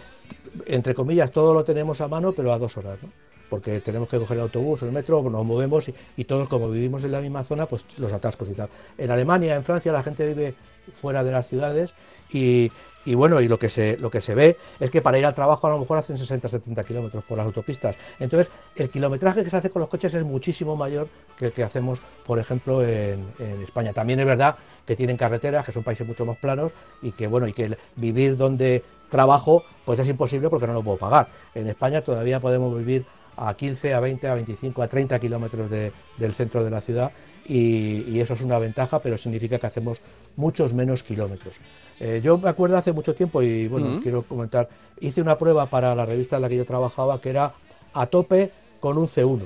entre 0.66 0.94
comillas, 0.94 1.30
todo 1.30 1.54
lo 1.54 1.64
tenemos 1.64 2.00
a 2.00 2.08
mano, 2.08 2.32
pero 2.32 2.52
a 2.52 2.58
dos 2.58 2.76
horas, 2.76 2.98
¿no? 3.02 3.10
Porque 3.48 3.80
tenemos 3.80 4.08
que 4.08 4.18
coger 4.18 4.36
el 4.36 4.42
autobús 4.44 4.82
el 4.82 4.92
metro, 4.92 5.22
nos 5.22 5.44
movemos 5.44 5.90
y, 6.16 6.24
todos 6.24 6.48
como 6.48 6.70
vivimos 6.70 7.04
en 7.04 7.12
la 7.12 7.20
misma 7.20 7.44
zona, 7.44 7.66
pues 7.66 7.84
los 7.96 8.12
atascos 8.12 8.48
y 8.48 8.54
tal. 8.54 8.68
En 8.96 9.10
Alemania, 9.10 9.56
en 9.56 9.64
Francia, 9.64 9.92
la 9.92 10.02
gente 10.02 10.26
vive 10.26 10.54
fuera 10.92 11.24
de 11.24 11.32
las 11.32 11.46
ciudades 11.46 11.94
y, 12.30 12.70
bueno, 13.14 13.40
y 13.40 13.48
lo 13.48 13.58
que, 13.58 13.70
se, 13.70 13.96
lo 13.98 14.10
que 14.10 14.20
se 14.20 14.34
ve 14.34 14.58
es 14.80 14.90
que 14.90 15.00
para 15.00 15.18
ir 15.18 15.24
al 15.24 15.34
trabajo 15.34 15.66
a 15.66 15.70
lo 15.70 15.78
mejor 15.78 15.96
hacen 15.96 16.16
60-70 16.16 16.84
kilómetros 16.84 17.24
por 17.24 17.38
las 17.38 17.46
autopistas. 17.46 17.96
Entonces, 18.18 18.50
el 18.76 18.90
kilometraje 18.90 19.42
que 19.42 19.48
se 19.48 19.56
hace 19.56 19.70
con 19.70 19.80
los 19.80 19.88
coches 19.88 20.12
es 20.12 20.24
muchísimo 20.24 20.76
mayor 20.76 21.08
que 21.38 21.46
el 21.46 21.52
que 21.52 21.64
hacemos, 21.64 22.02
por 22.26 22.38
ejemplo, 22.38 22.82
en, 22.82 23.24
España. 23.62 23.94
También 23.94 24.20
es 24.20 24.26
verdad 24.26 24.56
que 24.86 24.94
tienen 24.94 25.16
carreteras, 25.16 25.64
que 25.64 25.72
son 25.72 25.82
países 25.82 26.06
mucho 26.06 26.26
más 26.26 26.36
planos 26.36 26.72
y 27.00 27.12
que, 27.12 27.26
bueno, 27.26 27.46
y 27.46 27.54
que 27.54 27.78
vivir 27.96 28.36
donde 28.36 28.84
trabajo, 29.08 29.62
pues 29.84 29.98
es 29.98 30.08
imposible 30.08 30.50
porque 30.50 30.66
no 30.66 30.74
lo 30.74 30.82
puedo 30.82 30.98
pagar. 30.98 31.28
En 31.54 31.66
España 31.68 32.02
todavía 32.02 32.40
podemos 32.40 32.76
vivir 32.76 33.06
a 33.38 33.54
15, 33.54 33.94
a 33.94 34.00
20, 34.00 34.28
a 34.28 34.34
25, 34.34 34.82
a 34.82 34.88
30 34.88 35.18
kilómetros 35.18 35.70
del 35.70 36.34
centro 36.34 36.64
de 36.64 36.70
la 36.70 36.80
ciudad 36.80 37.12
y, 37.48 38.20
eso 38.20 38.34
es 38.34 38.42
una 38.42 38.58
ventaja, 38.58 39.00
pero 39.00 39.16
significa 39.16 39.58
que 39.58 39.66
hacemos 39.66 40.02
muchos 40.36 40.74
menos 40.74 41.02
kilómetros. 41.02 41.60
Eh, 41.98 42.20
yo 42.22 42.36
me 42.36 42.48
acuerdo 42.48 42.76
hace 42.76 42.92
mucho 42.92 43.14
tiempo 43.14 43.42
y 43.42 43.66
bueno, 43.68 44.00
quiero 44.02 44.22
comentar, 44.22 44.68
hice 45.00 45.22
una 45.22 45.38
prueba 45.38 45.66
para 45.66 45.94
la 45.94 46.04
revista 46.04 46.36
en 46.36 46.42
la 46.42 46.48
que 46.48 46.56
yo 46.56 46.64
trabajaba 46.64 47.20
que 47.20 47.30
era 47.30 47.52
a 47.94 48.06
tope 48.06 48.50
con 48.80 48.98
un 48.98 49.08
C1. 49.08 49.42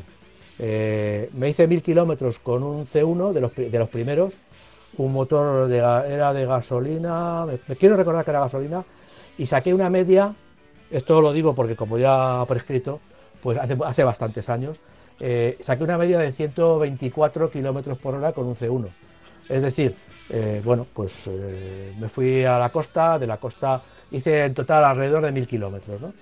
Eh, 0.59 1.29
me 1.37 1.49
hice 1.49 1.67
mil 1.67 1.83
kilómetros 1.83 2.39
con 2.39 2.63
un 2.63 2.87
C1 2.87 3.33
de 3.33 3.41
los, 3.41 3.55
de 3.55 3.79
los 3.79 3.89
primeros, 3.89 4.35
un 4.99 5.13
motor 5.13 5.69
de, 5.69 5.79
era 5.79 6.33
de 6.33 6.45
gasolina, 6.45 7.47
me, 7.47 7.77
quiero 7.77 7.97
recordar 7.97 8.25
que 8.25 8.31
era 8.31 8.41
gasolina, 8.41 8.85
y 9.39 9.47
saqué 9.47 9.73
una 9.73 9.89
media, 9.89 10.35
esto 10.91 11.21
lo 11.23 11.33
digo 11.33 11.55
porque 11.55 11.77
como 11.77 11.99
ya 11.99 12.45
prescrito, 12.47 13.01
pues 13.43 13.59
hace, 13.59 13.77
hace 13.85 14.05
bastantes 14.05 14.49
años, 14.49 14.81
eh, 15.25 15.57
saqué 15.61 15.85
una 15.85 15.97
media 15.99 16.19
de 16.19 16.33
124 16.33 17.49
kilómetros 17.49 17.97
por 17.99 18.15
hora 18.15 18.33
con 18.33 18.47
un 18.47 18.57
C1. 18.57 18.89
Es 19.49 19.63
decir, 19.63 19.95
eh, 20.31 20.61
bueno, 20.65 20.85
pues 20.93 21.13
eh, 21.29 21.95
me 21.99 22.09
fui 22.09 22.45
a 22.45 22.59
la 22.59 22.71
costa, 22.71 23.21
de 23.21 23.27
la 23.29 23.37
costa 23.37 23.83
hice 24.11 24.45
en 24.45 24.53
total 24.53 24.85
alrededor 24.85 25.25
de 25.25 25.33
1000 25.33 25.47
kilómetros, 25.47 26.01
¿no? 26.01 26.13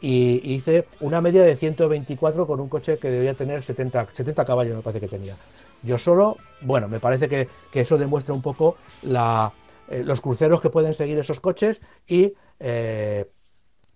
Y 0.00 0.54
hice 0.54 0.86
una 1.00 1.20
media 1.20 1.42
de 1.42 1.56
124 1.56 2.46
con 2.46 2.60
un 2.60 2.68
coche 2.68 2.96
que 2.98 3.10
debía 3.10 3.34
tener 3.34 3.64
70, 3.64 4.08
70 4.12 4.44
caballos, 4.44 4.76
me 4.76 4.82
parece 4.82 5.00
que 5.00 5.08
tenía. 5.08 5.36
Yo 5.82 5.98
solo, 5.98 6.36
bueno, 6.60 6.88
me 6.88 7.00
parece 7.00 7.28
que, 7.28 7.48
eso 7.72 7.98
demuestra 7.98 8.34
un 8.34 8.42
poco 8.42 8.76
los 9.02 10.20
cruceros 10.20 10.60
que 10.60 10.70
pueden 10.70 10.94
seguir 10.94 11.18
esos 11.18 11.40
coches 11.40 11.80
y 12.06 12.34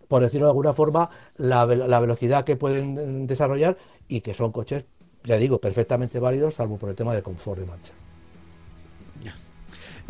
por 0.08 0.22
decirlo 0.22 0.46
de 0.46 0.50
alguna 0.50 0.72
forma, 0.72 1.10
la, 1.36 1.66
velocidad 1.66 2.44
que 2.44 2.56
pueden 2.56 3.26
desarrollar 3.26 3.76
y 4.08 4.22
que 4.22 4.34
son 4.34 4.50
coches, 4.50 4.84
ya 5.24 5.36
digo, 5.36 5.58
perfectamente 5.60 6.18
válidos, 6.18 6.54
salvo 6.54 6.78
por 6.78 6.88
el 6.88 6.96
tema 6.96 7.14
de 7.14 7.22
confort 7.22 7.60
de 7.60 7.66
marcha. 7.66 7.92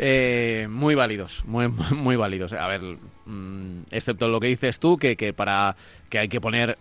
Eh, 0.01 0.65
muy 0.69 0.95
válidos, 0.95 1.43
muy, 1.45 1.67
muy 1.91 2.15
válidos. 2.15 2.53
A 2.53 2.67
ver, 2.67 2.81
mm, 3.25 3.81
excepto 3.91 4.29
lo 4.29 4.39
que 4.39 4.47
dices 4.47 4.79
tú, 4.79 4.97
que, 4.97 5.17
que 5.17 5.33
para 5.33 5.75
que 6.09 6.19
hay 6.19 6.29
que 6.29 6.39
poner 6.39 6.77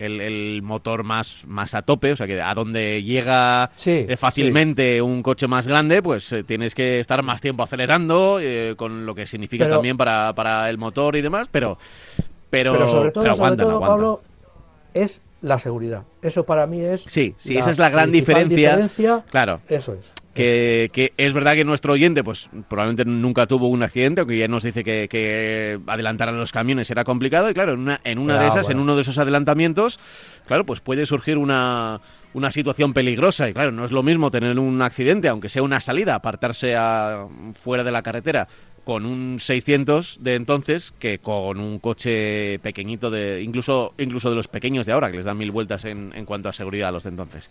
el, 0.00 0.60
motor 0.62 1.04
más, 1.04 1.44
más 1.46 1.74
a 1.74 1.82
tope, 1.82 2.12
o 2.12 2.16
sea 2.16 2.26
que 2.26 2.42
a 2.42 2.52
donde 2.54 3.02
llega 3.04 3.70
eh, 3.86 4.16
fácilmente 4.18 5.00
un 5.00 5.22
coche 5.22 5.46
más 5.46 5.66
grande, 5.66 6.02
pues 6.02 6.32
eh, 6.32 6.42
tienes 6.42 6.74
que 6.74 7.00
estar 7.00 7.22
más 7.22 7.40
tiempo 7.40 7.62
acelerando, 7.62 8.40
con 8.76 9.06
lo 9.06 9.14
que 9.14 9.26
significa 9.26 9.68
también 9.68 9.96
para, 9.96 10.34
para, 10.34 10.68
el 10.68 10.76
motor 10.76 11.16
y 11.16 11.22
demás, 11.22 11.48
pero, 11.50 11.78
pero, 12.50 12.88
sobre 12.88 13.10
todo, 13.10 13.80
Pablo, 13.80 14.20
es 14.94 15.22
la 15.42 15.58
seguridad. 15.58 16.02
Eso 16.22 16.44
para 16.44 16.66
mí 16.66 16.80
es. 16.80 17.02
Sí, 17.02 17.34
sí, 17.38 17.56
esa 17.56 17.70
es 17.70 17.78
la 17.78 17.90
gran 17.90 18.10
diferencia. 18.12 19.24
Claro. 19.30 19.60
Eso 19.68 19.94
es. 19.94 20.12
Que, 20.34 20.90
que, 20.92 21.14
es 21.16 21.32
verdad 21.32 21.54
que 21.54 21.64
nuestro 21.64 21.94
oyente, 21.94 22.22
pues 22.22 22.50
probablemente 22.68 23.06
nunca 23.06 23.46
tuvo 23.46 23.68
un 23.68 23.82
accidente, 23.82 24.20
aunque 24.20 24.36
ya 24.36 24.48
nos 24.48 24.64
dice 24.64 24.84
que, 24.84 25.08
que 25.08 25.80
adelantar 25.86 26.28
a 26.28 26.32
los 26.32 26.52
camiones 26.52 26.90
era 26.90 27.04
complicado. 27.04 27.48
Y 27.48 27.54
claro, 27.54 27.72
en 27.72 27.80
una, 27.80 28.00
en 28.04 28.18
una 28.18 28.38
de 28.38 28.48
esas, 28.48 28.68
en 28.68 28.78
uno 28.78 28.96
de 28.96 29.02
esos 29.02 29.16
adelantamientos, 29.16 29.98
claro, 30.46 30.66
pues 30.66 30.80
puede 30.80 31.06
surgir 31.06 31.38
una, 31.38 32.02
una 32.34 32.50
situación 32.50 32.92
peligrosa. 32.92 33.48
Y 33.48 33.54
claro, 33.54 33.72
no 33.72 33.86
es 33.86 33.92
lo 33.92 34.02
mismo 34.02 34.30
tener 34.30 34.58
un 34.58 34.82
accidente, 34.82 35.28
aunque 35.28 35.48
sea 35.48 35.62
una 35.62 35.80
salida, 35.80 36.14
apartarse 36.14 36.76
a, 36.76 37.26
fuera 37.54 37.82
de 37.82 37.92
la 37.92 38.02
carretera, 38.02 38.46
con 38.86 39.04
un 39.04 39.40
600 39.40 40.18
de 40.20 40.36
entonces 40.36 40.92
que 41.00 41.18
con 41.18 41.58
un 41.58 41.80
coche 41.80 42.60
pequeñito 42.60 43.10
de 43.10 43.42
incluso 43.42 43.92
incluso 43.98 44.30
de 44.30 44.36
los 44.36 44.46
pequeños 44.46 44.86
de 44.86 44.92
ahora 44.92 45.10
que 45.10 45.16
les 45.16 45.26
dan 45.26 45.36
mil 45.36 45.50
vueltas 45.50 45.84
en, 45.86 46.12
en 46.14 46.24
cuanto 46.24 46.48
a 46.48 46.52
seguridad 46.52 46.90
a 46.90 46.92
los 46.92 47.02
de 47.02 47.08
entonces 47.08 47.50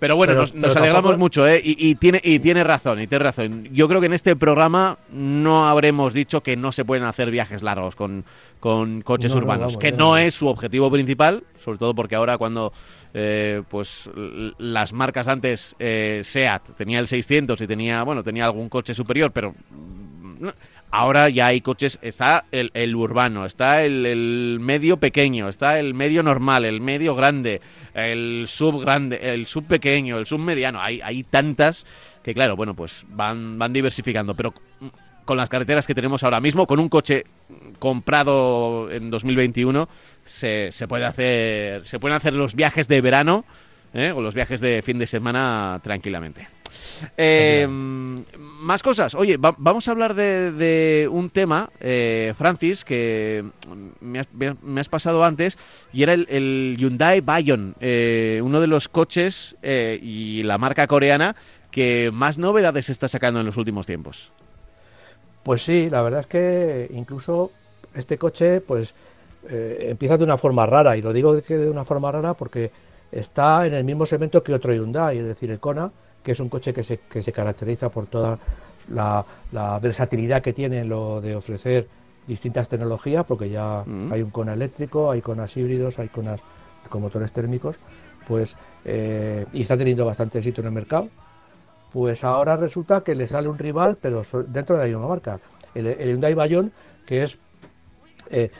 pero 0.00 0.16
bueno 0.16 0.34
nos, 0.34 0.56
nos 0.56 0.74
alegramos 0.74 1.16
mucho 1.18 1.46
¿eh? 1.46 1.62
y, 1.62 1.88
y, 1.88 1.94
tiene 1.94 2.20
y 2.24 2.40
tiene 2.40 2.64
razón 2.64 3.00
y 3.00 3.06
tiene 3.06 3.22
razón 3.22 3.68
yo 3.70 3.86
creo 3.86 4.00
que 4.00 4.08
en 4.08 4.12
este 4.12 4.34
programa 4.34 4.98
no 5.12 5.68
habremos 5.68 6.14
dicho 6.14 6.42
que 6.42 6.56
no 6.56 6.72
se 6.72 6.84
pueden 6.84 7.04
hacer 7.04 7.30
viajes 7.30 7.62
largos 7.62 7.94
con, 7.94 8.24
con 8.58 9.02
coches 9.02 9.30
No, 9.32 9.36
no, 9.36 9.44
urbanos 9.44 9.66
vamos, 9.66 9.76
que 9.76 9.92
no. 9.92 10.16
es 10.16 10.34
su 10.34 10.48
objetivo 10.48 10.90
principal 10.90 11.44
sobre 11.62 11.78
todo 11.78 11.94
porque 11.94 12.16
ahora 12.16 12.38
cuando 12.38 12.72
eh, 13.14 13.62
pues 13.68 14.10
las 14.58 14.92
marcas 14.92 15.28
antes 15.28 15.76
eh, 15.78 16.22
Seat 16.24 16.70
tenía 16.76 16.98
el 16.98 17.06
600 17.06 17.60
y 17.60 17.68
tenía 17.68 18.02
bueno 18.02 18.24
tenía 18.24 18.46
algún 18.46 18.68
coche 18.68 18.94
superior 18.94 19.30
pero 19.30 19.52
mm, 19.52 20.42
no. 20.42 20.52
Ahora 20.92 21.28
ya 21.28 21.46
hay 21.46 21.60
coches 21.60 21.98
está 22.02 22.44
el, 22.52 22.94
urbano 22.94 23.44
está 23.44 23.82
el, 23.82 24.06
el 24.06 24.58
medio 24.60 24.98
pequeño 24.98 25.48
está 25.48 25.78
el 25.78 25.94
medio 25.94 26.22
normal 26.22 26.64
el 26.64 26.80
medio 26.80 27.14
grande 27.14 27.60
el 27.94 28.44
sub 28.46 28.82
grande 28.82 29.18
el 29.34 29.46
sub 29.46 29.66
pequeño 29.66 30.18
el 30.18 30.26
sub 30.26 30.38
mediano 30.38 30.80
hay 30.80 31.00
hay 31.00 31.24
tantas 31.24 31.84
que 32.22 32.34
claro 32.34 32.54
bueno 32.54 32.74
pues 32.74 33.04
van 33.08 33.58
van 33.58 33.72
diversificando 33.72 34.34
pero 34.34 34.54
con 35.24 35.36
las 35.36 35.48
carreteras 35.48 35.86
que 35.86 35.94
tenemos 35.94 36.22
ahora 36.24 36.40
mismo 36.40 36.66
con 36.66 36.78
un 36.78 36.88
coche 36.88 37.24
comprado 37.78 38.90
en 38.90 39.10
2021 39.10 39.88
se, 40.24 40.70
se 40.72 40.86
puede 40.86 41.06
hacer 41.06 41.84
se 41.86 41.98
pueden 41.98 42.16
hacer 42.16 42.34
los 42.34 42.54
viajes 42.54 42.86
de 42.86 43.00
verano 43.00 43.44
¿eh? 43.94 44.12
o 44.12 44.20
los 44.20 44.34
viajes 44.34 44.60
de 44.60 44.82
fin 44.82 44.98
de 44.98 45.06
semana 45.06 45.80
tranquilamente. 45.82 46.46
Eh, 47.16 47.66
más 47.68 48.82
cosas. 48.82 49.14
Oye, 49.14 49.36
va- 49.36 49.54
vamos 49.58 49.88
a 49.88 49.90
hablar 49.90 50.14
de, 50.14 50.52
de 50.52 51.08
un 51.10 51.30
tema, 51.30 51.70
eh, 51.80 52.34
Francis, 52.36 52.84
que 52.84 53.44
me 54.00 54.20
has, 54.20 54.28
me 54.62 54.84
pasado 54.84 55.24
antes, 55.24 55.58
y 55.92 56.02
era 56.02 56.12
el, 56.14 56.26
el 56.30 56.76
Hyundai 56.78 57.20
Bayon, 57.20 57.74
eh, 57.80 58.40
uno 58.42 58.60
de 58.60 58.66
los 58.66 58.88
coches 58.88 59.56
eh, 59.62 59.98
y 60.02 60.42
la 60.44 60.58
marca 60.58 60.86
coreana 60.86 61.34
que 61.70 62.10
más 62.12 62.38
novedades 62.38 62.90
está 62.90 63.08
sacando 63.08 63.40
en 63.40 63.46
los 63.46 63.56
últimos 63.56 63.86
tiempos. 63.86 64.30
Pues 65.42 65.62
sí, 65.62 65.88
la 65.90 66.02
verdad 66.02 66.20
es 66.20 66.26
que 66.26 66.90
incluso 66.94 67.50
este 67.94 68.18
coche 68.18 68.60
pues 68.60 68.94
eh, 69.48 69.86
empieza 69.90 70.16
de 70.16 70.24
una 70.24 70.38
forma 70.38 70.66
rara 70.66 70.96
y 70.96 71.02
lo 71.02 71.12
digo 71.12 71.34
de 71.34 71.42
que 71.42 71.56
de 71.56 71.68
una 71.68 71.84
forma 71.84 72.12
rara 72.12 72.34
porque 72.34 72.70
está 73.10 73.66
en 73.66 73.74
el 73.74 73.84
mismo 73.84 74.06
segmento 74.06 74.42
que 74.42 74.54
otro 74.54 74.72
Hyundai, 74.72 75.18
es 75.18 75.26
decir, 75.26 75.50
el 75.50 75.58
Kona, 75.58 75.90
que 76.22 76.32
es 76.32 76.40
un 76.40 76.48
coche 76.48 76.72
que 76.72 76.84
se, 76.84 76.98
que 76.98 77.22
se 77.22 77.32
caracteriza 77.32 77.88
por 77.88 78.06
toda 78.06 78.38
la, 78.88 79.24
la 79.52 79.78
versatilidad 79.78 80.42
que 80.42 80.52
tiene 80.52 80.80
en 80.80 80.88
lo 80.88 81.20
de 81.20 81.36
ofrecer 81.36 81.88
distintas 82.26 82.68
tecnologías, 82.68 83.24
porque 83.24 83.50
ya 83.50 83.82
Mm. 83.86 84.12
hay 84.12 84.22
un 84.22 84.30
Kona 84.30 84.52
eléctrico, 84.52 85.10
hay 85.10 85.20
Konas 85.20 85.56
híbridos, 85.56 85.98
hay 85.98 86.08
Konas 86.08 86.40
con 86.88 87.02
motores 87.02 87.32
térmicos, 87.32 87.76
pues 88.26 88.56
eh, 88.84 89.46
y 89.52 89.62
está 89.62 89.76
teniendo 89.76 90.04
bastante 90.04 90.38
éxito 90.38 90.60
en 90.60 90.68
el 90.68 90.72
mercado. 90.72 91.08
Pues 91.92 92.24
ahora 92.24 92.56
resulta 92.56 93.02
que 93.02 93.14
le 93.14 93.26
sale 93.26 93.48
un 93.48 93.58
rival, 93.58 93.98
pero 94.00 94.22
dentro 94.46 94.76
de 94.76 94.82
la 94.82 94.88
misma 94.88 95.08
marca. 95.08 95.40
El, 95.74 95.86
el 95.86 96.10
Hyundai 96.10 96.34
Bayon, 96.34 96.72
que 97.06 97.22
es 97.22 97.38
eh, 98.30 98.50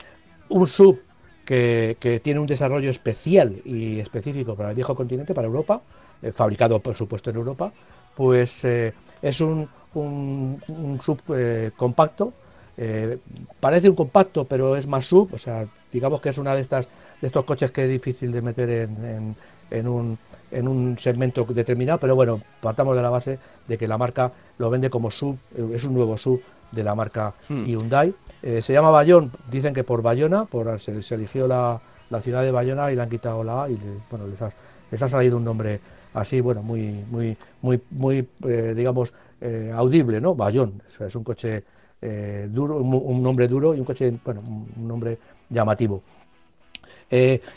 un 0.49 0.67
sub 0.67 1.01
que, 1.45 1.97
que 2.01 2.21
tiene 2.21 2.41
un 2.41 2.47
desarrollo 2.47 2.91
especial 2.91 3.61
y 3.65 3.99
específico 4.01 4.55
para 4.57 4.71
el 4.71 4.75
viejo 4.77 4.95
continente, 4.95 5.35
para 5.35 5.47
Europa, 5.47 5.81
eh, 6.23 6.33
fabricado 6.33 6.81
por 6.81 6.95
supuesto 6.95 7.31
en 7.31 7.37
Europa, 7.37 7.73
pues 8.17 8.65
eh, 8.65 8.93
es 9.21 9.41
un, 9.41 9.69
un- 9.95 10.63
un 10.69 11.01
sub 11.01 11.21
eh, 11.35 13.19
parece 13.61 13.89
un 13.89 13.95
compacto, 13.97 14.45
pero 14.45 14.77
es 14.77 14.87
más 14.87 15.07
sub, 15.07 15.35
o 15.35 15.39
sea, 15.39 15.67
digamos 15.93 16.21
que 16.21 16.31
es 16.31 16.39
una 16.39 16.55
de 16.55 16.61
estas 16.63 16.89
de 17.21 17.27
estos 17.27 17.45
coches 17.45 17.71
que 17.71 17.85
es 17.85 17.91
difícil 17.91 18.33
de 18.33 18.43
meter 18.43 18.69
en, 18.71 19.05
en- 19.05 19.37
en 19.71 19.89
un, 19.89 20.19
en 20.51 20.69
un 20.69 20.99
segmento 20.99 21.45
determinado, 21.45 21.99
pero 21.99 22.15
bueno, 22.15 22.43
partamos 22.61 22.95
de 22.97 23.03
la 23.03 23.09
base 23.11 23.39
de 23.69 23.79
que 23.79 23.89
la 23.89 23.97
marca 23.97 24.33
lo 24.59 24.69
vende 24.69 24.91
como 24.91 25.11
sub, 25.11 25.39
es 25.73 25.85
un 25.85 25.95
nuevo 25.95 26.17
sub 26.19 26.43
de 26.73 26.83
la 26.85 26.95
marca 26.95 27.35
Hmm. 27.49 27.65
Hyundai. 27.65 28.15
Eh, 28.43 28.61
se 28.61 28.73
llama 28.73 28.91
Bayón, 28.91 29.31
dicen 29.51 29.73
que 29.73 29.85
por 29.85 30.03
Bayona, 30.03 30.47
por, 30.47 30.81
se, 30.81 31.01
se 31.03 31.15
eligió 31.15 31.47
la, 31.47 31.81
la 32.11 32.21
ciudad 32.21 32.43
de 32.43 32.51
Bayona 32.51 32.91
y 32.91 32.97
le 32.97 33.03
han 33.03 33.09
quitado 33.09 33.45
la 33.45 33.65
A 33.65 33.71
y 33.71 33.79
bueno, 34.11 34.27
les 34.27 34.43
ha, 34.43 34.51
les 34.91 35.01
ha 35.01 35.09
salido 35.09 35.37
un 35.37 35.45
nombre 35.45 35.81
así, 36.15 36.41
bueno, 36.41 36.63
muy, 36.63 37.05
muy, 37.09 37.37
muy, 37.61 37.81
muy 37.91 38.29
eh, 38.45 38.75
digamos, 38.77 39.15
eh, 39.41 39.71
audible, 39.75 40.21
¿no? 40.21 40.35
Bayón, 40.35 40.83
es 40.99 41.15
un 41.15 41.25
coche 41.25 41.65
duro, 42.49 42.79
un, 42.79 42.95
un 42.95 43.23
nombre 43.23 43.47
duro 43.47 43.77
y 43.77 43.79
un 43.79 43.85
coche, 43.85 44.13
bueno, 44.25 44.41
un, 44.41 44.89
nombre 44.89 45.19
llamativo. 45.49 46.03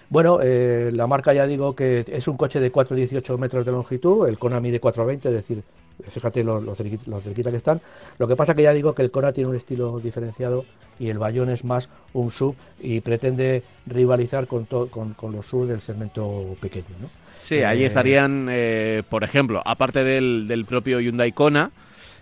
Bueno, 0.09 0.39
la 0.39 1.07
marca 1.07 1.33
ya 1.33 1.47
digo 1.47 1.75
que 1.75 2.05
es 2.07 2.27
un 2.27 2.37
coche 2.37 2.59
de 2.59 2.71
4,18 2.71 3.39
metros 3.39 3.65
de 3.65 3.71
longitud, 3.71 4.27
el 4.27 4.37
Kona 4.37 4.59
mide 4.59 4.79
4,20, 4.79 5.15
es 5.15 5.33
decir, 5.33 5.63
fíjate 6.09 6.43
lo, 6.43 6.59
lo 6.61 6.75
cerqui- 6.75 6.99
lo 7.07 7.19
cerquita 7.21 7.51
que 7.51 7.57
están. 7.57 7.81
Lo 8.17 8.27
que 8.27 8.35
pasa 8.35 8.53
que 8.55 8.63
ya 8.63 8.73
digo 8.73 8.93
que 8.93 9.01
el 9.03 9.11
Kona 9.11 9.31
tiene 9.33 9.49
un 9.49 9.55
estilo 9.55 9.99
diferenciado 9.99 10.65
y 10.99 11.09
el 11.09 11.17
Bayón 11.19 11.49
es 11.49 11.63
más 11.63 11.89
un 12.13 12.31
sub 12.31 12.55
y 12.81 13.01
pretende 13.01 13.63
rivalizar 13.85 14.47
con, 14.47 14.65
to- 14.65 14.87
con, 14.89 15.13
con 15.13 15.31
los 15.33 15.45
sub 15.45 15.67
del 15.67 15.81
segmento 15.81 16.55
pequeño. 16.61 16.85
¿no? 17.01 17.09
Sí, 17.41 17.55
ahí 17.63 17.83
Eh, 17.83 17.87
estarían, 17.87 18.47
eh, 18.49 19.03
por 19.09 19.23
ejemplo, 19.23 19.61
aparte 19.65 20.03
del, 20.03 20.47
del 20.47 20.65
propio 20.65 20.99
Hyundai 20.99 21.31
Kona, 21.31 21.71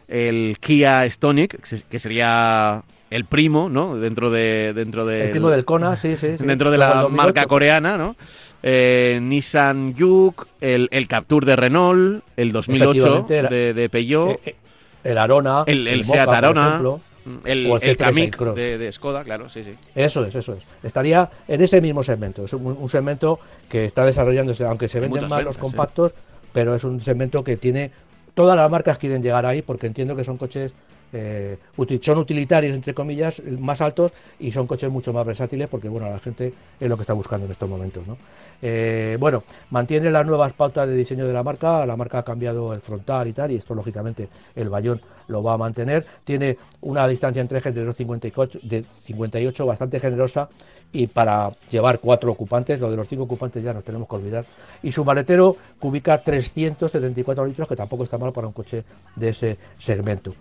el 0.08 0.58
Kia 0.60 1.10
Stonic, 1.10 1.60
que 1.62 1.66
se- 1.66 1.84
que 1.84 2.00
sería 2.00 2.84
el 3.10 3.26
primo, 3.26 3.70
¿no? 3.70 3.96
Dentro 3.98 4.32
de 4.32 4.74
dentro 4.76 5.06
de 5.06 5.26
El 5.26 5.32
primo 5.32 5.50
del 5.50 5.66
Kona, 5.66 5.96
sí, 5.96 6.18
sí. 6.18 6.38
sí. 6.38 6.44
dentro 6.46 6.72
de 6.72 6.78
la 6.80 6.88
2008. 7.04 7.16
marca 7.16 7.46
coreana, 7.46 7.98
¿no? 7.98 8.16
Eh, 8.66 9.20
Nissan 9.22 9.94
Juke, 9.98 10.46
el, 10.62 10.88
el 10.92 11.08
Captur 11.10 11.46
de 11.46 11.56
Renault, 11.58 12.24
el 12.38 12.52
2008 12.54 12.92
Efectivamente, 12.92 13.38
era- 13.38 13.50
de, 13.50 13.74
de 13.74 13.90
Peugeot, 13.90 14.30
Eh, 14.32 14.40
eh, 14.46 14.56
el 15.04 15.18
Arona, 15.18 15.64
el, 15.68 15.86
el 15.88 16.06
Seat 16.06 16.30
Arona, 16.30 16.68
ejemplo. 16.70 17.02
el, 17.44 17.66
el 17.66 17.72
el 17.72 17.82
C3 17.82 17.98
Kamiq 17.98 18.38
de, 18.56 18.78
de 18.78 18.92
Skoda, 18.94 19.24
claro, 19.26 19.50
sí, 19.50 19.66
sí. 19.66 19.76
Eso 19.96 20.24
es, 20.26 20.34
eso 20.34 20.54
es. 20.54 20.64
Estaría 20.82 21.30
en 21.48 21.62
ese 21.62 21.82
mismo 21.82 22.04
segmento. 22.04 22.46
Es 22.46 22.54
un, 22.54 22.66
un 22.66 22.90
segmento 22.90 23.40
que 23.70 23.84
está 23.84 24.06
desarrollándose, 24.06 24.64
aunque 24.64 24.88
se 24.88 25.02
venden 25.02 25.28
más 25.28 25.44
los 25.44 25.58
compactos, 25.58 26.14
pero 26.54 26.74
es 26.74 26.86
un 26.86 27.02
segmento 27.02 27.44
que 27.44 27.58
tiene. 27.58 27.92
Todas 28.34 28.56
las 28.56 28.72
marcas 28.72 28.98
quieren 28.98 29.22
llegar 29.22 29.46
ahí 29.46 29.62
porque 29.62 29.88
entiendo 29.88 30.16
que 30.16 30.24
son 30.24 30.38
coches. 30.38 30.72
Eh, 31.14 31.58
son 32.02 32.18
utilitarios, 32.18 32.76
entre 32.76 32.94
comillas, 32.94 33.42
más 33.60 33.82
altos 33.82 34.12
y 34.40 34.52
son 34.52 34.68
coches 34.68 34.90
mucho 34.90 35.14
más 35.14 35.26
versátiles 35.26 35.68
porque, 35.68 35.88
bueno, 35.88 36.10
la 36.10 36.20
gente 36.20 36.54
es 36.80 36.90
lo 36.90 36.96
que 36.96 37.04
está 37.04 37.14
buscando 37.14 37.46
en 37.46 37.52
estos 37.52 37.70
momentos, 37.70 38.06
¿no? 38.08 38.18
Eh, 38.66 39.18
bueno, 39.20 39.44
mantiene 39.72 40.10
las 40.10 40.26
nuevas 40.26 40.54
pautas 40.54 40.88
de 40.88 40.96
diseño 40.96 41.28
de 41.28 41.34
la 41.34 41.44
marca, 41.44 41.86
la 41.86 41.98
marca 41.98 42.20
ha 42.20 42.24
cambiado 42.24 42.72
el 42.72 42.80
frontal 42.80 43.28
y 43.28 43.34
tal, 43.34 43.52
y 43.52 43.58
esto 43.58 43.76
lógicamente 43.76 44.30
el 44.56 44.70
Bayón 44.70 45.02
lo 45.28 45.44
va 45.44 45.54
a 45.54 45.58
mantener. 45.58 46.06
Tiene 46.24 46.58
una 46.82 47.08
distancia 47.08 47.42
entre 47.42 47.58
ejes 47.58 47.76
de 47.76 47.86
2,58 47.86 48.62
de 48.62 48.84
58 48.84 49.66
bastante 49.66 50.00
generosa 50.00 50.50
y 50.94 51.08
para 51.08 51.52
llevar 51.72 52.00
cuatro 52.00 52.32
ocupantes, 52.32 52.80
lo 52.80 52.90
de 52.90 52.96
los 52.96 53.10
cinco 53.10 53.24
ocupantes 53.24 53.62
ya 53.64 53.74
nos 53.74 53.84
tenemos 53.84 54.08
que 54.08 54.16
olvidar. 54.16 54.46
Y 54.82 54.92
su 54.92 55.04
maletero 55.04 55.58
cubica 55.80 56.22
374 56.22 57.46
litros, 57.46 57.68
que 57.68 57.76
tampoco 57.76 58.04
está 58.04 58.18
mal 58.18 58.32
para 58.32 58.48
un 58.48 58.54
coche 58.54 58.86
de 59.16 59.30
ese 59.30 59.58
segmento. 59.78 60.34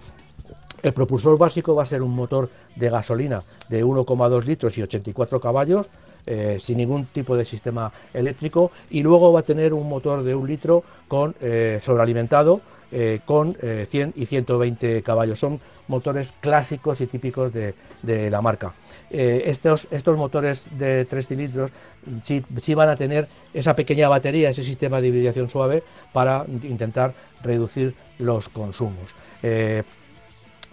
El 0.83 0.93
propulsor 0.93 1.39
básico 1.39 1.75
va 1.75 1.85
a 1.85 1.87
ser 1.87 2.03
un 2.03 2.15
motor 2.15 2.51
de 2.75 2.91
gasolina 2.91 3.43
de 3.69 3.85
1,2 3.85 4.45
litros 4.45 4.77
y 4.79 4.83
84 4.83 5.41
caballos, 5.41 5.89
eh, 6.27 6.59
sin 6.61 6.79
ningún 6.79 7.07
tipo 7.07 7.37
de 7.37 7.45
sistema 7.45 7.93
eléctrico, 8.13 8.73
y 8.91 9.03
luego 9.03 9.33
va 9.33 9.41
a 9.41 9.45
tener 9.45 9.73
un 9.75 9.89
motor 9.89 10.25
de 10.25 10.35
un 10.35 10.47
litro 10.47 10.83
con 11.07 11.35
eh, 11.41 11.81
sobrealimentado 11.85 12.61
eh, 12.95 13.21
con 13.25 13.57
eh, 13.63 13.87
100 13.89 14.13
y 14.17 14.27
120 14.27 15.03
caballos. 15.03 15.39
Son 15.39 15.59
motores 15.89 16.35
clásicos 16.41 17.01
y 17.01 17.07
típicos 17.07 17.51
de, 17.53 17.75
la 18.31 18.43
marca. 18.43 18.75
Estos, 19.09 19.89
estos 19.91 20.17
motores 20.17 20.67
de 20.79 21.05
3 21.05 21.27
cilindros 21.27 21.71
sí, 22.25 22.43
sí 22.59 22.75
van 22.75 22.89
a 22.89 22.97
tener 22.97 23.29
esa 23.53 23.77
pequeña 23.77 24.09
batería, 24.09 24.49
ese 24.49 24.63
sistema 24.63 25.01
de 25.01 25.09
hibridación 25.09 25.51
suave 25.51 25.83
para 26.15 26.47
intentar 26.63 27.13
reducir 27.43 27.95
los 28.19 28.49
consumos. 28.49 29.11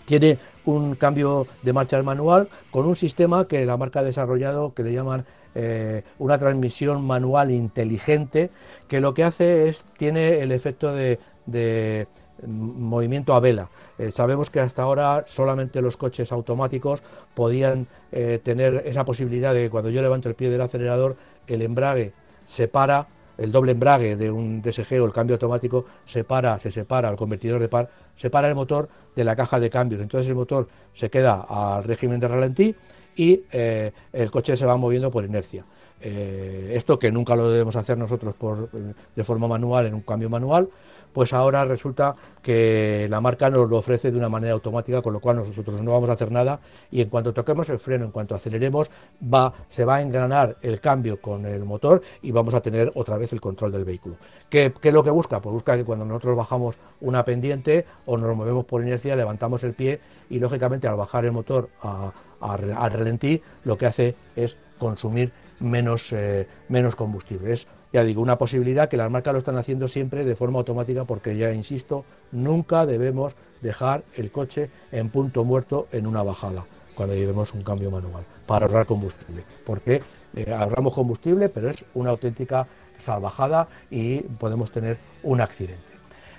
Tiene 0.10 0.40
un 0.66 0.96
cambio 0.96 1.46
de 1.62 1.72
marcha 1.72 2.02
manual 2.02 2.50
con 2.72 2.88
un 2.88 2.96
sistema 2.96 3.48
que 3.48 3.64
la 3.64 3.78
marca 3.78 4.00
ha 4.00 4.04
desarrollado 4.04 4.74
que 4.74 4.82
le 4.82 4.92
llaman 4.92 5.24
eh, 5.54 6.02
una 6.18 6.40
transmisión 6.40 7.06
manual 7.06 7.52
inteligente 7.52 8.50
que 8.88 9.02
lo 9.02 9.14
que 9.14 9.24
hace 9.24 9.70
es 9.70 9.86
tiene 10.00 10.40
el 10.40 10.52
efecto 10.52 10.96
de, 10.96 11.20
de 11.46 12.08
movimiento 12.48 13.36
a 13.36 13.40
vela. 13.40 13.70
Eh, 14.00 14.12
sabemos 14.12 14.50
que 14.50 14.60
hasta 14.60 14.82
ahora 14.82 15.26
solamente 15.28 15.80
los 15.80 15.96
coches 15.96 16.32
automáticos 16.32 17.04
podían 17.36 17.86
eh, 18.12 18.40
tener 18.42 18.82
esa 18.88 19.06
posibilidad 19.06 19.54
de 19.54 19.66
que 19.66 19.70
cuando 19.70 19.92
yo 19.92 20.02
levanto 20.02 20.28
el 20.28 20.34
pie 20.34 20.50
del 20.50 20.62
acelerador 20.62 21.18
el 21.46 21.62
embrague 21.62 22.14
se 22.48 22.68
para 22.68 23.06
el 23.40 23.52
doble 23.52 23.72
embrague 23.72 24.16
de 24.16 24.30
un 24.30 24.62
DSG 24.62 25.02
o 25.02 25.06
el 25.06 25.14
cambio 25.14 25.36
automático 25.36 25.86
separa, 26.06 26.60
se 26.60 26.72
separa, 26.72 27.10
el 27.10 27.16
convertidor 27.16 27.62
de 27.62 27.70
par, 27.70 27.90
separa 28.16 28.50
el 28.50 28.56
motor 28.56 28.90
de 29.16 29.24
la 29.24 29.36
caja 29.36 29.60
de 29.60 29.70
cambios. 29.70 30.02
Entonces 30.02 30.28
el 30.30 30.36
motor 30.36 30.68
se 30.94 31.10
queda 31.10 31.46
al 31.48 31.84
régimen 31.84 32.20
de 32.20 32.28
ralentí 32.28 32.76
y 33.16 33.42
eh, 33.52 33.92
el 34.14 34.32
coche 34.32 34.56
se 34.56 34.66
va 34.66 34.78
moviendo 34.78 35.10
por 35.10 35.24
inercia. 35.26 35.66
Eh, 36.02 36.72
esto 36.76 36.98
que 36.98 37.12
nunca 37.12 37.36
lo 37.36 37.50
debemos 37.50 37.76
hacer 37.76 37.98
nosotros 37.98 38.34
por, 38.36 38.70
de 38.72 39.24
forma 39.24 39.48
manual 39.48 39.88
en 39.88 39.94
un 39.94 40.02
cambio 40.02 40.30
manual, 40.30 40.70
pues 41.14 41.34
ahora 41.34 41.66
resulta 41.66 42.14
que 42.42 43.08
la 43.10 43.22
marca 43.22 43.50
nos 43.50 43.70
lo 43.70 43.78
ofrece 43.78 44.12
de 44.12 44.18
una 44.18 44.30
manera 44.30 44.54
automática, 44.54 45.02
con 45.02 45.14
lo 45.14 45.20
cual 45.20 45.38
nosotros 45.38 45.82
no 45.82 45.92
vamos 45.92 46.10
a 46.10 46.14
hacer 46.14 46.32
nada 46.32 46.60
y 46.92 47.02
en 47.02 47.10
cuanto 47.10 47.34
toquemos 47.34 47.70
el 47.70 47.80
freno, 47.80 48.06
en 48.06 48.12
cuanto 48.12 48.36
aceleremos, 48.36 48.90
va, 49.22 49.54
se 49.68 49.86
va 49.86 49.98
a 49.98 50.02
engranar 50.02 50.58
el 50.62 50.80
cambio 50.80 51.20
con 51.22 51.46
el 51.46 51.66
motor 51.66 52.02
y 52.22 52.32
vamos 52.32 52.54
a 52.54 52.62
tener 52.62 52.92
otra 52.96 53.18
vez 53.18 53.34
el 53.34 53.42
control 53.42 53.72
del 53.72 53.86
vehículo. 53.86 54.16
¿Qué, 54.50 54.74
es 54.82 54.94
lo 54.94 55.04
que 55.04 55.10
busca? 55.10 55.40
Pues 55.42 55.54
busca 55.54 55.76
que 55.76 55.84
cuando 55.84 56.06
nosotros 56.06 56.38
bajamos 56.38 56.76
una 57.02 57.24
pendiente 57.24 57.86
o 58.06 58.18
nos 58.18 58.36
movemos 58.36 58.66
por 58.66 58.82
inercia, 58.82 59.16
levantamos 59.16 59.64
el 59.64 59.74
pie 59.74 60.00
y 60.30 60.40
lógicamente 60.40 60.88
al 60.88 60.96
bajar 60.96 61.26
el 61.26 61.32
motor 61.32 61.70
al 61.82 62.92
ralentí, 62.92 63.42
lo 63.64 63.78
que 63.78 63.86
hace 63.86 64.16
es 64.36 64.58
consumir 64.78 65.32
menos, 65.60 66.12
eh, 66.14 66.48
menos 66.70 66.96
combustible. 66.96 67.54
Ya 67.92 68.04
digo, 68.04 68.22
una 68.22 68.38
posibilidad 68.38 68.88
que 68.90 68.98
las 68.98 69.10
marcas 69.10 69.34
lo 69.34 69.40
están 69.40 69.58
haciendo 69.58 69.88
siempre 69.88 70.24
de 70.24 70.36
forma 70.36 70.60
automática 70.60 71.06
porque 71.06 71.36
ya 71.38 71.52
insisto, 71.52 72.06
nunca 72.32 72.86
debemos 72.86 73.36
dejar 73.62 74.04
el 74.16 74.32
coche 74.32 74.70
en 74.92 75.10
punto 75.10 75.44
muerto 75.44 75.88
en 75.92 76.06
una 76.06 76.24
bajada 76.24 76.66
cuando 76.96 77.16
llevemos 77.16 77.54
un 77.54 77.62
cambio 77.62 77.90
manual 77.90 78.24
para 78.46 78.66
ahorrar 78.66 78.86
combustible. 78.86 79.44
Porque 79.66 80.02
eh, 80.36 80.54
ahorramos 80.54 80.94
combustible, 80.94 81.50
pero 81.50 81.70
es 81.70 81.86
una 81.94 82.12
auténtica 82.12 82.68
salvajada 83.00 83.68
y 83.90 84.20
podemos 84.20 84.72
tener 84.72 84.98
un 85.24 85.42
accidente. 85.42 85.80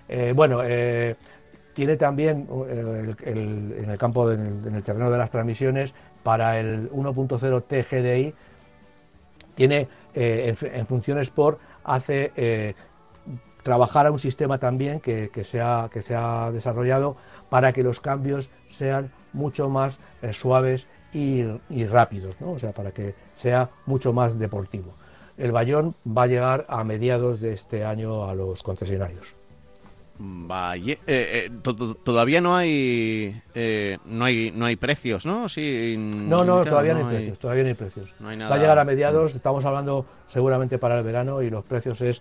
Eh, 0.09 0.33
bueno, 0.37 0.61
tiene 1.73 1.97
también 1.97 2.47
en 2.69 3.91
el 3.91 3.99
campo, 3.99 4.31
en 4.31 4.75
el 4.75 4.83
terreno 4.83 5.11
de 5.11 5.19
las 5.19 5.31
transmisiones, 5.31 5.95
para 6.23 6.61
el 6.61 6.91
1.0 6.91 7.63
TGDI 7.67 8.35
tiene 9.55 9.89
eh, 10.15 10.55
en, 10.61 10.87
funciones 10.87 11.31
por 11.31 11.59
hace 11.85 12.33
eh, 12.37 12.75
trabajar 13.63 14.07
a 14.07 14.11
un 14.11 14.19
sistema 14.19 14.59
también 14.59 15.01
que, 15.01 15.31
que 15.31 15.45
se 15.45 15.61
ha 15.61 16.51
desarrollado 16.53 17.17
para 17.49 17.73
que 17.73 17.83
los 17.83 18.01
cambios 18.01 18.49
sean 18.69 19.11
mucho 19.33 19.69
más 19.69 19.99
eh, 20.23 20.33
suaves 20.33 20.87
y, 21.13 21.45
rápidos, 21.87 22.41
¿no? 22.41 22.53
o 22.53 22.59
sea, 22.59 22.73
para 22.73 22.93
que 22.93 23.15
sea 23.35 23.71
mucho 23.87 24.13
más 24.13 24.39
deportivo. 24.39 24.93
El 25.37 25.53
Bayón 25.53 25.95
va 26.07 26.25
a 26.25 26.27
llegar 26.27 26.67
a 26.69 26.85
mediados 26.85 27.41
de 27.41 27.53
este 27.53 27.85
año 27.85 28.25
a 28.29 28.35
los 28.35 28.63
concesionarios. 28.63 29.40
Vaya, 30.23 30.93
eh, 30.93 30.99
eh, 31.07 31.51
todavía 32.05 32.43
no 32.43 32.55
hay, 32.55 33.41
eh, 33.55 33.97
no 34.05 34.27
hay 34.27 34.53
no 34.55 34.67
hay 34.67 34.77
precios, 34.77 35.25
¿no? 35.25 35.49
Sí, 35.49 35.95
no, 35.97 36.45
no, 36.45 36.63
todavía 36.63 36.93
no, 36.93 37.09
hay, 37.09 37.17
precios, 37.17 37.39
todavía 37.39 37.63
no 37.63 37.69
hay 37.71 37.75
precios. 37.75 38.11
Va 38.23 38.55
a 38.55 38.59
llegar 38.59 38.79
a 38.79 38.85
mediados, 38.85 39.35
estamos 39.35 39.65
hablando 39.65 40.05
seguramente 40.27 40.77
para 40.77 40.99
el 40.99 41.05
verano 41.05 41.41
y 41.41 41.49
los 41.49 41.65
precios 41.65 42.03
es 42.03 42.21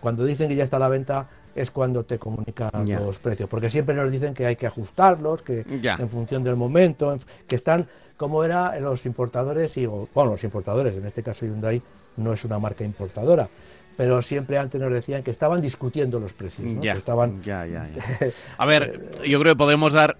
cuando 0.00 0.24
dicen 0.24 0.48
que 0.48 0.54
ya 0.54 0.62
está 0.62 0.76
a 0.76 0.80
la 0.80 0.88
venta 0.88 1.28
es 1.56 1.72
cuando 1.72 2.04
te 2.04 2.16
comunican 2.16 2.70
los 2.86 3.18
precios, 3.18 3.48
porque 3.48 3.70
siempre 3.70 3.96
nos 3.96 4.12
dicen 4.12 4.34
que 4.34 4.46
hay 4.46 4.54
que 4.54 4.68
ajustarlos, 4.68 5.42
que 5.42 5.64
en 5.66 6.08
función 6.08 6.44
del 6.44 6.54
momento, 6.54 7.18
que 7.48 7.56
están 7.56 7.88
como 8.16 8.44
era 8.44 8.78
los 8.78 9.04
importadores 9.04 9.76
y 9.78 9.86
bueno, 9.86 10.30
los 10.30 10.44
importadores, 10.44 10.94
en 10.94 11.06
este 11.06 11.24
caso 11.24 11.44
Hyundai 11.44 11.82
no 12.18 12.34
es 12.34 12.44
una 12.44 12.60
marca 12.60 12.84
importadora 12.84 13.48
pero 13.96 14.22
siempre 14.22 14.58
antes 14.58 14.80
nos 14.80 14.92
decían 14.92 15.22
que 15.22 15.30
estaban 15.30 15.60
discutiendo 15.60 16.18
los 16.18 16.32
precios. 16.32 16.72
¿no? 16.72 16.82
Ya, 16.82 16.94
estaban... 16.94 17.42
ya, 17.42 17.66
ya, 17.66 17.88
A 18.58 18.66
ver, 18.66 19.10
yo 19.24 19.38
creo 19.40 19.54
que 19.54 19.58
podemos 19.58 19.92
dar, 19.92 20.16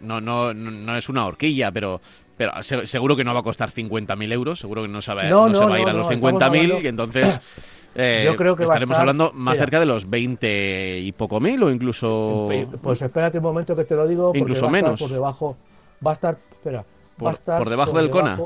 no, 0.00 0.20
no, 0.20 0.54
no 0.54 0.96
es 0.96 1.08
una 1.08 1.26
horquilla, 1.26 1.72
pero 1.72 2.00
pero 2.36 2.52
seguro 2.62 3.14
que 3.14 3.22
no 3.22 3.32
va 3.32 3.40
a 3.40 3.42
costar 3.44 3.70
50.000 3.70 4.32
euros, 4.32 4.58
seguro 4.58 4.82
que 4.82 4.88
no, 4.88 5.00
se 5.00 5.14
va 5.14 5.22
a 5.22 5.26
ir 5.26 5.88
a 5.88 5.92
los 5.92 6.08
50.000 6.08 6.82
y 6.82 6.86
entonces 6.88 7.40
eh, 7.94 8.22
yo 8.24 8.36
creo 8.36 8.56
que 8.56 8.64
estaremos 8.64 8.96
hablando 8.96 9.32
más 9.32 9.56
cerca 9.56 9.78
de 9.78 9.86
los 9.86 10.10
20 10.10 10.98
y 11.00 11.12
poco 11.12 11.38
mil 11.38 11.62
o 11.62 11.70
incluso... 11.70 12.48
Pues 12.82 13.02
espérate 13.02 13.38
un 13.38 13.44
momento 13.44 13.76
que 13.76 13.84
te 13.84 13.94
lo 13.94 14.08
digo. 14.08 14.32
Incluso 14.34 14.68
menos. 14.68 14.98
por 14.98 15.10
debajo, 15.10 15.56
va 16.04 16.10
a 16.10 16.14
estar, 16.14 16.36
espera, 16.50 16.84
va 17.24 17.30
a 17.30 17.34
estar 17.34 17.58
por 17.58 17.70
debajo 17.70 17.96
del 17.96 18.10
CONA 18.10 18.38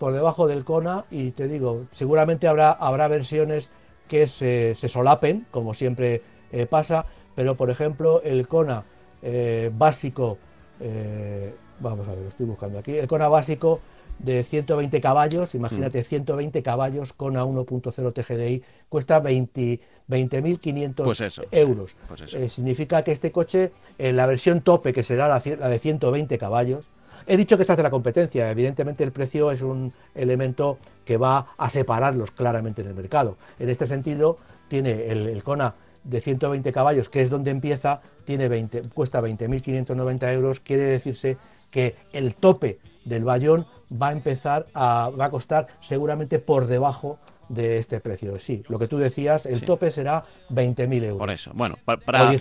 por 0.00 0.14
debajo 0.14 0.48
del 0.48 0.64
Kona 0.64 1.04
y 1.10 1.30
te 1.32 1.46
digo, 1.46 1.84
seguramente 1.92 2.48
habrá, 2.48 2.72
habrá 2.72 3.06
versiones 3.06 3.68
que 4.08 4.26
se, 4.26 4.74
solapen, 4.74 5.46
como 5.50 5.74
siempre 5.74 6.22
eh, 6.50 6.64
pasa, 6.64 7.04
pero 7.36 7.54
por 7.54 7.68
ejemplo 7.68 8.22
el 8.22 8.48
Kona 8.48 8.82
eh, 9.20 9.70
básico, 9.72 10.38
eh, 10.80 11.52
vamos 11.80 12.08
a 12.08 12.12
ver, 12.12 12.22
lo 12.22 12.28
estoy 12.30 12.46
buscando 12.46 12.78
aquí, 12.78 12.96
el 12.96 13.06
Kona 13.06 13.28
básico 13.28 13.80
de 14.18 14.42
120 14.42 15.02
caballos, 15.02 15.54
imagínate 15.54 16.02
120 16.02 16.58
mm. 16.58 16.62
caballos 16.62 17.12
Kona 17.12 17.44
1.0 17.44 18.12
TGDI, 18.14 18.62
cuesta 18.88 19.22
20.500 19.22 21.04
pues 21.04 21.40
euros. 21.50 21.94
Pues 22.08 22.52
significa 22.52 23.02
que 23.02 23.12
este 23.12 23.30
coche, 23.32 23.70
en 23.98 24.16
la 24.16 24.24
versión 24.24 24.62
tope, 24.62 24.94
que 24.94 25.04
será 25.04 25.28
la, 25.28 25.42
la 25.58 25.68
de 25.68 25.78
120 25.78 26.38
caballos, 26.38 26.88
He 27.30 27.36
dicho 27.36 27.56
que 27.56 27.64
se 27.64 27.70
hace 27.70 27.84
la 27.84 27.90
competencia, 27.90 28.50
evidentemente 28.50 29.04
el 29.04 29.12
precio 29.12 29.52
es 29.52 29.62
un 29.62 29.92
elemento 30.16 30.78
que 31.04 31.16
va 31.16 31.46
a 31.56 31.70
separarlos 31.70 32.32
claramente 32.32 32.82
en 32.82 32.88
el 32.88 32.94
mercado. 32.94 33.36
En 33.60 33.68
este 33.68 33.86
sentido, 33.86 34.38
tiene 34.66 35.06
el, 35.06 35.40
Kona 35.44 35.76
de 36.02 36.20
120 36.20 36.72
caballos, 36.72 37.08
que 37.08 37.22
es 37.22 37.30
donde 37.30 37.52
empieza, 37.52 38.00
tiene 38.24 38.48
20, 38.48 38.82
cuesta 38.92 39.20
20.590 39.20 40.32
euros, 40.32 40.58
quiere 40.58 40.82
decirse 40.82 41.36
que 41.70 41.94
el 42.12 42.34
tope 42.34 42.80
del 43.04 43.22
Bayón 43.22 43.64
va 43.92 44.08
a 44.08 44.12
empezar 44.12 44.66
a, 44.74 45.10
va 45.10 45.26
a 45.26 45.30
costar 45.30 45.68
seguramente 45.80 46.40
por 46.40 46.66
debajo 46.66 47.20
de 47.50 47.78
este 47.78 48.00
precio. 48.00 48.38
Sí, 48.38 48.62
lo 48.68 48.78
que 48.78 48.86
tú 48.86 48.96
decías, 48.96 49.44
el 49.44 49.60
tope 49.62 49.90
será 49.90 50.24
20.000 50.50 51.02
euros. 51.02 51.18
Por 51.18 51.30
eso, 51.30 51.50
bueno, 51.52 51.76
para, 51.84 52.32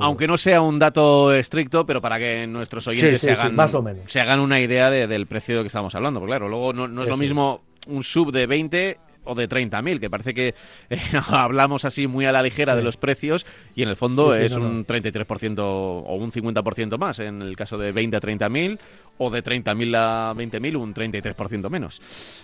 aunque 0.00 0.28
no 0.28 0.38
sea 0.38 0.62
un 0.62 0.78
dato 0.78 1.34
estricto, 1.34 1.84
pero 1.84 2.00
para 2.00 2.18
que 2.18 2.46
nuestros 2.46 2.86
oyentes 2.86 3.20
se, 3.20 3.32
hagan, 3.32 3.54
más 3.54 3.74
o 3.74 3.82
menos. 3.82 4.10
se 4.10 4.20
hagan 4.20 4.38
una 4.38 4.60
idea 4.60 4.90
del 4.90 5.26
precio 5.26 5.60
que 5.62 5.66
estamos 5.66 5.94
hablando. 5.94 6.20
Porque 6.20 6.30
claro, 6.30 6.48
luego 6.48 6.72
no, 6.72 7.02
es 7.02 7.08
lo 7.08 7.16
mismo 7.16 7.62
un 7.88 8.04
sub 8.04 8.32
de 8.32 8.46
20 8.46 8.98
o 9.24 9.34
de 9.34 9.48
30.000, 9.48 9.98
que 9.98 10.10
parece 10.10 10.34
que 10.34 10.54
eh, 10.90 10.98
hablamos 11.28 11.84
así 11.84 12.06
muy 12.06 12.26
a 12.26 12.32
la 12.32 12.42
ligera 12.42 12.76
de 12.76 12.82
los 12.82 12.96
precios 12.96 13.46
y 13.74 13.82
en 13.82 13.88
el 13.88 13.96
fondo 13.96 14.34
es 14.34 14.52
un 14.52 14.86
33% 14.86 15.58
o 15.58 16.14
un 16.14 16.30
50% 16.30 16.98
más 16.98 17.18
en 17.18 17.42
el 17.42 17.56
caso 17.56 17.78
de 17.78 17.90
20 17.90 18.16
a 18.16 18.20
30.000 18.20 18.78
o 19.18 19.30
de 19.30 19.42
30.000 19.42 19.96
a 19.96 20.34
20.000 20.34 20.76
un 20.76 20.94
33% 20.94 21.70
menos. 21.70 22.00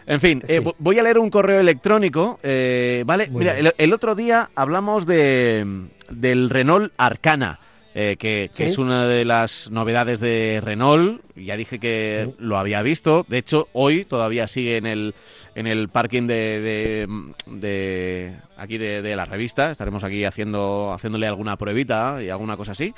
En 0.07 0.21
fin, 0.21 0.43
eh, 0.47 0.63
voy 0.79 0.99
a 0.99 1.03
leer 1.03 1.19
un 1.19 1.31
correo 1.31 1.61
electrónico, 1.61 2.39
eh, 2.43 3.03
¿vale? 3.07 3.29
Mira, 3.31 3.55
el, 3.59 3.93
otro 3.93 4.15
día 4.15 4.51
hablamos 4.55 5.07
de, 5.07 5.89
del 6.11 6.51
Renault 6.51 6.93
Arcana. 6.97 7.61
Que, 7.95 8.51
es 8.57 8.79
una 8.79 9.07
de 9.07 9.25
las 9.25 9.71
novedades 9.71 10.21
de 10.21 10.61
Renault. 10.63 11.23
Ya 11.37 11.57
dije 11.57 11.79
que 11.79 12.33
lo 12.39 12.59
había 12.59 12.83
visto. 12.83 13.25
De 13.29 13.39
hecho, 13.39 13.69
hoy 13.73 14.05
todavía 14.05 14.47
sigue 14.49 14.77
en 14.77 14.87
el, 14.87 15.15
en 15.55 15.67
el 15.67 15.89
parking 15.89 16.27
de, 16.27 17.09
de, 17.47 18.37
aquí 18.57 18.79
de, 18.79 19.17
la 19.17 19.25
revista. 19.25 19.71
Estaremos 19.71 20.05
aquí 20.05 20.25
haciendo 20.25 20.93
haciéndole 20.93 21.27
alguna 21.27 21.57
pruebita 21.57 22.23
y 22.23 22.29
alguna 22.29 22.57
cosa 22.57 22.73
así. 22.73 22.95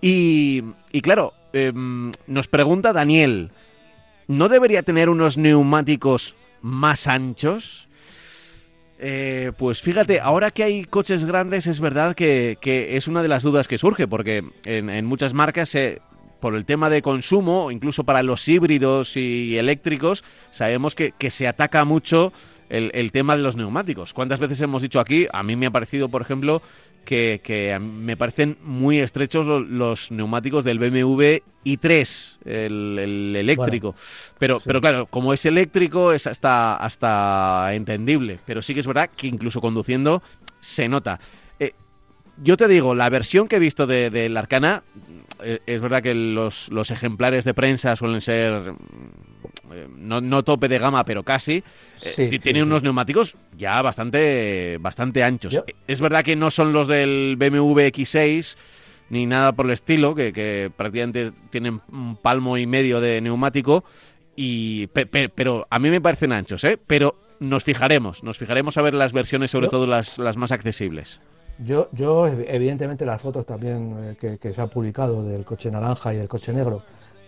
Y, 0.00 0.62
y 0.92 1.00
claro, 1.00 1.32
em, 1.52 2.12
nos 2.26 2.48
pregunta 2.48 2.92
Daniel, 2.92 3.50
¿no 4.28 4.48
debería 4.48 4.82
tener 4.82 5.08
unos 5.08 5.38
neumáticos 5.38 6.36
más 6.60 7.06
anchos? 7.06 7.83
Eh, 9.06 9.52
pues 9.58 9.82
fíjate, 9.82 10.18
ahora 10.20 10.50
que 10.50 10.64
hay 10.64 10.84
coches 10.84 11.26
grandes 11.26 11.66
es 11.66 11.78
verdad 11.78 12.14
que, 12.14 12.56
es 12.64 13.06
una 13.06 13.22
de 13.22 13.28
las 13.28 13.42
dudas 13.42 13.68
que 13.68 13.76
surge, 13.76 14.08
porque 14.08 14.42
en, 14.64 14.88
en 14.88 15.04
muchas 15.04 15.34
marcas 15.34 15.68
se, 15.68 16.00
por 16.44 16.54
el 16.56 16.66
tema 16.66 16.90
de 16.90 17.00
consumo, 17.00 17.70
incluso 17.70 18.04
para 18.04 18.22
los 18.22 18.46
híbridos 18.48 19.16
y 19.16 19.56
eléctricos, 19.56 20.22
sabemos 20.50 20.94
que, 20.94 21.14
se 21.30 21.48
ataca 21.48 21.86
mucho 21.86 22.34
el, 22.74 23.12
tema 23.12 23.36
de 23.36 23.42
los 23.42 23.56
neumáticos. 23.56 24.12
¿Cuántas 24.12 24.40
veces 24.40 24.60
hemos 24.60 24.82
dicho 24.82 25.00
aquí? 25.00 25.26
A 25.32 25.42
mí 25.42 25.56
me 25.56 25.66
ha 25.66 25.70
parecido, 25.70 26.08
por 26.08 26.22
ejemplo, 26.22 26.62
que, 27.04 27.78
me 27.80 28.16
parecen 28.16 28.56
muy 28.62 28.98
estrechos 28.98 29.46
los, 29.46 30.10
neumáticos 30.10 30.64
del 30.64 30.78
BMW 30.78 31.38
i3, 31.64 32.36
el, 32.44 33.36
eléctrico. 33.36 33.94
pero, 34.38 34.60
pero 34.64 34.80
claro, 34.80 35.06
como 35.06 35.32
es 35.32 35.44
eléctrico 35.46 36.12
es 36.12 36.26
hasta, 36.26 36.76
hasta 36.76 37.74
entendible. 37.74 38.38
Pero 38.44 38.62
sí 38.62 38.74
que 38.74 38.80
es 38.80 38.86
verdad 38.86 39.10
que 39.14 39.26
incluso 39.26 39.60
conduciendo 39.60 40.22
se 40.60 40.88
nota. 40.88 41.20
Eh, 41.60 41.72
yo 42.42 42.56
te 42.56 42.68
digo, 42.68 42.94
la 42.94 43.08
versión 43.10 43.48
que 43.48 43.56
he 43.56 43.60
visto 43.60 43.86
de, 43.86 44.32
Arcana 44.36 44.82
eh, 45.42 45.60
es 45.66 45.80
verdad 45.80 46.02
que 46.02 46.14
los, 46.14 46.68
ejemplares 46.90 47.44
de 47.44 47.54
prensa 47.54 47.96
suelen 47.96 48.20
ser 48.20 48.74
no, 49.96 50.20
no, 50.20 50.42
tope 50.42 50.68
de 50.68 50.78
gama, 50.78 51.04
pero 51.04 51.22
casi, 51.22 51.62
eh, 52.02 52.38
tiene 52.42 52.62
unos 52.62 52.82
neumáticos 52.82 53.36
ya 53.56 53.80
bastante, 53.82 54.78
bastante 54.80 55.22
anchos. 55.22 55.62
Es 55.86 56.00
verdad 56.00 56.24
que 56.24 56.36
no 56.36 56.50
son 56.50 56.72
los 56.72 56.88
del 56.88 57.36
BMW 57.38 57.80
X6 57.80 58.56
ni 59.10 59.26
nada 59.26 59.52
por 59.52 59.66
el 59.66 59.72
estilo, 59.72 60.14
que, 60.14 60.32
que 60.32 60.72
prácticamente 60.74 61.32
tienen 61.50 61.80
un 61.92 62.16
palmo 62.16 62.56
y 62.56 62.66
medio 62.66 63.00
de 63.00 63.20
neumático, 63.20 63.84
y 64.36 64.86
pero 64.88 65.66
a 65.70 65.78
mí 65.78 65.90
me 65.90 66.00
parecen 66.00 66.32
anchos, 66.32 66.64
¿eh? 66.64 66.78
Pero 66.84 67.16
nos 67.40 67.64
fijaremos, 67.64 68.22
nos 68.22 68.38
fijaremos 68.38 68.76
a 68.76 68.82
ver 68.82 68.94
las 68.94 69.12
versiones, 69.12 69.50
sobre 69.50 69.68
todo 69.68 69.86
las, 69.86 70.18
las 70.18 70.36
más 70.36 70.52
accesibles. 70.52 71.20
Yo, 71.58 71.88
yo, 71.92 72.26
evidentemente, 72.26 73.06
las 73.06 73.22
fotos 73.22 73.46
también 73.46 74.16
eh, 74.20 74.38
que, 74.40 74.52
se 74.52 74.60
han 74.60 74.68
publicado 74.68 75.22
del 75.22 75.44
coche 75.44 75.70
naranja 75.70 76.12
y 76.12 76.16
del 76.16 76.28
coche 76.28 76.52
negro, 76.52 76.82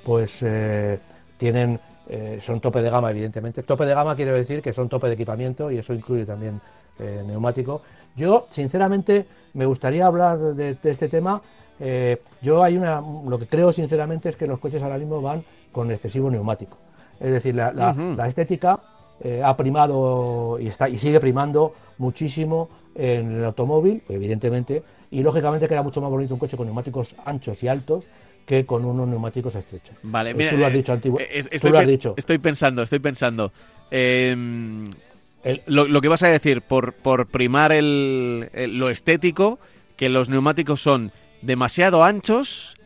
pues 0.05 0.43
eh, 0.43 0.99
tienen, 1.39 1.79
eh, 2.09 2.39
son 2.43 2.61
tope 2.61 2.83
de 2.83 2.91
gama, 2.91 3.11
evidentemente. 3.11 3.63
Tope 3.63 3.85
de 3.85 3.95
gama 3.95 4.15
quiere 4.17 4.33
decir 4.33 4.63
que 4.63 4.73
son 4.73 4.89
tope 4.89 5.09
de 5.09 5.15
equipamiento 5.15 5.71
y 5.71 5.79
eso 5.79 5.93
incluye 5.95 6.25
también 6.25 6.61
neumático. 6.99 7.83
Yo, 8.17 8.47
sinceramente, 8.49 9.27
me 9.53 9.67
gustaría 9.67 10.07
hablar 10.07 10.39
de, 10.39 10.79
este 10.83 11.11
tema. 11.11 11.43
yo 12.41 12.63
hay 12.63 12.79
una, 12.79 13.03
lo 13.03 13.39
que 13.39 13.47
creo 13.47 13.71
sinceramente 13.71 14.31
es 14.31 14.37
que 14.37 14.47
los 14.47 14.59
coches 14.59 14.83
ahora 14.83 14.97
mismo 14.97 15.21
van 15.21 15.45
con 15.73 15.91
excesivo 15.91 16.31
neumático. 16.31 16.79
Es 17.21 17.33
decir, 17.33 17.55
la, 17.55 17.71
la 17.71 18.27
estética 18.27 18.79
ha 19.45 19.57
primado 19.57 20.59
y 20.59 20.69
está 20.69 20.89
y 20.89 20.99
sigue 20.99 21.21
primando 21.21 21.75
muchísimo 21.99 22.71
en 22.95 23.33
el 23.33 23.45
automóvil, 23.45 24.03
evidentemente, 24.09 24.83
y 25.11 25.23
lógicamente 25.23 25.69
queda 25.69 25.83
mucho 25.83 26.01
más 26.01 26.11
bonito 26.11 26.35
un 26.35 26.41
coche 26.41 26.57
con 26.57 26.67
neumáticos 26.67 27.15
anchos 27.25 27.63
y 27.63 27.69
altos 27.69 28.05
que 28.47 28.65
con 28.65 28.85
unos 28.85 29.09
neumáticos 29.09 29.55
estrechos. 29.57 29.97
Vale, 30.03 30.33
mira, 30.33 30.53
tú 30.53 30.57
lo 30.57 30.67
has 30.67 30.73
dicho, 30.73 30.93
antiguo, 30.93 31.19
estoy, 31.21 31.71
lo 31.71 31.79
has 31.79 31.87
dicho. 31.87 32.15
Estoy 32.17 32.39
pensando, 32.39 32.83
estoy 32.83 33.01
pensando. 33.01 33.53
Em, 33.91 34.89
lo, 35.67 36.01
que 36.01 36.09
vas 36.09 36.23
a 36.23 36.29
decir, 36.29 36.63
por, 36.63 36.95
por 36.95 37.27
primar 37.27 37.73
el, 37.73 38.49
lo 38.79 38.89
estético, 38.89 39.59
que 39.97 40.09
los 40.09 40.29
neumáticos 40.29 40.81
son 40.81 41.13
demasiado 41.43 42.05
anchos 42.05 42.77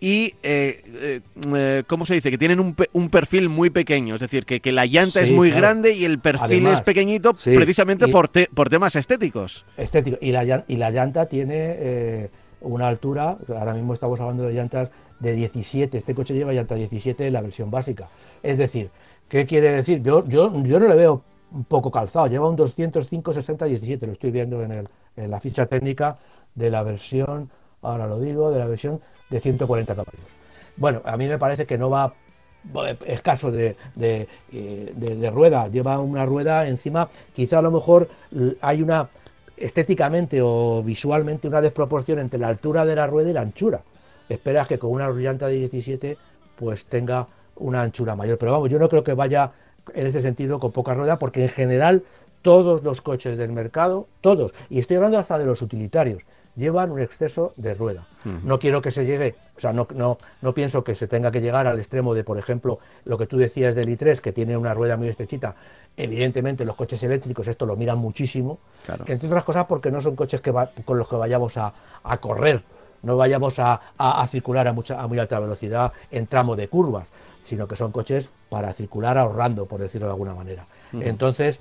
y, 0.00 0.34
eh, 0.42 0.82
eh, 0.86 1.20
eh, 1.54 1.82
¿cómo 1.86 2.06
se 2.06 2.14
dice? 2.14 2.30
Que 2.30 2.38
tienen 2.38 2.60
un, 2.60 2.76
un, 2.92 3.10
perfil 3.10 3.48
muy 3.48 3.70
pequeño, 3.70 4.14
es 4.14 4.20
decir, 4.20 4.44
que, 4.44 4.60
que 4.60 4.70
la 4.70 4.86
llanta 4.86 5.20
es 5.20 5.30
muy 5.30 5.50
grande 5.50 5.94
y 5.94 6.04
el 6.04 6.20
perfil 6.20 6.66
es 6.66 6.80
pequeñito 6.82 7.34
precisamente 7.34 8.06
por, 8.08 8.30
por 8.54 8.68
temas 8.68 8.94
estéticos. 8.94 9.64
Estético. 9.76 10.18
Y 10.20 10.30
la, 10.30 10.64
y 10.68 10.76
la 10.76 10.90
llanta 10.90 11.26
tiene 11.26 11.54
eh, 11.56 12.30
una 12.60 12.88
altura, 12.88 13.36
ahora 13.48 13.74
mismo 13.74 13.94
estamos 13.94 14.20
hablando 14.20 14.44
de 14.44 14.52
llantas 14.52 14.90
de 15.20 15.32
17, 15.32 15.98
este 15.98 16.14
coche 16.14 16.34
lleva 16.34 16.52
llanta 16.52 16.74
17 16.74 17.26
en 17.26 17.32
la 17.32 17.40
versión 17.40 17.70
básica. 17.70 18.08
Es 18.42 18.58
decir, 18.58 18.90
¿qué 19.28 19.46
quiere 19.46 19.72
decir? 19.72 20.02
Yo, 20.02 20.26
yo, 20.26 20.62
yo 20.62 20.80
no 20.80 20.88
le 20.88 20.94
veo 20.94 21.22
un 21.52 21.64
poco 21.64 21.90
calzado, 21.90 22.26
lleva 22.26 22.48
un 22.48 22.56
205 22.56 23.32
60 23.32 23.64
17, 23.64 24.06
lo 24.06 24.12
estoy 24.12 24.30
viendo 24.30 24.62
en, 24.62 24.72
el, 24.72 24.88
en 25.16 25.30
la 25.30 25.40
ficha 25.40 25.66
técnica 25.66 26.18
de 26.54 26.70
la 26.70 26.82
versión, 26.82 27.50
ahora 27.82 28.06
lo 28.06 28.20
digo, 28.20 28.50
de 28.50 28.58
la 28.58 28.66
versión 28.66 29.00
de 29.30 29.40
140 29.40 29.94
caballos. 29.94 30.20
Bueno, 30.76 31.02
a 31.04 31.16
mí 31.16 31.26
me 31.26 31.38
parece 31.38 31.66
que 31.66 31.78
no 31.78 31.90
va 31.90 32.12
escaso 33.06 33.50
de, 33.50 33.76
de, 33.94 34.28
eh, 34.52 34.92
de, 34.94 35.30
rueda, 35.30 35.68
lleva 35.68 35.98
una 35.98 36.26
rueda 36.26 36.68
encima, 36.68 37.08
quizá 37.32 37.58
a 37.58 37.62
lo 37.62 37.70
mejor 37.70 38.08
hay 38.60 38.82
una 38.82 39.08
estéticamente 39.60 40.40
o 40.42 40.82
visualmente 40.82 41.48
una 41.48 41.60
desproporción 41.60 42.18
entre 42.18 42.38
la 42.38 42.48
altura 42.48 42.84
de 42.84 42.94
la 42.94 43.06
rueda 43.06 43.30
y 43.30 43.32
la 43.32 43.40
anchura. 43.40 43.80
Esperas 44.28 44.66
que 44.66 44.78
con 44.78 44.90
una 44.90 45.08
llanta 45.10 45.46
de 45.46 45.54
17 45.54 46.16
pues 46.56 46.84
tenga 46.86 47.26
una 47.56 47.82
anchura 47.82 48.14
mayor, 48.14 48.38
pero 48.38 48.52
vamos, 48.52 48.70
yo 48.70 48.78
no 48.78 48.88
creo 48.88 49.04
que 49.04 49.14
vaya 49.14 49.52
en 49.94 50.06
ese 50.06 50.20
sentido 50.20 50.58
con 50.58 50.72
poca 50.72 50.94
rueda 50.94 51.18
porque 51.18 51.42
en 51.42 51.48
general 51.48 52.02
todos 52.42 52.82
los 52.82 53.00
coches 53.00 53.36
del 53.36 53.52
mercado, 53.52 54.06
todos, 54.20 54.54
y 54.70 54.78
estoy 54.78 54.96
hablando 54.96 55.18
hasta 55.18 55.38
de 55.38 55.46
los 55.46 55.62
utilitarios, 55.62 56.22
llevan 56.58 56.90
un 56.90 57.00
exceso 57.00 57.54
de 57.56 57.72
rueda. 57.72 58.06
No 58.24 58.58
quiero 58.58 58.82
que 58.82 58.90
se 58.90 59.06
llegue, 59.06 59.36
o 59.56 59.60
sea, 59.60 59.72
no, 59.72 59.86
no, 59.94 60.18
no 60.42 60.52
pienso 60.52 60.84
que 60.84 60.94
se 60.94 61.06
tenga 61.06 61.30
que 61.30 61.40
llegar 61.40 61.66
al 61.66 61.78
extremo 61.78 62.12
de, 62.12 62.24
por 62.24 62.36
ejemplo, 62.36 62.78
lo 63.04 63.16
que 63.16 63.26
tú 63.26 63.38
decías 63.38 63.74
del 63.74 63.88
i3, 63.88 64.20
que 64.20 64.32
tiene 64.32 64.56
una 64.56 64.74
rueda 64.74 64.96
muy 64.96 65.08
estrechita. 65.08 65.54
Evidentemente, 65.96 66.64
los 66.64 66.76
coches 66.76 67.02
eléctricos 67.02 67.46
esto 67.48 67.64
lo 67.64 67.76
miran 67.76 67.98
muchísimo, 67.98 68.58
entre 69.06 69.28
otras 69.28 69.44
cosas 69.44 69.64
porque 69.66 69.90
no 69.90 70.02
son 70.02 70.14
coches 70.16 70.40
que 70.40 70.52
con 70.84 70.98
los 70.98 71.08
que 71.08 71.16
vayamos 71.16 71.56
a, 71.56 71.72
correr, 72.20 72.62
no 73.02 73.16
vayamos 73.16 73.58
a, 73.58 73.80
a, 73.96 74.26
circular 74.26 74.68
a, 74.68 74.72
mucha, 74.72 75.00
a 75.00 75.06
muy 75.06 75.18
alta 75.18 75.38
velocidad 75.38 75.92
en 76.10 76.26
tramo 76.26 76.56
de 76.56 76.68
curvas, 76.68 77.08
sino 77.44 77.66
que 77.66 77.76
son 77.76 77.92
coches 77.92 78.28
para 78.50 78.74
circular 78.74 79.16
ahorrando, 79.16 79.66
por 79.66 79.80
decirlo 79.80 80.08
de 80.08 80.12
alguna 80.12 80.34
manera. 80.34 80.66
Entonces, 80.92 81.60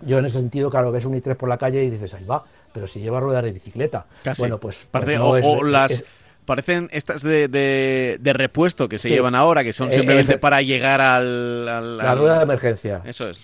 yo 0.00 0.18
en 0.18 0.24
ese 0.24 0.38
sentido, 0.38 0.70
claro, 0.70 0.90
ves 0.90 1.04
un 1.04 1.14
i3 1.14 1.36
por 1.36 1.48
la 1.48 1.58
calle 1.58 1.84
y 1.84 1.90
dices, 1.90 2.14
ahí 2.14 2.24
va, 2.24 2.44
pero 2.74 2.88
si 2.88 3.00
lleva 3.00 3.20
ruedas 3.20 3.44
de 3.44 3.52
bicicleta. 3.52 4.04
Bueno, 4.36 4.58
pues. 4.58 4.86
pues 4.90 5.20
o, 5.20 5.62
las. 5.62 6.04
parecen 6.44 6.88
estas 6.90 7.22
de, 7.22 7.46
de, 7.48 8.32
repuesto 8.32 8.88
que 8.88 8.98
se 8.98 9.08
llevan 9.08 9.36
ahora, 9.36 9.62
que 9.62 9.72
son 9.72 9.92
eh, 9.92 9.94
simplemente 9.94 10.36
para 10.38 10.60
llegar 10.60 11.00
al, 11.00 11.64
La 11.96 12.14
rueda 12.16 12.38
de 12.38 12.42
emergencia. 12.42 13.00
Eso 13.04 13.30
es. 13.30 13.38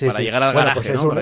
para 0.00 0.20
llegar 0.20 0.42
al 0.42 0.54
garaje, 0.54 0.92
pues 0.92 1.04
¿no? 1.04 1.20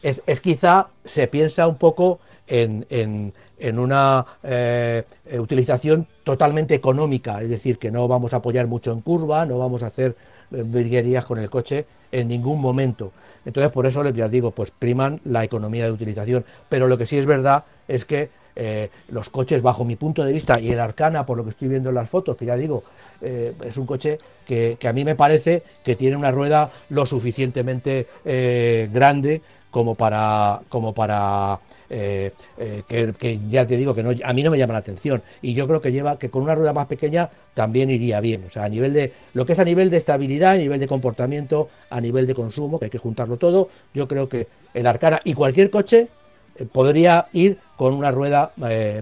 Es, 0.00 0.22
es, 0.24 0.40
quizá 0.40 0.86
se 1.04 1.26
piensa 1.26 1.66
un 1.66 1.76
poco 1.76 2.20
en, 2.46 2.86
en, 2.88 3.34
en 3.58 3.78
una 3.80 4.24
eh, 4.44 5.02
utilización 5.36 6.06
totalmente 6.22 6.76
económica, 6.76 7.42
es 7.42 7.50
decir, 7.50 7.78
que 7.78 7.90
no 7.90 8.06
vamos 8.06 8.32
a 8.32 8.36
apoyar 8.36 8.68
mucho 8.68 8.92
en 8.92 9.00
curva, 9.00 9.44
no 9.44 9.58
vamos 9.58 9.82
a 9.82 9.88
hacer 9.88 10.10
eh, 10.12 10.14
virguerías 10.50 11.24
con 11.24 11.38
el 11.38 11.50
coche 11.50 11.86
en 12.12 12.28
ningún 12.28 12.60
momento. 12.60 13.12
Entonces, 13.44 13.72
por 13.72 13.86
eso 13.86 14.02
les 14.02 14.30
digo, 14.30 14.50
pues 14.50 14.70
priman 14.70 15.20
la 15.24 15.44
economía 15.44 15.84
de 15.84 15.92
utilización. 15.92 16.44
Pero 16.68 16.86
lo 16.86 16.98
que 16.98 17.06
sí 17.06 17.16
es 17.16 17.26
verdad 17.26 17.64
es 17.86 18.04
que 18.04 18.30
eh, 18.60 18.90
los 19.08 19.28
coches, 19.28 19.62
bajo 19.62 19.84
mi 19.84 19.94
punto 19.94 20.24
de 20.24 20.32
vista, 20.32 20.58
y 20.58 20.70
el 20.70 20.80
Arcana, 20.80 21.24
por 21.24 21.36
lo 21.36 21.44
que 21.44 21.50
estoy 21.50 21.68
viendo 21.68 21.90
en 21.90 21.94
las 21.94 22.10
fotos, 22.10 22.36
que 22.36 22.44
ya 22.44 22.56
digo, 22.56 22.82
eh, 23.20 23.54
es 23.64 23.76
un 23.76 23.86
coche 23.86 24.18
que, 24.44 24.76
a 24.84 24.92
mí 24.92 25.04
me 25.04 25.14
parece 25.14 25.62
que 25.84 25.94
tiene 25.94 26.16
una 26.16 26.32
rueda 26.32 26.72
lo 26.88 27.06
suficientemente 27.06 28.08
eh, 28.24 28.90
grande 28.92 29.42
como 29.70 29.94
para, 29.94 30.60
como 30.68 30.92
para 30.92 31.60
eh, 31.90 32.32
eh, 32.58 32.82
que, 32.86 33.40
ya 33.48 33.66
te 33.66 33.76
digo 33.76 33.94
que 33.94 34.02
no, 34.02 34.10
a 34.22 34.32
mí 34.32 34.42
no 34.42 34.50
me 34.50 34.58
llama 34.58 34.74
la 34.74 34.80
atención. 34.80 35.22
Y 35.42 35.54
yo 35.54 35.66
creo 35.66 35.80
que 35.80 35.92
lleva 35.92 36.18
que 36.18 36.30
con 36.30 36.42
una 36.42 36.54
rueda 36.54 36.72
más 36.72 36.86
pequeña 36.86 37.30
también 37.54 37.90
iría 37.90 38.20
bien. 38.20 38.44
O 38.46 38.50
sea, 38.50 38.64
a 38.64 38.68
nivel 38.68 38.92
de 38.92 39.12
lo 39.34 39.46
que 39.46 39.52
es 39.52 39.58
a 39.58 39.64
nivel 39.64 39.90
de 39.90 39.96
estabilidad, 39.96 40.52
a 40.52 40.56
nivel 40.58 40.80
de 40.80 40.86
comportamiento, 40.86 41.68
a 41.90 42.00
nivel 42.00 42.26
de 42.26 42.34
consumo, 42.34 42.78
que 42.78 42.86
hay 42.86 42.90
que 42.90 42.98
juntarlo 42.98 43.36
todo, 43.36 43.68
yo 43.94 44.06
creo 44.06 44.28
que 44.28 44.48
el 44.74 44.86
Arcana 44.86 45.20
y 45.24 45.34
cualquier 45.34 45.70
coche 45.70 46.08
eh, 46.56 46.66
podría 46.70 47.28
ir 47.32 47.58
con 47.76 47.94
una 47.94 48.10
rueda 48.10 48.52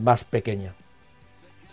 más 0.01 0.25
pequeña. 0.25 0.75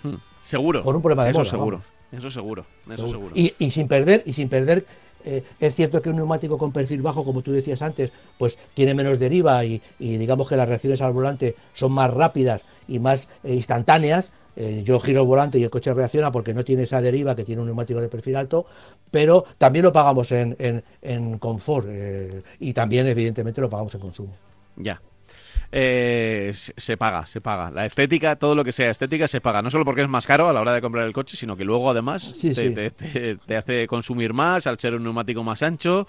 Hmm, 0.01 0.15
seguro. 0.41 0.83
Por 0.83 0.95
un 0.95 1.01
problema 1.01 1.25
de 1.25 1.31
Eso 1.31 1.45
seguro. 1.45 1.81
Eso 2.11 2.29
seguro. 2.29 2.65
Eso 2.89 3.07
seguro. 3.07 3.31
Y, 3.35 3.53
y 3.59 3.71
sin 3.71 3.87
perder, 3.87 4.23
y 4.25 4.33
sin 4.33 4.47
perder 4.47 4.85
eh, 5.25 5.43
es 5.59 5.75
cierto 5.75 6.01
que 6.01 6.09
un 6.09 6.17
neumático 6.17 6.57
con 6.57 6.71
perfil 6.71 7.01
bajo, 7.01 7.23
como 7.23 7.41
tú 7.41 7.51
decías 7.51 7.81
antes, 7.81 8.11
pues 8.37 8.57
tiene 8.73 8.93
menos 8.93 9.19
deriva 9.19 9.63
y, 9.65 9.81
digamos 9.99 10.47
que 10.47 10.55
las 10.55 10.67
reacciones 10.67 11.01
al 11.01 11.13
volante 11.13 11.55
son 11.73 11.91
más 11.91 12.13
rápidas 12.13 12.63
y 12.87 12.99
más 12.99 13.27
eh, 13.43 13.53
instantáneas. 13.53 14.31
Eh, 14.55 14.83
yo 14.85 14.99
giro 14.99 15.21
el 15.21 15.27
volante 15.27 15.57
y 15.57 15.63
el 15.63 15.69
coche 15.71 15.93
reacciona 15.93 16.31
porque 16.31 16.53
no 16.53 16.63
tiene 16.63 16.83
esa 16.83 17.01
deriva 17.01 17.35
que 17.35 17.43
tiene 17.43 17.61
un 17.61 17.67
neumático 17.67 17.99
de 17.99 18.07
perfil 18.07 18.35
alto, 18.35 18.65
pero 19.09 19.45
también 19.57 19.85
lo 19.85 19.91
pagamos 19.91 20.31
en, 20.31 20.55
en, 20.59 20.83
en 21.01 21.39
confort 21.39 21.87
y 22.59 22.73
también 22.73 23.07
evidentemente 23.07 23.61
lo 23.61 23.69
pagamos 23.69 23.95
en 23.95 24.01
consumo. 24.01 24.33
Ya, 24.75 25.01
eh, 25.75 26.51
se 26.53 26.97
paga, 26.97 27.25
se 27.25 27.41
paga. 27.41 27.71
La 27.71 27.87
estética, 27.87 28.35
todo 28.35 28.53
lo 28.53 28.63
que 28.63 28.71
sea 28.71 28.91
estética, 28.91 29.27
se 29.27 29.41
paga. 29.41 29.63
No 29.63 29.71
solo 29.71 29.85
porque 29.85 30.03
es 30.03 30.07
más 30.07 30.27
caro 30.27 30.47
a 30.47 30.53
la 30.53 30.61
hora 30.61 30.71
de 30.71 30.81
comprar 30.81 31.07
el 31.07 31.13
coche, 31.13 31.35
sino 31.35 31.57
que 31.57 31.65
luego 31.65 31.89
además 31.89 32.31
te, 32.39 33.57
hace 33.57 33.87
consumir 33.87 34.33
más 34.33 34.67
al 34.67 34.77
ser 34.79 34.93
un 34.93 35.03
neumático 35.03 35.43
más 35.43 35.63
ancho 35.63 36.07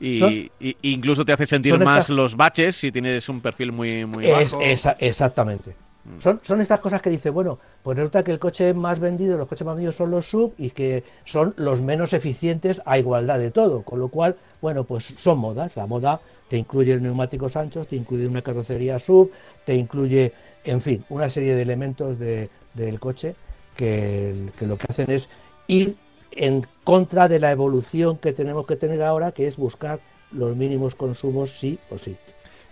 y, 0.00 0.50
incluso 0.80 1.26
te 1.26 1.32
hace 1.34 1.44
sentir 1.44 1.78
más 1.78 2.08
los 2.08 2.36
baches 2.36 2.76
si 2.76 2.90
tienes 2.90 3.28
un 3.28 3.42
perfil 3.42 3.70
muy, 3.70 4.06
muy 4.06 4.30
bajo. 4.30 4.60
exactamente. 4.98 5.74
Mm. 6.04 6.20
Son, 6.20 6.40
son 6.42 6.60
estas 6.60 6.80
cosas 6.80 7.00
que 7.00 7.10
dice, 7.10 7.30
bueno, 7.30 7.58
pues 7.82 7.96
resulta 7.96 8.22
que 8.22 8.32
el 8.32 8.38
coche 8.38 8.74
más 8.74 8.98
vendido, 8.98 9.36
los 9.36 9.48
coches 9.48 9.66
más 9.66 9.76
vendidos 9.76 9.96
son 9.96 10.10
los 10.10 10.26
sub 10.26 10.54
y 10.58 10.70
que 10.70 11.04
son 11.24 11.54
los 11.56 11.80
menos 11.80 12.12
eficientes 12.12 12.82
a 12.84 12.98
igualdad 12.98 13.38
de 13.38 13.50
todo. 13.50 13.82
Con 13.82 14.00
lo 14.00 14.08
cual, 14.08 14.36
bueno, 14.60 14.84
pues 14.84 15.04
son 15.04 15.38
modas. 15.38 15.76
La 15.76 15.86
moda 15.86 16.20
te 16.48 16.56
incluye 16.56 16.98
neumáticos 16.98 17.56
anchos, 17.56 17.86
te 17.86 17.96
incluye 17.96 18.26
una 18.26 18.42
carrocería 18.42 18.98
sub, 18.98 19.30
te 19.64 19.74
incluye, 19.74 20.32
en 20.64 20.80
fin, 20.80 21.04
una 21.08 21.28
serie 21.28 21.54
de 21.54 21.62
elementos 21.62 22.18
de, 22.18 22.50
del 22.74 23.00
coche 23.00 23.34
que, 23.76 24.50
que 24.58 24.66
lo 24.66 24.76
que 24.76 24.86
hacen 24.88 25.10
es 25.10 25.28
ir 25.66 25.96
en 26.32 26.66
contra 26.84 27.28
de 27.28 27.38
la 27.38 27.50
evolución 27.50 28.18
que 28.18 28.32
tenemos 28.32 28.66
que 28.66 28.76
tener 28.76 29.02
ahora, 29.02 29.32
que 29.32 29.46
es 29.46 29.56
buscar 29.56 30.00
los 30.32 30.56
mínimos 30.56 30.94
consumos 30.94 31.50
sí 31.50 31.78
o 31.90 31.98
sí. 31.98 32.16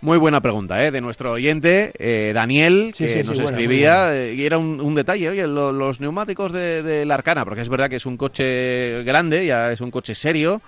Muy 0.01 0.17
buena 0.17 0.41
pregunta, 0.41 0.83
¿eh? 0.83 0.89
De 0.89 0.99
nuestro 0.99 1.33
oyente, 1.33 1.93
eh, 1.99 2.31
Daniel, 2.33 2.91
que 2.97 3.23
nos 3.23 3.37
escribía, 3.37 4.15
eh, 4.17 4.33
y 4.33 4.45
era 4.45 4.57
un, 4.57 4.95
detalle, 4.95 5.29
oye, 5.29 5.45
los 5.45 5.99
neumáticos 5.99 6.51
de, 6.51 7.05
la 7.05 7.13
Arcana, 7.13 7.45
porque 7.45 7.61
es 7.61 7.69
verdad 7.69 7.87
que 7.87 7.97
es 7.97 8.07
un 8.07 8.17
coche 8.17 9.03
grande, 9.03 9.45
ya 9.45 9.71
es 9.71 9.79
un 9.79 9.91
coche 9.91 10.15
serio, 10.15 10.63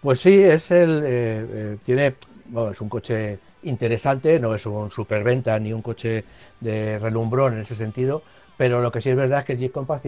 Pues 0.00 0.20
sí, 0.20 0.34
es 0.34 0.70
el 0.70 1.02
eh, 1.02 1.46
eh, 1.50 1.76
tiene 1.84 2.14
es 2.70 2.80
un 2.80 2.88
coche 2.88 3.38
interesante, 3.62 4.38
no 4.38 4.54
es 4.54 4.66
un 4.66 4.90
superventa 4.90 5.58
ni 5.58 5.72
un 5.72 5.82
coche 5.82 6.24
de 6.60 6.98
relumbrón 6.98 7.54
en 7.54 7.60
ese 7.60 7.74
sentido, 7.74 8.22
pero 8.56 8.80
lo 8.80 8.90
que 8.90 9.00
sí 9.00 9.10
es 9.10 9.16
verdad 9.16 9.40
es 9.40 9.44
que 9.44 9.52
el 9.54 9.58
Jeep 9.58 9.72
Compass 9.72 10.02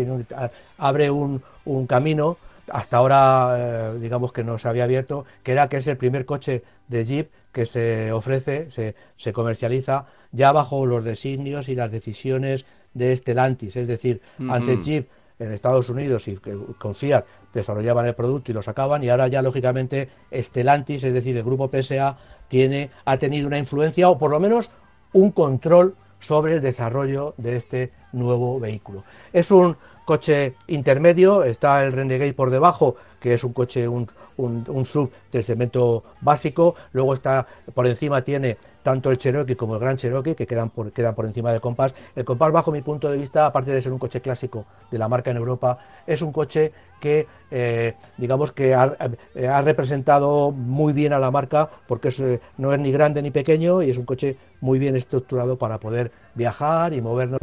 abre 0.79 1.11
un, 1.11 1.43
camino, 1.87 2.37
hasta 2.71 2.97
ahora 2.97 3.55
eh, 3.59 3.99
digamos 4.01 4.33
que 4.33 4.45
no 4.45 4.59
se 4.59 4.69
había 4.69 4.85
abierto, 4.85 5.25
que 5.43 5.53
era 5.53 5.69
que 5.69 5.79
es 5.79 5.87
el 5.87 5.97
primer 5.97 6.25
coche 6.25 6.63
de 6.89 7.05
Jeep 7.05 7.31
que 7.53 7.67
se 7.67 8.13
ofrece, 8.13 8.69
se, 8.71 9.33
comercializa 9.33 10.07
ya 10.33 10.53
bajo 10.53 10.85
los 10.85 11.05
designios 11.05 11.69
y 11.69 11.75
las 11.75 11.91
decisiones 11.91 12.67
de 12.93 13.17
Stellantis, 13.17 13.77
es 13.77 13.89
decir, 13.89 14.21
antes 14.49 14.85
Jeep 14.85 15.09
en 15.39 15.53
Estados 15.53 15.89
Unidos 15.89 16.29
y 16.29 16.37
con 16.79 16.95
Fiat 16.95 17.25
desarrollaban 17.53 18.07
el 18.07 18.15
producto 18.15 18.51
y 18.51 18.55
lo 18.55 18.63
sacaban 18.63 19.03
y 19.03 19.09
ahora 19.09 19.29
ya 19.29 19.43
lógicamente 19.43 20.09
Stellantis, 20.33 21.05
es 21.05 21.13
decir, 21.13 21.37
el 21.37 21.45
grupo 21.45 21.71
PSA 21.71 22.17
tiene 22.49 22.91
ha 23.05 23.19
tenido 23.19 23.47
una 23.47 23.59
influencia 23.59 24.09
o 24.09 24.19
por 24.19 24.31
lo 24.31 24.41
menos 24.41 24.71
un 25.13 25.31
control 25.31 25.97
sobre 26.21 26.55
el 26.55 26.61
desarrollo 26.61 27.35
de 27.37 27.57
este 27.57 27.93
nuevo 28.19 28.59
vehículo. 28.59 29.05
Es 29.33 29.51
un 29.51 29.77
coche 30.05 30.55
intermedio, 30.69 31.43
está 31.43 31.85
el 31.85 31.93
Renegade 31.93 32.33
por 32.33 32.51
debajo, 32.51 32.97
que 33.21 33.35
es 33.35 33.43
un 33.45 33.53
coche, 33.53 33.89
un, 33.89 34.09
un, 34.37 34.85
sub 34.85 35.11
del 35.33 35.43
segmento 35.43 36.05
básico, 36.21 36.75
luego 36.93 37.15
está 37.15 37.47
por 37.75 37.87
encima 37.87 38.23
tiene 38.23 38.57
tanto 38.83 39.11
el 39.11 39.19
Cherokee 39.19 39.57
como 39.57 39.75
el 39.75 39.81
Gran 39.81 39.97
Cherokee, 39.97 40.35
que 40.35 40.47
quedan 40.47 40.71
por, 40.71 40.93
quedan 40.93 41.15
por 41.15 41.27
encima 41.27 41.51
del 41.51 41.61
Compass. 41.61 41.95
El 42.15 42.25
Compass, 42.25 42.53
bajo 42.53 42.71
mi 42.71 42.83
punto 42.83 43.11
de 43.11 43.19
vista, 43.19 43.47
aparte 43.47 43.73
de 43.73 43.83
ser 43.83 43.93
un 43.93 43.99
coche 43.99 44.21
clásico 44.21 44.65
de 44.91 44.99
la 44.99 45.09
marca 45.09 45.33
en 45.33 45.39
Europa, 45.39 45.79
es 46.07 46.23
un 46.23 46.33
coche 46.33 46.73
que, 47.01 47.27
eh, 47.51 47.95
digamos 48.17 48.53
que 48.53 48.71
eh, 48.71 49.49
ha, 49.49 49.63
representado 49.63 50.53
muy 50.53 50.93
bien 50.93 51.13
a 51.13 51.19
la 51.19 51.31
marca, 51.33 51.69
porque 51.89 52.11
eh, 52.17 52.41
no 52.59 52.73
es 52.73 52.79
ni 52.79 52.93
grande 52.93 53.23
ni 53.23 53.31
pequeño 53.31 53.83
y 53.83 53.91
es 53.91 53.97
un 53.99 54.05
coche 54.05 54.37
muy 54.61 54.79
bien 54.79 54.95
estructurado 54.95 55.57
para 55.57 55.79
poder 55.79 56.13
viajar 56.35 56.93
y 56.95 57.01
movernos 57.01 57.41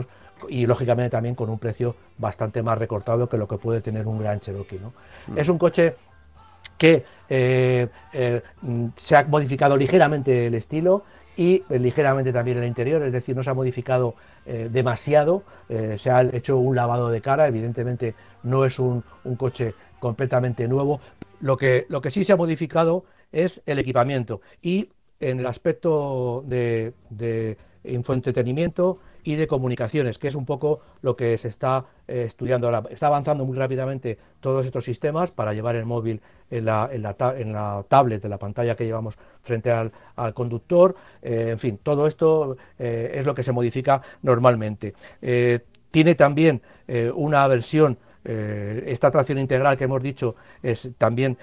y 0.49 0.65
lógicamente 0.65 1.09
también 1.09 1.35
con 1.35 1.49
un 1.49 1.59
precio 1.59 1.95
bastante 2.17 2.61
más 2.61 2.77
recortado 2.77 3.27
que 3.27 3.37
lo 3.37 3.47
que 3.47 3.57
puede 3.57 3.81
tener 3.81 4.07
un 4.07 4.19
Gran 4.19 4.39
Cherokee. 4.39 4.79
¿no? 4.79 4.93
Mm. 5.27 5.37
Es 5.37 5.49
un 5.49 5.57
coche 5.57 5.95
que 6.77 7.05
eh, 7.29 7.87
eh, 8.11 8.41
se 8.97 9.15
ha 9.15 9.23
modificado 9.23 9.77
ligeramente 9.77 10.47
el 10.47 10.55
estilo 10.55 11.03
y 11.35 11.63
eh, 11.69 11.79
ligeramente 11.79 12.33
también 12.33 12.57
el 12.57 12.65
interior, 12.65 13.01
es 13.03 13.13
decir, 13.13 13.35
no 13.35 13.43
se 13.43 13.49
ha 13.49 13.53
modificado 13.53 14.15
demasiado, 14.45 15.43
se 15.95 16.11
ha 16.11 16.21
hecho 16.21 16.57
un 16.57 16.75
lavado 16.75 17.07
de 17.07 17.21
cara, 17.21 17.47
evidentemente 17.47 18.13
no 18.43 18.65
es 18.65 18.77
un, 18.77 19.05
coche 19.37 19.73
completamente 20.01 20.67
nuevo, 20.67 20.99
lo 21.39 21.55
que, 21.55 21.85
lo 21.87 22.01
que 22.01 22.11
sí 22.11 22.25
se 22.25 22.33
ha 22.33 22.35
modificado 22.35 23.05
es 23.31 23.61
el 23.65 23.79
equipamiento 23.79 24.41
y 24.61 24.89
en 25.21 25.39
el 25.39 25.45
aspecto 25.45 26.43
de, 26.45 26.91
de 27.09 27.57
infoentretenimiento 27.85 28.99
y 29.23 29.35
de 29.35 29.47
comunicaciones, 29.47 30.17
que 30.17 30.27
es 30.27 30.35
un 30.35 30.45
poco 30.45 30.81
lo 31.01 31.15
que 31.15 31.37
se 31.37 31.47
está 31.47 31.85
eh, 32.07 32.23
estudiando 32.27 32.67
ahora. 32.67 32.83
Está 32.89 33.07
avanzando 33.07 33.45
muy 33.45 33.57
rápidamente 33.57 34.17
todos 34.39 34.65
estos 34.65 34.83
sistemas 34.83 35.31
para 35.31 35.53
llevar 35.53 35.75
el 35.75 35.85
móvil 35.85 36.21
en 36.49 36.65
la, 36.65 36.89
en 36.91 37.01
la, 37.01 37.15
en 37.37 37.53
la 37.53 37.85
tablet, 37.87 38.21
de 38.21 38.29
la 38.29 38.37
pantalla 38.37 38.75
que 38.75 38.85
llevamos 38.85 39.17
frente 39.41 39.71
al, 39.71 39.91
al 40.15 40.33
conductor. 40.33 40.95
Eh, 41.21 41.49
en 41.51 41.59
fin, 41.59 41.79
todo 41.81 42.07
esto 42.07 42.57
eh, 42.77 43.11
es 43.15 43.25
lo 43.25 43.33
que 43.33 43.43
se 43.43 43.51
modifica 43.51 44.01
normalmente. 44.21 44.93
tiene 45.91 46.15
también 46.15 46.61
una 47.15 47.47
versión 47.47 47.97
esta 48.25 49.11
tracción 49.11 49.37
integral 49.37 49.77
que 49.77 49.83
hemos 49.83 50.01
dicho 50.01 50.35
es, 50.61 50.89
también 50.97 51.37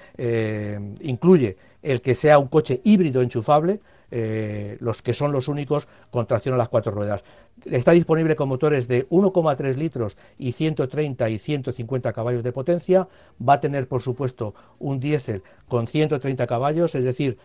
incluye 0.99 1.57
el 1.81 2.01
que 2.01 2.15
sea 2.15 2.37
un 2.37 2.47
coche 2.47 2.81
híbrido 2.83 3.21
enchufable, 3.21 3.79
los 4.11 5.01
que 5.01 5.13
son 5.13 5.31
los 5.31 5.47
únicos 5.47 5.87
con 6.09 6.27
tracción 6.27 6.55
a 6.55 6.57
las 6.57 6.69
cuatro 6.69 6.91
ruedas. 6.91 7.23
Está 7.65 7.91
disponible 7.91 8.35
con 8.35 8.49
motores 8.49 8.87
de 8.87 9.07
1,3 9.09 9.75
litros 9.75 10.17
y 10.37 10.51
130 10.51 11.29
y 11.29 11.39
150 11.39 12.11
caballos 12.11 12.43
de 12.43 12.51
potencia. 12.51 13.07
Va 13.47 13.53
a 13.53 13.59
tener, 13.61 13.87
por 13.87 14.01
supuesto, 14.01 14.53
un 14.79 14.99
diésel 14.99 15.43
con 15.67 15.87
130 15.87 16.45
caballos, 16.47 16.95
es 16.95 17.03
decir, 17.03 17.37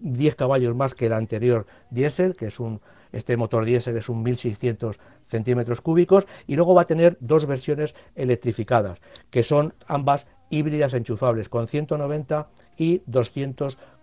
10 0.00 0.34
caballos 0.34 0.74
más 0.76 0.94
que 0.94 1.06
el 1.06 1.12
anterior 1.12 1.66
diésel, 1.90 2.36
que 2.36 2.46
es 2.46 2.60
un, 2.60 2.80
este 3.12 3.36
motor 3.36 3.64
diésel 3.64 3.96
es 3.96 4.08
un 4.08 4.22
1600 4.22 4.98
centímetros 5.28 5.80
cúbicos, 5.80 6.26
y 6.46 6.56
luego 6.56 6.74
va 6.74 6.82
a 6.82 6.86
tener 6.86 7.16
dos 7.20 7.46
versiones 7.46 7.94
electrificadas, 8.14 9.00
que 9.30 9.42
son 9.42 9.74
ambas 9.86 10.26
híbridas 10.50 10.94
enchufables, 10.94 11.48
con 11.48 11.68
190 11.68 12.48
y 12.76 13.02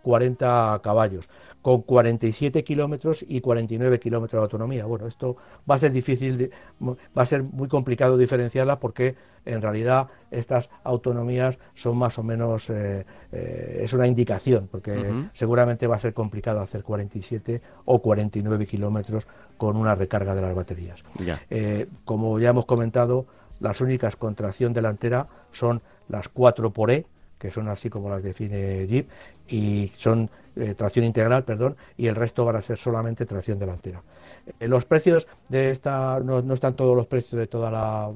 240 0.07 0.79
caballos 0.83 1.29
con 1.61 1.81
47 1.81 2.63
kilómetros 2.63 3.25
y 3.27 3.41
49 3.41 3.99
kilómetros 3.99 4.39
de 4.39 4.43
autonomía. 4.43 4.85
Bueno, 4.85 5.05
esto 5.07 5.35
va 5.69 5.75
a 5.75 5.77
ser 5.77 5.91
difícil, 5.91 6.49
va 6.81 7.21
a 7.21 7.25
ser 7.25 7.43
muy 7.43 7.67
complicado 7.67 8.17
diferenciarla 8.17 8.79
porque 8.79 9.15
en 9.43 9.61
realidad 9.61 10.07
estas 10.31 10.69
autonomías 10.83 11.57
son 11.73 11.97
más 11.97 12.17
o 12.19 12.23
menos, 12.23 12.69
eh, 12.69 13.05
eh, 13.31 13.81
es 13.81 13.93
una 13.93 14.07
indicación, 14.07 14.67
porque 14.69 15.29
seguramente 15.33 15.87
va 15.87 15.95
a 15.95 15.99
ser 15.99 16.13
complicado 16.13 16.61
hacer 16.61 16.83
47 16.83 17.61
o 17.85 18.01
49 18.01 18.65
kilómetros 18.65 19.27
con 19.57 19.75
una 19.75 19.95
recarga 19.95 20.35
de 20.35 20.41
las 20.41 20.55
baterías. 20.55 21.03
Eh, 21.49 21.87
como 22.05 22.39
ya 22.39 22.49
hemos 22.49 22.65
comentado, 22.65 23.25
las 23.59 23.81
únicas 23.81 24.15
con 24.15 24.35
tracción 24.35 24.73
delantera 24.73 25.27
son 25.51 25.81
las 26.09 26.29
4 26.29 26.71
por 26.71 26.91
E, 26.91 27.05
que 27.37 27.51
son 27.51 27.67
así 27.67 27.89
como 27.89 28.09
las 28.09 28.23
define 28.23 28.87
Jeep, 28.87 29.09
y 29.47 29.91
son 29.97 30.29
eh, 30.55 30.73
tracción 30.75 31.05
integral, 31.05 31.43
perdón, 31.43 31.75
y 31.97 32.07
el 32.07 32.15
resto 32.15 32.43
van 32.43 32.55
a 32.55 32.61
ser 32.61 32.77
solamente 32.77 33.25
tracción 33.25 33.59
delantera. 33.59 34.01
Eh, 34.59 34.67
los 34.67 34.85
precios 34.85 35.27
de 35.49 35.71
esta, 35.71 36.19
no, 36.19 36.39
están 36.53 36.75
todos 36.75 36.95
los 36.95 37.05
precios 37.05 37.39
de 37.39 37.47
toda 37.47 37.69
la, 37.69 38.11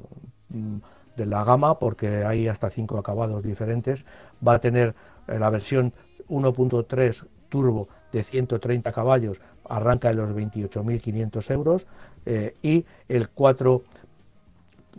mm, 0.48 0.76
de 1.16 1.26
la 1.26 1.44
gama, 1.44 1.78
porque 1.78 2.24
hay 2.24 2.48
hasta 2.48 2.70
cinco 2.70 2.98
acabados 2.98 3.42
diferentes. 3.42 4.04
Va 4.46 4.54
a 4.54 4.58
tener 4.60 4.94
eh, 5.28 5.38
la 5.38 5.50
versión 5.50 5.92
1.3 6.28 7.26
turbo 7.48 7.88
de 8.10 8.22
130 8.24 8.92
caballos, 8.92 9.40
arranca 9.68 10.10
en 10.10 10.16
los 10.16 10.30
28.500 10.30 11.50
euros, 11.50 11.86
y 12.62 12.84
el 13.08 13.30
4, 13.30 13.82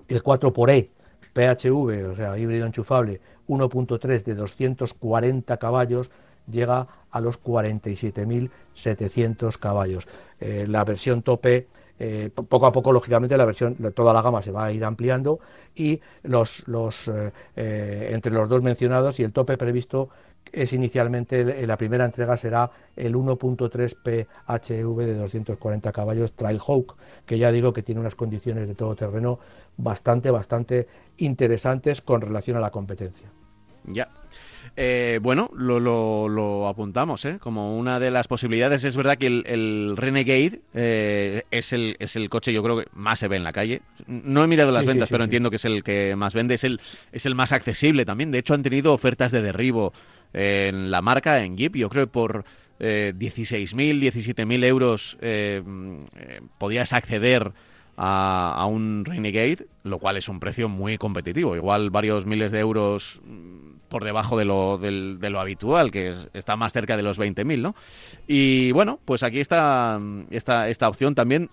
el 0.08 0.24
4 0.24 0.54
por 0.54 0.70
E 0.70 0.90
PHV, 1.34 2.12
o 2.12 2.16
sea, 2.16 2.38
híbrido 2.38 2.66
enchufable, 2.66 3.20
1.3 3.48 4.24
de 4.24 4.36
240 4.36 5.58
caballos, 5.58 6.12
llega 6.50 6.88
a 7.12 7.22
los 7.22 7.42
47.700 7.42 9.58
caballos. 9.58 10.08
Eh, 10.40 10.66
la 10.68 10.84
versión 10.84 11.22
tope, 11.22 11.68
eh, 12.00 12.30
poco 12.34 12.66
a 12.66 12.72
poco, 12.72 12.92
lógicamente, 12.92 13.38
la 13.38 13.46
versión, 13.46 13.76
toda 13.94 14.14
la 14.14 14.22
gama 14.22 14.42
se 14.42 14.52
va 14.52 14.66
a 14.66 14.72
ir 14.72 14.84
ampliando 14.84 15.40
y 15.76 16.02
los, 16.24 16.68
los 16.68 17.10
eh, 17.56 18.10
entre 18.12 18.32
los 18.32 18.50
dos 18.50 18.64
mencionados 18.64 19.20
y 19.20 19.24
el 19.24 19.32
tope 19.32 19.58
previsto 19.58 20.10
es 20.52 20.74
inicialmente, 20.74 21.66
la 21.66 21.78
primera 21.78 22.06
entrega 22.06 22.38
será 22.38 22.70
el 22.96 23.16
1.3 23.16 23.96
PHV 23.96 24.98
de 25.06 25.16
240 25.16 25.92
caballos 25.92 26.34
Trailhawk, 26.34 26.96
que 27.26 27.38
ya 27.38 27.52
digo 27.52 27.74
que 27.74 27.84
tiene 27.84 28.02
unas 28.02 28.16
condiciones 28.16 28.68
de 28.68 28.76
todo 28.76 28.96
terreno 28.96 29.40
bastante, 29.78 30.30
bastante 30.30 30.88
interesantes 31.18 32.02
con 32.02 32.22
relación 32.22 32.58
a 32.58 32.60
la 32.60 32.72
competencia. 32.72 33.30
Ya, 33.86 34.10
eh, 34.76 35.20
bueno, 35.22 35.52
lo, 35.56 35.80
lo, 35.80 36.68
apuntamos 36.68 37.26
¿eh? 37.26 37.38
como 37.40 37.78
una 37.78 38.00
de 38.00 38.12
las 38.12 38.28
posibilidades. 38.28 38.84
Es 38.84 38.96
verdad 38.96 39.18
que 39.18 39.28
el, 39.28 39.94
Renegade 39.96 40.62
eh, 40.74 41.44
es, 41.52 41.74
el, 41.74 41.96
es 42.00 42.16
el 42.16 42.30
coche, 42.30 42.54
yo 42.54 42.64
creo 42.64 42.80
que 42.80 42.88
más 42.94 43.20
se 43.20 43.28
ve 43.28 43.38
en 43.38 43.44
la 43.44 43.54
calle. 43.54 43.82
No 44.08 44.44
he 44.44 44.48
mirado 44.48 44.72
las 44.72 44.86
ventas, 44.86 45.10
pero 45.10 45.24
entiendo 45.24 45.50
que 45.50 45.58
es 45.58 45.66
el 45.66 45.84
que 45.84 46.16
más 46.16 46.34
vende. 46.34 46.56
Es 46.56 46.64
el, 46.64 46.82
es 47.12 47.26
el 47.26 47.36
más 47.36 47.52
accesible 47.52 48.06
también. 48.06 48.32
De 48.32 48.40
hecho, 48.40 48.54
han 48.54 48.64
tenido 48.64 48.94
ofertas 48.94 49.32
de 49.32 49.42
derribo 49.42 49.94
en 50.34 50.92
la 50.92 51.02
marca, 51.02 51.44
en 51.44 51.58
Jeep. 51.58 51.76
Yo 51.76 51.90
creo 51.90 52.06
que 52.06 52.12
por 52.12 52.46
eh, 52.80 53.14
16.000, 53.16 54.12
17.000 54.12 54.66
euros 54.66 55.18
eh, 55.22 55.64
podías 56.58 56.94
acceder 56.94 57.54
a, 57.96 58.54
a 58.58 58.66
un 58.66 59.06
Renegade, 59.06 59.68
lo 59.84 60.00
cual 60.00 60.18
es 60.18 60.28
un 60.28 60.40
precio 60.40 60.68
muy 60.68 60.98
competitivo, 60.98 61.56
igual 61.56 61.92
varios 61.92 62.26
miles 62.26 62.52
de 62.52 62.60
euros 62.60 63.22
mm, 63.24 63.73
por 63.94 64.04
debajo 64.04 64.40
de 64.40 64.44
lo, 64.46 64.80
de 64.80 65.30
lo 65.30 65.40
habitual, 65.40 65.92
que 65.92 66.10
es- 66.10 66.28
está 66.34 66.56
más 66.56 66.74
cerca 66.74 66.98
de 66.98 67.04
los 67.04 67.20
20.000, 67.20 67.62
¿no? 67.62 67.76
Y 68.28 68.72
bueno, 68.72 68.98
pues 69.06 69.22
aquí 69.22 69.40
está 69.40 70.00
esta, 70.32 70.68
esta 70.68 70.90
opción 70.90 71.14
también, 71.14 71.52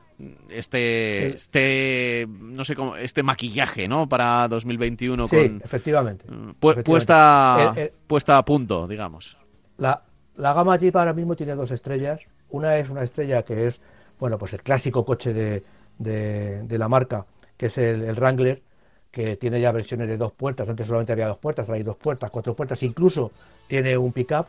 este, 0.49 1.35
este, 1.35 2.27
no 2.41 2.65
sé 2.65 2.75
cómo, 2.75 2.97
este 2.97 3.23
maquillaje, 3.23 3.89
¿no? 3.89 4.09
Para 4.09 4.49
2021 4.49 5.29
sí, 5.29 5.37
con 5.37 5.61
efectivamente. 5.63 6.25
mm, 6.29 6.33
pu- 6.33 6.73
efectivamente. 6.73 6.83
puesta, 6.85 7.73
El- 7.77 7.83
el- 7.83 7.91
puesta 8.07 8.39
a 8.39 8.45
punto, 8.45 8.89
digamos. 8.89 9.37
La, 9.77 10.03
la 10.37 10.55
gama 10.55 10.77
Jeep 10.79 10.97
ahora 10.97 11.13
mismo 11.13 11.37
tiene 11.37 11.55
dos 11.55 11.71
estrellas. 11.71 12.27
Una 12.49 12.79
es 12.79 12.89
una 12.89 13.03
estrella 13.03 13.43
que 13.43 13.67
es, 13.67 13.83
bueno, 14.19 14.39
pues 14.39 14.55
el 14.55 14.63
clásico 14.63 15.05
coche 15.05 15.35
de, 15.35 15.63
de- 15.99 16.63
de 16.63 16.79
la 16.79 16.89
marca, 16.89 17.27
que 17.59 17.67
es 17.67 17.77
el, 17.77 18.03
el 18.05 18.17
Wrangler, 18.17 18.63
que 19.11 19.37
tiene 19.37 19.61
ya 19.61 19.73
versiones 19.73 20.09
de 20.09 20.17
dos 20.17 20.33
puertas. 20.33 20.69
Antes 20.69 20.87
solamente 20.87 21.13
había 21.13 21.29
dos 21.29 21.39
puertas, 21.39 21.69
ahora 21.69 21.79
hay 21.79 21.83
dos 21.83 21.97
puertas, 21.97 22.31
cuatro 22.31 22.55
puertas, 22.55 22.83
incluso 22.83 23.33
tiene 23.67 23.97
un 23.97 24.13
pickup. 24.13 24.47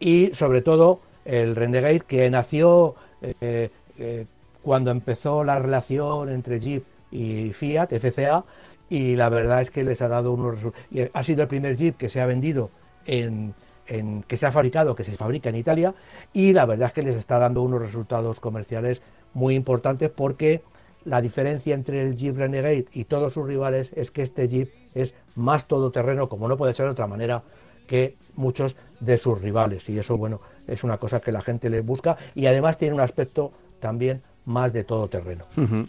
Y 0.00 0.30
sobre 0.34 0.62
todo 0.62 1.00
el 1.24 1.56
Renegade, 1.56 2.00
que 2.00 2.30
nació 2.30 2.94
eh, 3.22 3.70
eh, 3.98 4.26
cuando 4.62 4.90
empezó 4.90 5.42
la 5.44 5.58
relación 5.58 6.28
entre 6.28 6.60
Jeep 6.60 6.84
y 7.10 7.52
Fiat, 7.52 7.92
FCA, 7.92 8.44
y 8.90 9.16
la 9.16 9.28
verdad 9.28 9.60
es 9.62 9.70
que 9.70 9.82
les 9.84 10.00
ha 10.02 10.08
dado 10.08 10.32
unos 10.32 10.54
resultados. 10.54 11.10
Ha 11.12 11.22
sido 11.22 11.42
el 11.42 11.48
primer 11.48 11.76
Jeep 11.76 11.96
que 11.96 12.08
se 12.08 12.20
ha 12.20 12.26
vendido 12.26 12.70
en, 13.06 13.54
en- 13.86 14.22
que 14.22 14.36
se 14.38 14.46
ha 14.46 14.52
fabricado, 14.52 14.94
que 14.94 15.04
se 15.04 15.16
fabrica 15.16 15.48
en 15.50 15.56
Italia, 15.56 15.94
y 16.32 16.52
la 16.52 16.64
verdad 16.66 16.86
es 16.88 16.92
que 16.92 17.02
les 17.02 17.16
está 17.16 17.38
dando 17.38 17.62
unos 17.62 17.80
resultados 17.82 18.40
comerciales 18.40 19.02
muy 19.34 19.54
importantes 19.54 20.10
porque 20.10 20.62
la 21.08 21.22
diferencia 21.22 21.74
entre 21.74 22.02
el 22.02 22.16
Jeep 22.16 22.36
Renegade 22.36 22.86
y 22.92 23.04
todos 23.04 23.32
sus 23.32 23.46
rivales 23.46 23.90
es 23.94 24.10
que 24.10 24.22
este 24.22 24.46
Jeep 24.46 24.70
es 24.94 25.14
más 25.36 25.66
todoterreno, 25.66 26.28
como 26.28 26.48
no 26.48 26.56
puede 26.56 26.74
ser 26.74 26.86
de 26.86 26.92
otra 26.92 27.06
manera, 27.06 27.42
que 27.86 28.16
muchos 28.34 28.76
de 29.00 29.16
sus 29.16 29.40
rivales. 29.40 29.88
Y 29.88 29.98
eso, 29.98 30.18
bueno, 30.18 30.40
es 30.66 30.84
una 30.84 30.98
cosa 30.98 31.20
que 31.20 31.32
la 31.32 31.40
gente 31.40 31.70
le 31.70 31.80
busca 31.80 32.18
y 32.34 32.46
además 32.46 32.76
tiene 32.76 32.94
un 32.94 33.00
aspecto 33.00 33.52
también 33.80 34.22
más 34.44 34.72
de 34.72 34.84
todoterreno. 34.84 35.46
Ujú. 35.56 35.88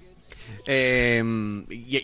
Eh, 0.66 1.24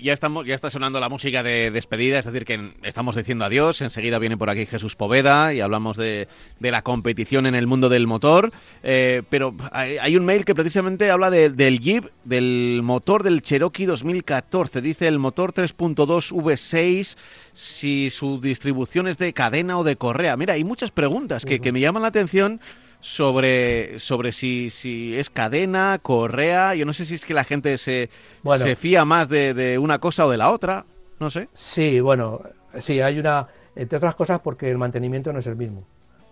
ya, 0.01 0.13
estamos, 0.13 0.45
ya 0.45 0.55
está 0.55 0.69
sonando 0.69 0.99
la 0.99 1.09
música 1.09 1.43
de 1.43 1.71
despedida, 1.71 2.19
es 2.19 2.25
decir, 2.25 2.45
que 2.45 2.71
estamos 2.83 3.15
diciendo 3.15 3.45
adiós. 3.45 3.81
Enseguida 3.81 4.19
viene 4.19 4.37
por 4.37 4.49
aquí 4.49 4.65
Jesús 4.65 4.95
Poveda 4.95 5.53
y 5.53 5.61
hablamos 5.61 5.97
de, 5.97 6.27
de 6.59 6.71
la 6.71 6.81
competición 6.81 7.45
en 7.45 7.55
el 7.55 7.67
mundo 7.67 7.89
del 7.89 8.07
motor. 8.07 8.51
Eh, 8.83 9.23
pero 9.29 9.55
hay, 9.71 9.97
hay 9.97 10.15
un 10.17 10.25
mail 10.25 10.45
que 10.45 10.55
precisamente 10.55 11.11
habla 11.11 11.29
de- 11.29 11.49
del 11.49 11.79
Jeep, 11.79 12.05
del 12.23 12.81
motor 12.83 13.23
del 13.23 13.41
Cherokee 13.41 13.85
2014. 13.85 14.81
Dice 14.81 15.07
el 15.07 15.19
motor 15.19 15.53
3.2 15.53 16.31
V6, 16.31 17.15
si 17.53 18.09
su 18.09 18.41
distribución 18.41 19.07
es 19.07 19.17
de 19.17 19.33
cadena 19.33 19.77
o 19.77 19.83
de 19.83 19.95
correa. 19.95 20.35
Mira, 20.37 20.53
hay 20.55 20.63
muchas 20.63 20.91
preguntas 20.91 21.45
que, 21.45 21.59
que 21.59 21.71
me 21.71 21.79
llaman 21.79 22.01
la 22.01 22.09
atención 22.09 22.59
sobre, 23.05 23.99
sobre 23.99 24.31
si, 24.31 24.71
si 24.71 25.15
es 25.15 25.29
cadena, 25.29 25.99
correa. 26.01 26.73
Yo 26.73 26.85
no 26.87 26.93
sé 26.93 27.05
si 27.05 27.13
es 27.13 27.23
que 27.23 27.35
la 27.35 27.43
gente 27.43 27.77
se, 27.77 28.09
Bueno. 28.41 28.63
se 28.63 28.75
fía 28.75 29.05
más 29.05 29.29
de, 29.29 29.53
de 29.53 29.77
una 29.77 29.99
cosa 29.99 30.25
o 30.25 30.31
de 30.31 30.37
la 30.37 30.51
otra. 30.51 30.85
No 31.19 31.29
sé. 31.29 31.47
Sí, 31.53 31.99
bueno, 31.99 32.41
sí, 32.81 33.01
hay 33.01 33.19
una, 33.19 33.47
entre 33.75 33.97
otras 33.97 34.15
cosas 34.15 34.41
porque 34.41 34.71
el 34.71 34.79
mantenimiento 34.79 35.31
no 35.31 35.37
es 35.37 35.45
el 35.45 35.55
mismo. 35.55 35.83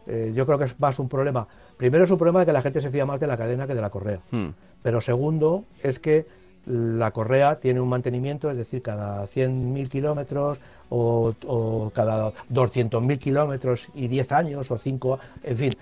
Eh, 0.07 0.33
yo 0.35 0.47
creo 0.47 0.57
que 0.57 0.65
es 0.65 0.79
más 0.79 0.97
un 0.97 1.07
problema. 1.07 1.47
Primero 1.77 2.05
es 2.05 2.09
un 2.11 2.17
problema 2.17 2.39
de 2.39 2.47
que 2.47 2.53
la 2.53 2.63
gente 2.63 2.81
se 2.81 2.89
fía 2.89 3.05
más 3.05 3.19
de 3.19 3.27
la 3.27 3.37
cadena 3.37 3.67
que 3.67 3.75
de 3.75 3.81
la 3.81 3.91
correa. 3.91 4.19
Hmm. 4.31 4.49
Pero 4.81 4.99
segundo 4.99 5.65
es 5.83 5.99
que 5.99 6.25
la 6.65 7.11
correa 7.11 7.59
tiene 7.59 7.81
un 7.81 7.89
mantenimiento, 7.89 8.49
es 8.49 8.57
decir, 8.57 8.81
cada 8.81 9.27
100.000 9.27 9.89
kilómetros 9.89 10.57
o, 10.89 11.35
o 11.45 11.91
cada 11.93 12.31
200.000 12.51 13.19
kilómetros 13.19 13.89
y 13.93 14.07
10 14.07 14.31
años 14.31 14.71
o 14.71 14.77
5, 14.79 15.19
en 15.43 15.57
fin, 15.57 15.73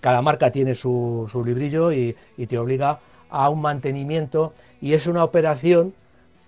cada 0.00 0.22
marca 0.22 0.50
tiene 0.50 0.74
su, 0.74 1.28
su 1.30 1.44
librillo 1.44 1.92
y, 1.92 2.16
y 2.36 2.46
te 2.46 2.58
obliga 2.58 3.00
a 3.30 3.48
un 3.48 3.60
mantenimiento 3.60 4.52
y 4.80 4.92
es 4.92 5.06
una 5.06 5.24
operación 5.24 5.94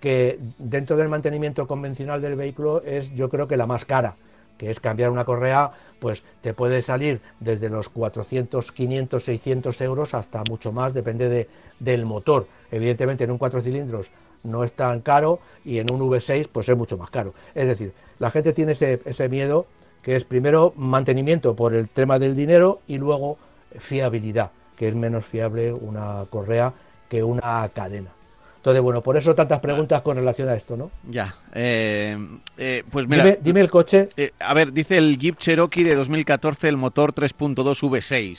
que 0.00 0.38
dentro 0.58 0.96
del 0.96 1.08
mantenimiento 1.08 1.66
convencional 1.66 2.20
del 2.20 2.36
vehículo 2.36 2.82
es 2.82 3.12
yo 3.14 3.28
creo 3.28 3.48
que 3.48 3.56
la 3.56 3.66
más 3.66 3.84
cara, 3.84 4.14
que 4.58 4.70
es 4.70 4.78
cambiar 4.78 5.10
una 5.10 5.24
correa, 5.24 5.72
pues 5.98 6.22
te 6.42 6.54
puede 6.54 6.82
salir 6.82 7.20
desde 7.40 7.68
los 7.68 7.88
400, 7.88 8.70
500, 8.72 9.24
600 9.24 9.80
euros 9.80 10.14
hasta 10.14 10.42
mucho 10.48 10.72
más, 10.72 10.94
depende 10.94 11.28
de, 11.28 11.48
del 11.80 12.04
motor. 12.04 12.46
Evidentemente 12.70 13.24
en 13.24 13.30
un 13.30 13.38
4 13.38 13.60
cilindros 13.62 14.08
no 14.44 14.64
es 14.64 14.72
tan 14.72 15.00
caro 15.00 15.40
y 15.64 15.78
en 15.78 15.90
un 15.90 16.00
V6 16.00 16.48
pues 16.52 16.68
es 16.68 16.76
mucho 16.76 16.96
más 16.96 17.10
caro. 17.10 17.34
Es 17.54 17.66
decir, 17.66 17.92
la 18.18 18.30
gente 18.30 18.52
tiene 18.52 18.72
ese, 18.72 19.00
ese 19.04 19.28
miedo 19.28 19.66
que 20.06 20.14
es 20.14 20.22
primero 20.22 20.72
mantenimiento 20.76 21.56
por 21.56 21.74
el 21.74 21.88
tema 21.88 22.20
del 22.20 22.36
dinero 22.36 22.80
y 22.86 22.96
luego 22.96 23.38
fiabilidad, 23.80 24.52
que 24.76 24.86
es 24.86 24.94
menos 24.94 25.26
fiable 25.26 25.72
una 25.72 26.22
correa 26.30 26.72
que 27.08 27.24
una 27.24 27.68
cadena. 27.74 28.10
Entonces, 28.58 28.80
bueno, 28.84 29.00
por 29.02 29.16
eso 29.16 29.34
tantas 29.34 29.58
preguntas 29.58 30.02
con 30.02 30.16
relación 30.16 30.48
a 30.48 30.54
esto, 30.54 30.76
¿no? 30.76 30.92
Ya. 31.10 31.34
Eh, 31.52 32.16
eh, 32.56 32.84
pues 32.88 33.08
mira. 33.08 33.24
Dime, 33.24 33.38
dime 33.42 33.60
el 33.62 33.68
coche. 33.70 34.08
eh, 34.16 34.30
a 34.38 34.54
ver, 34.54 34.72
dice 34.72 34.96
el 34.96 35.18
Jeep 35.18 35.38
Cherokee 35.38 35.82
de 35.82 35.96
2014, 35.96 36.68
el 36.68 36.76
motor 36.76 37.12
3.2 37.12 37.82
V6. 37.82 38.38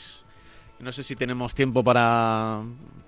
No 0.79 0.93
sé 0.93 1.03
si 1.03 1.17
tenemos 1.17 1.53
tiempo 1.53 1.83
para, 1.83 2.61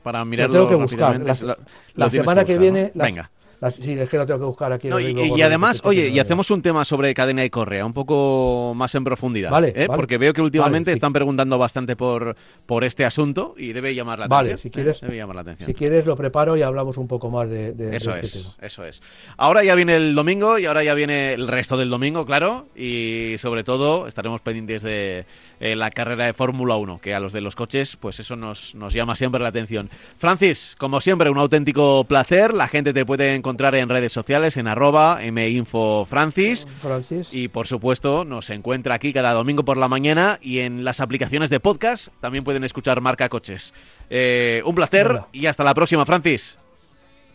para 0.04 0.26
mirarlo 0.26 0.68
tengo 0.68 0.70
que 0.70 0.76
buscar. 0.76 1.20
La- 1.22 1.34
Lo- 1.34 1.58
lo 1.96 2.10
semana 2.10 2.44
que 2.44 2.58
viene. 2.58 2.92
Venga. 2.94 3.30
Sí, 3.72 3.94
es 3.94 4.10
que 4.10 4.18
lo 4.18 4.26
tengo 4.26 4.40
que 4.40 4.46
buscar 4.46 4.72
aquí. 4.72 4.88
No, 4.88 5.00
y, 5.00 5.12
y 5.36 5.42
además, 5.42 5.82
oye, 5.84 6.10
y 6.10 6.20
hacemos 6.20 6.50
un 6.52 6.62
tema 6.62 6.86
sobre 6.86 7.14
cadena 7.14 7.44
y 7.44 7.50
correa, 7.50 7.86
un 7.86 7.94
poco 7.94 8.74
más 8.76 8.94
en 8.96 9.04
profundidad. 9.04 9.52
Vale, 9.52 9.74
¿eh? 9.76 9.88
vale. 9.88 9.98
Porque 10.00 10.18
veo 10.18 10.34
que 10.34 10.42
últimamente 10.42 10.90
Vale, 10.92 10.96
sí. 10.96 10.98
están 10.98 11.14
preguntando 11.14 11.58
bastante 11.58 11.96
por, 11.96 12.36
por 12.66 12.84
este 12.84 13.06
asunto 13.06 13.56
y 13.58 13.74
debe 13.74 13.94
llamar 13.94 14.20
la 14.20 14.28
Vale, 14.28 14.50
atención. 14.54 14.62
si 14.62 14.68
¿eh? 14.68 14.72
quieres- 14.72 15.02
Debe 15.02 15.18
llamar 15.18 15.36
la 15.36 15.42
atención. 15.42 15.68
Si 15.68 15.74
quieres, 15.74 16.06
lo 16.06 16.16
preparo 16.16 16.56
y 16.58 16.62
hablamos 16.62 16.98
un 16.98 17.08
poco 17.08 17.30
más 17.30 17.50
de, 17.50 17.74
de- 17.74 17.90
de 17.90 17.98
Eso 17.98 18.12
este 18.16 18.26
es, 18.28 18.34
tema. 18.44 18.56
eso 18.62 18.86
es. 18.86 19.02
Ahora 19.38 19.64
ya 19.64 19.76
viene 19.76 19.96
el 19.96 20.16
domingo 20.16 20.58
y 20.58 20.66
ahora 20.66 20.84
ya 20.84 20.94
viene 20.94 21.34
el 21.34 21.48
resto 21.48 21.76
del 21.78 21.90
domingo, 21.90 22.26
claro, 22.26 22.68
y 22.76 23.36
sobre 23.40 23.64
todo 23.64 24.08
estaremos 24.08 24.42
pendientes 24.42 24.84
de 24.84 25.26
eh, 25.60 25.76
la 25.76 25.92
carrera 25.92 26.26
de 26.26 26.34
Fórmula 26.34 26.78
1, 26.78 27.00
que 27.02 27.14
a 27.14 27.20
los 27.20 27.34
de 27.34 27.42
los 27.42 27.56
coches, 27.56 27.98
pues 27.98 28.20
eso 28.22 28.36
nos, 28.38 28.74
nos 28.76 28.94
llama 28.94 29.16
siempre 29.16 29.42
la 29.42 29.50
atención. 29.50 29.90
Francis, 30.18 30.76
como 30.78 31.02
siempre, 31.02 31.30
un 31.30 31.38
auténtico 31.38 32.06
placer. 32.06 32.54
La 32.54 32.68
gente 32.68 32.94
te 32.94 33.06
puede 33.06 33.36
encontrar 33.36 33.49
en 33.50 33.90
redes 33.90 34.12
sociales, 34.12 34.58
en 34.58 34.68
arroba 34.68 35.20
minfofrancis. 35.32 36.68
Francis. 36.82 37.34
Y 37.34 37.48
por 37.48 37.68
supuesto, 37.68 38.26
nos 38.26 38.50
encuentra 38.50 38.96
aquí 38.96 39.14
cada 39.14 39.34
domingo 39.34 39.64
por 39.64 39.78
la 39.78 39.88
mañana 39.88 40.40
y 40.42 40.60
en 40.60 40.84
las 40.84 41.00
aplicaciones 41.00 41.50
de 41.50 41.60
podcast 41.60 42.10
también 42.20 42.44
pueden 42.44 42.64
escuchar 42.64 43.02
Marca 43.02 43.30
Coches. 43.30 43.74
Eh, 44.10 44.62
un 44.66 44.76
placer 44.76 45.22
y 45.32 45.46
hasta 45.46 45.64
la 45.64 45.74
próxima, 45.74 46.06
Francis. 46.06 46.58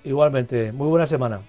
Igualmente, 0.05 0.73
muy 0.73 0.89
buena 0.89 1.07
semana. 1.07 1.41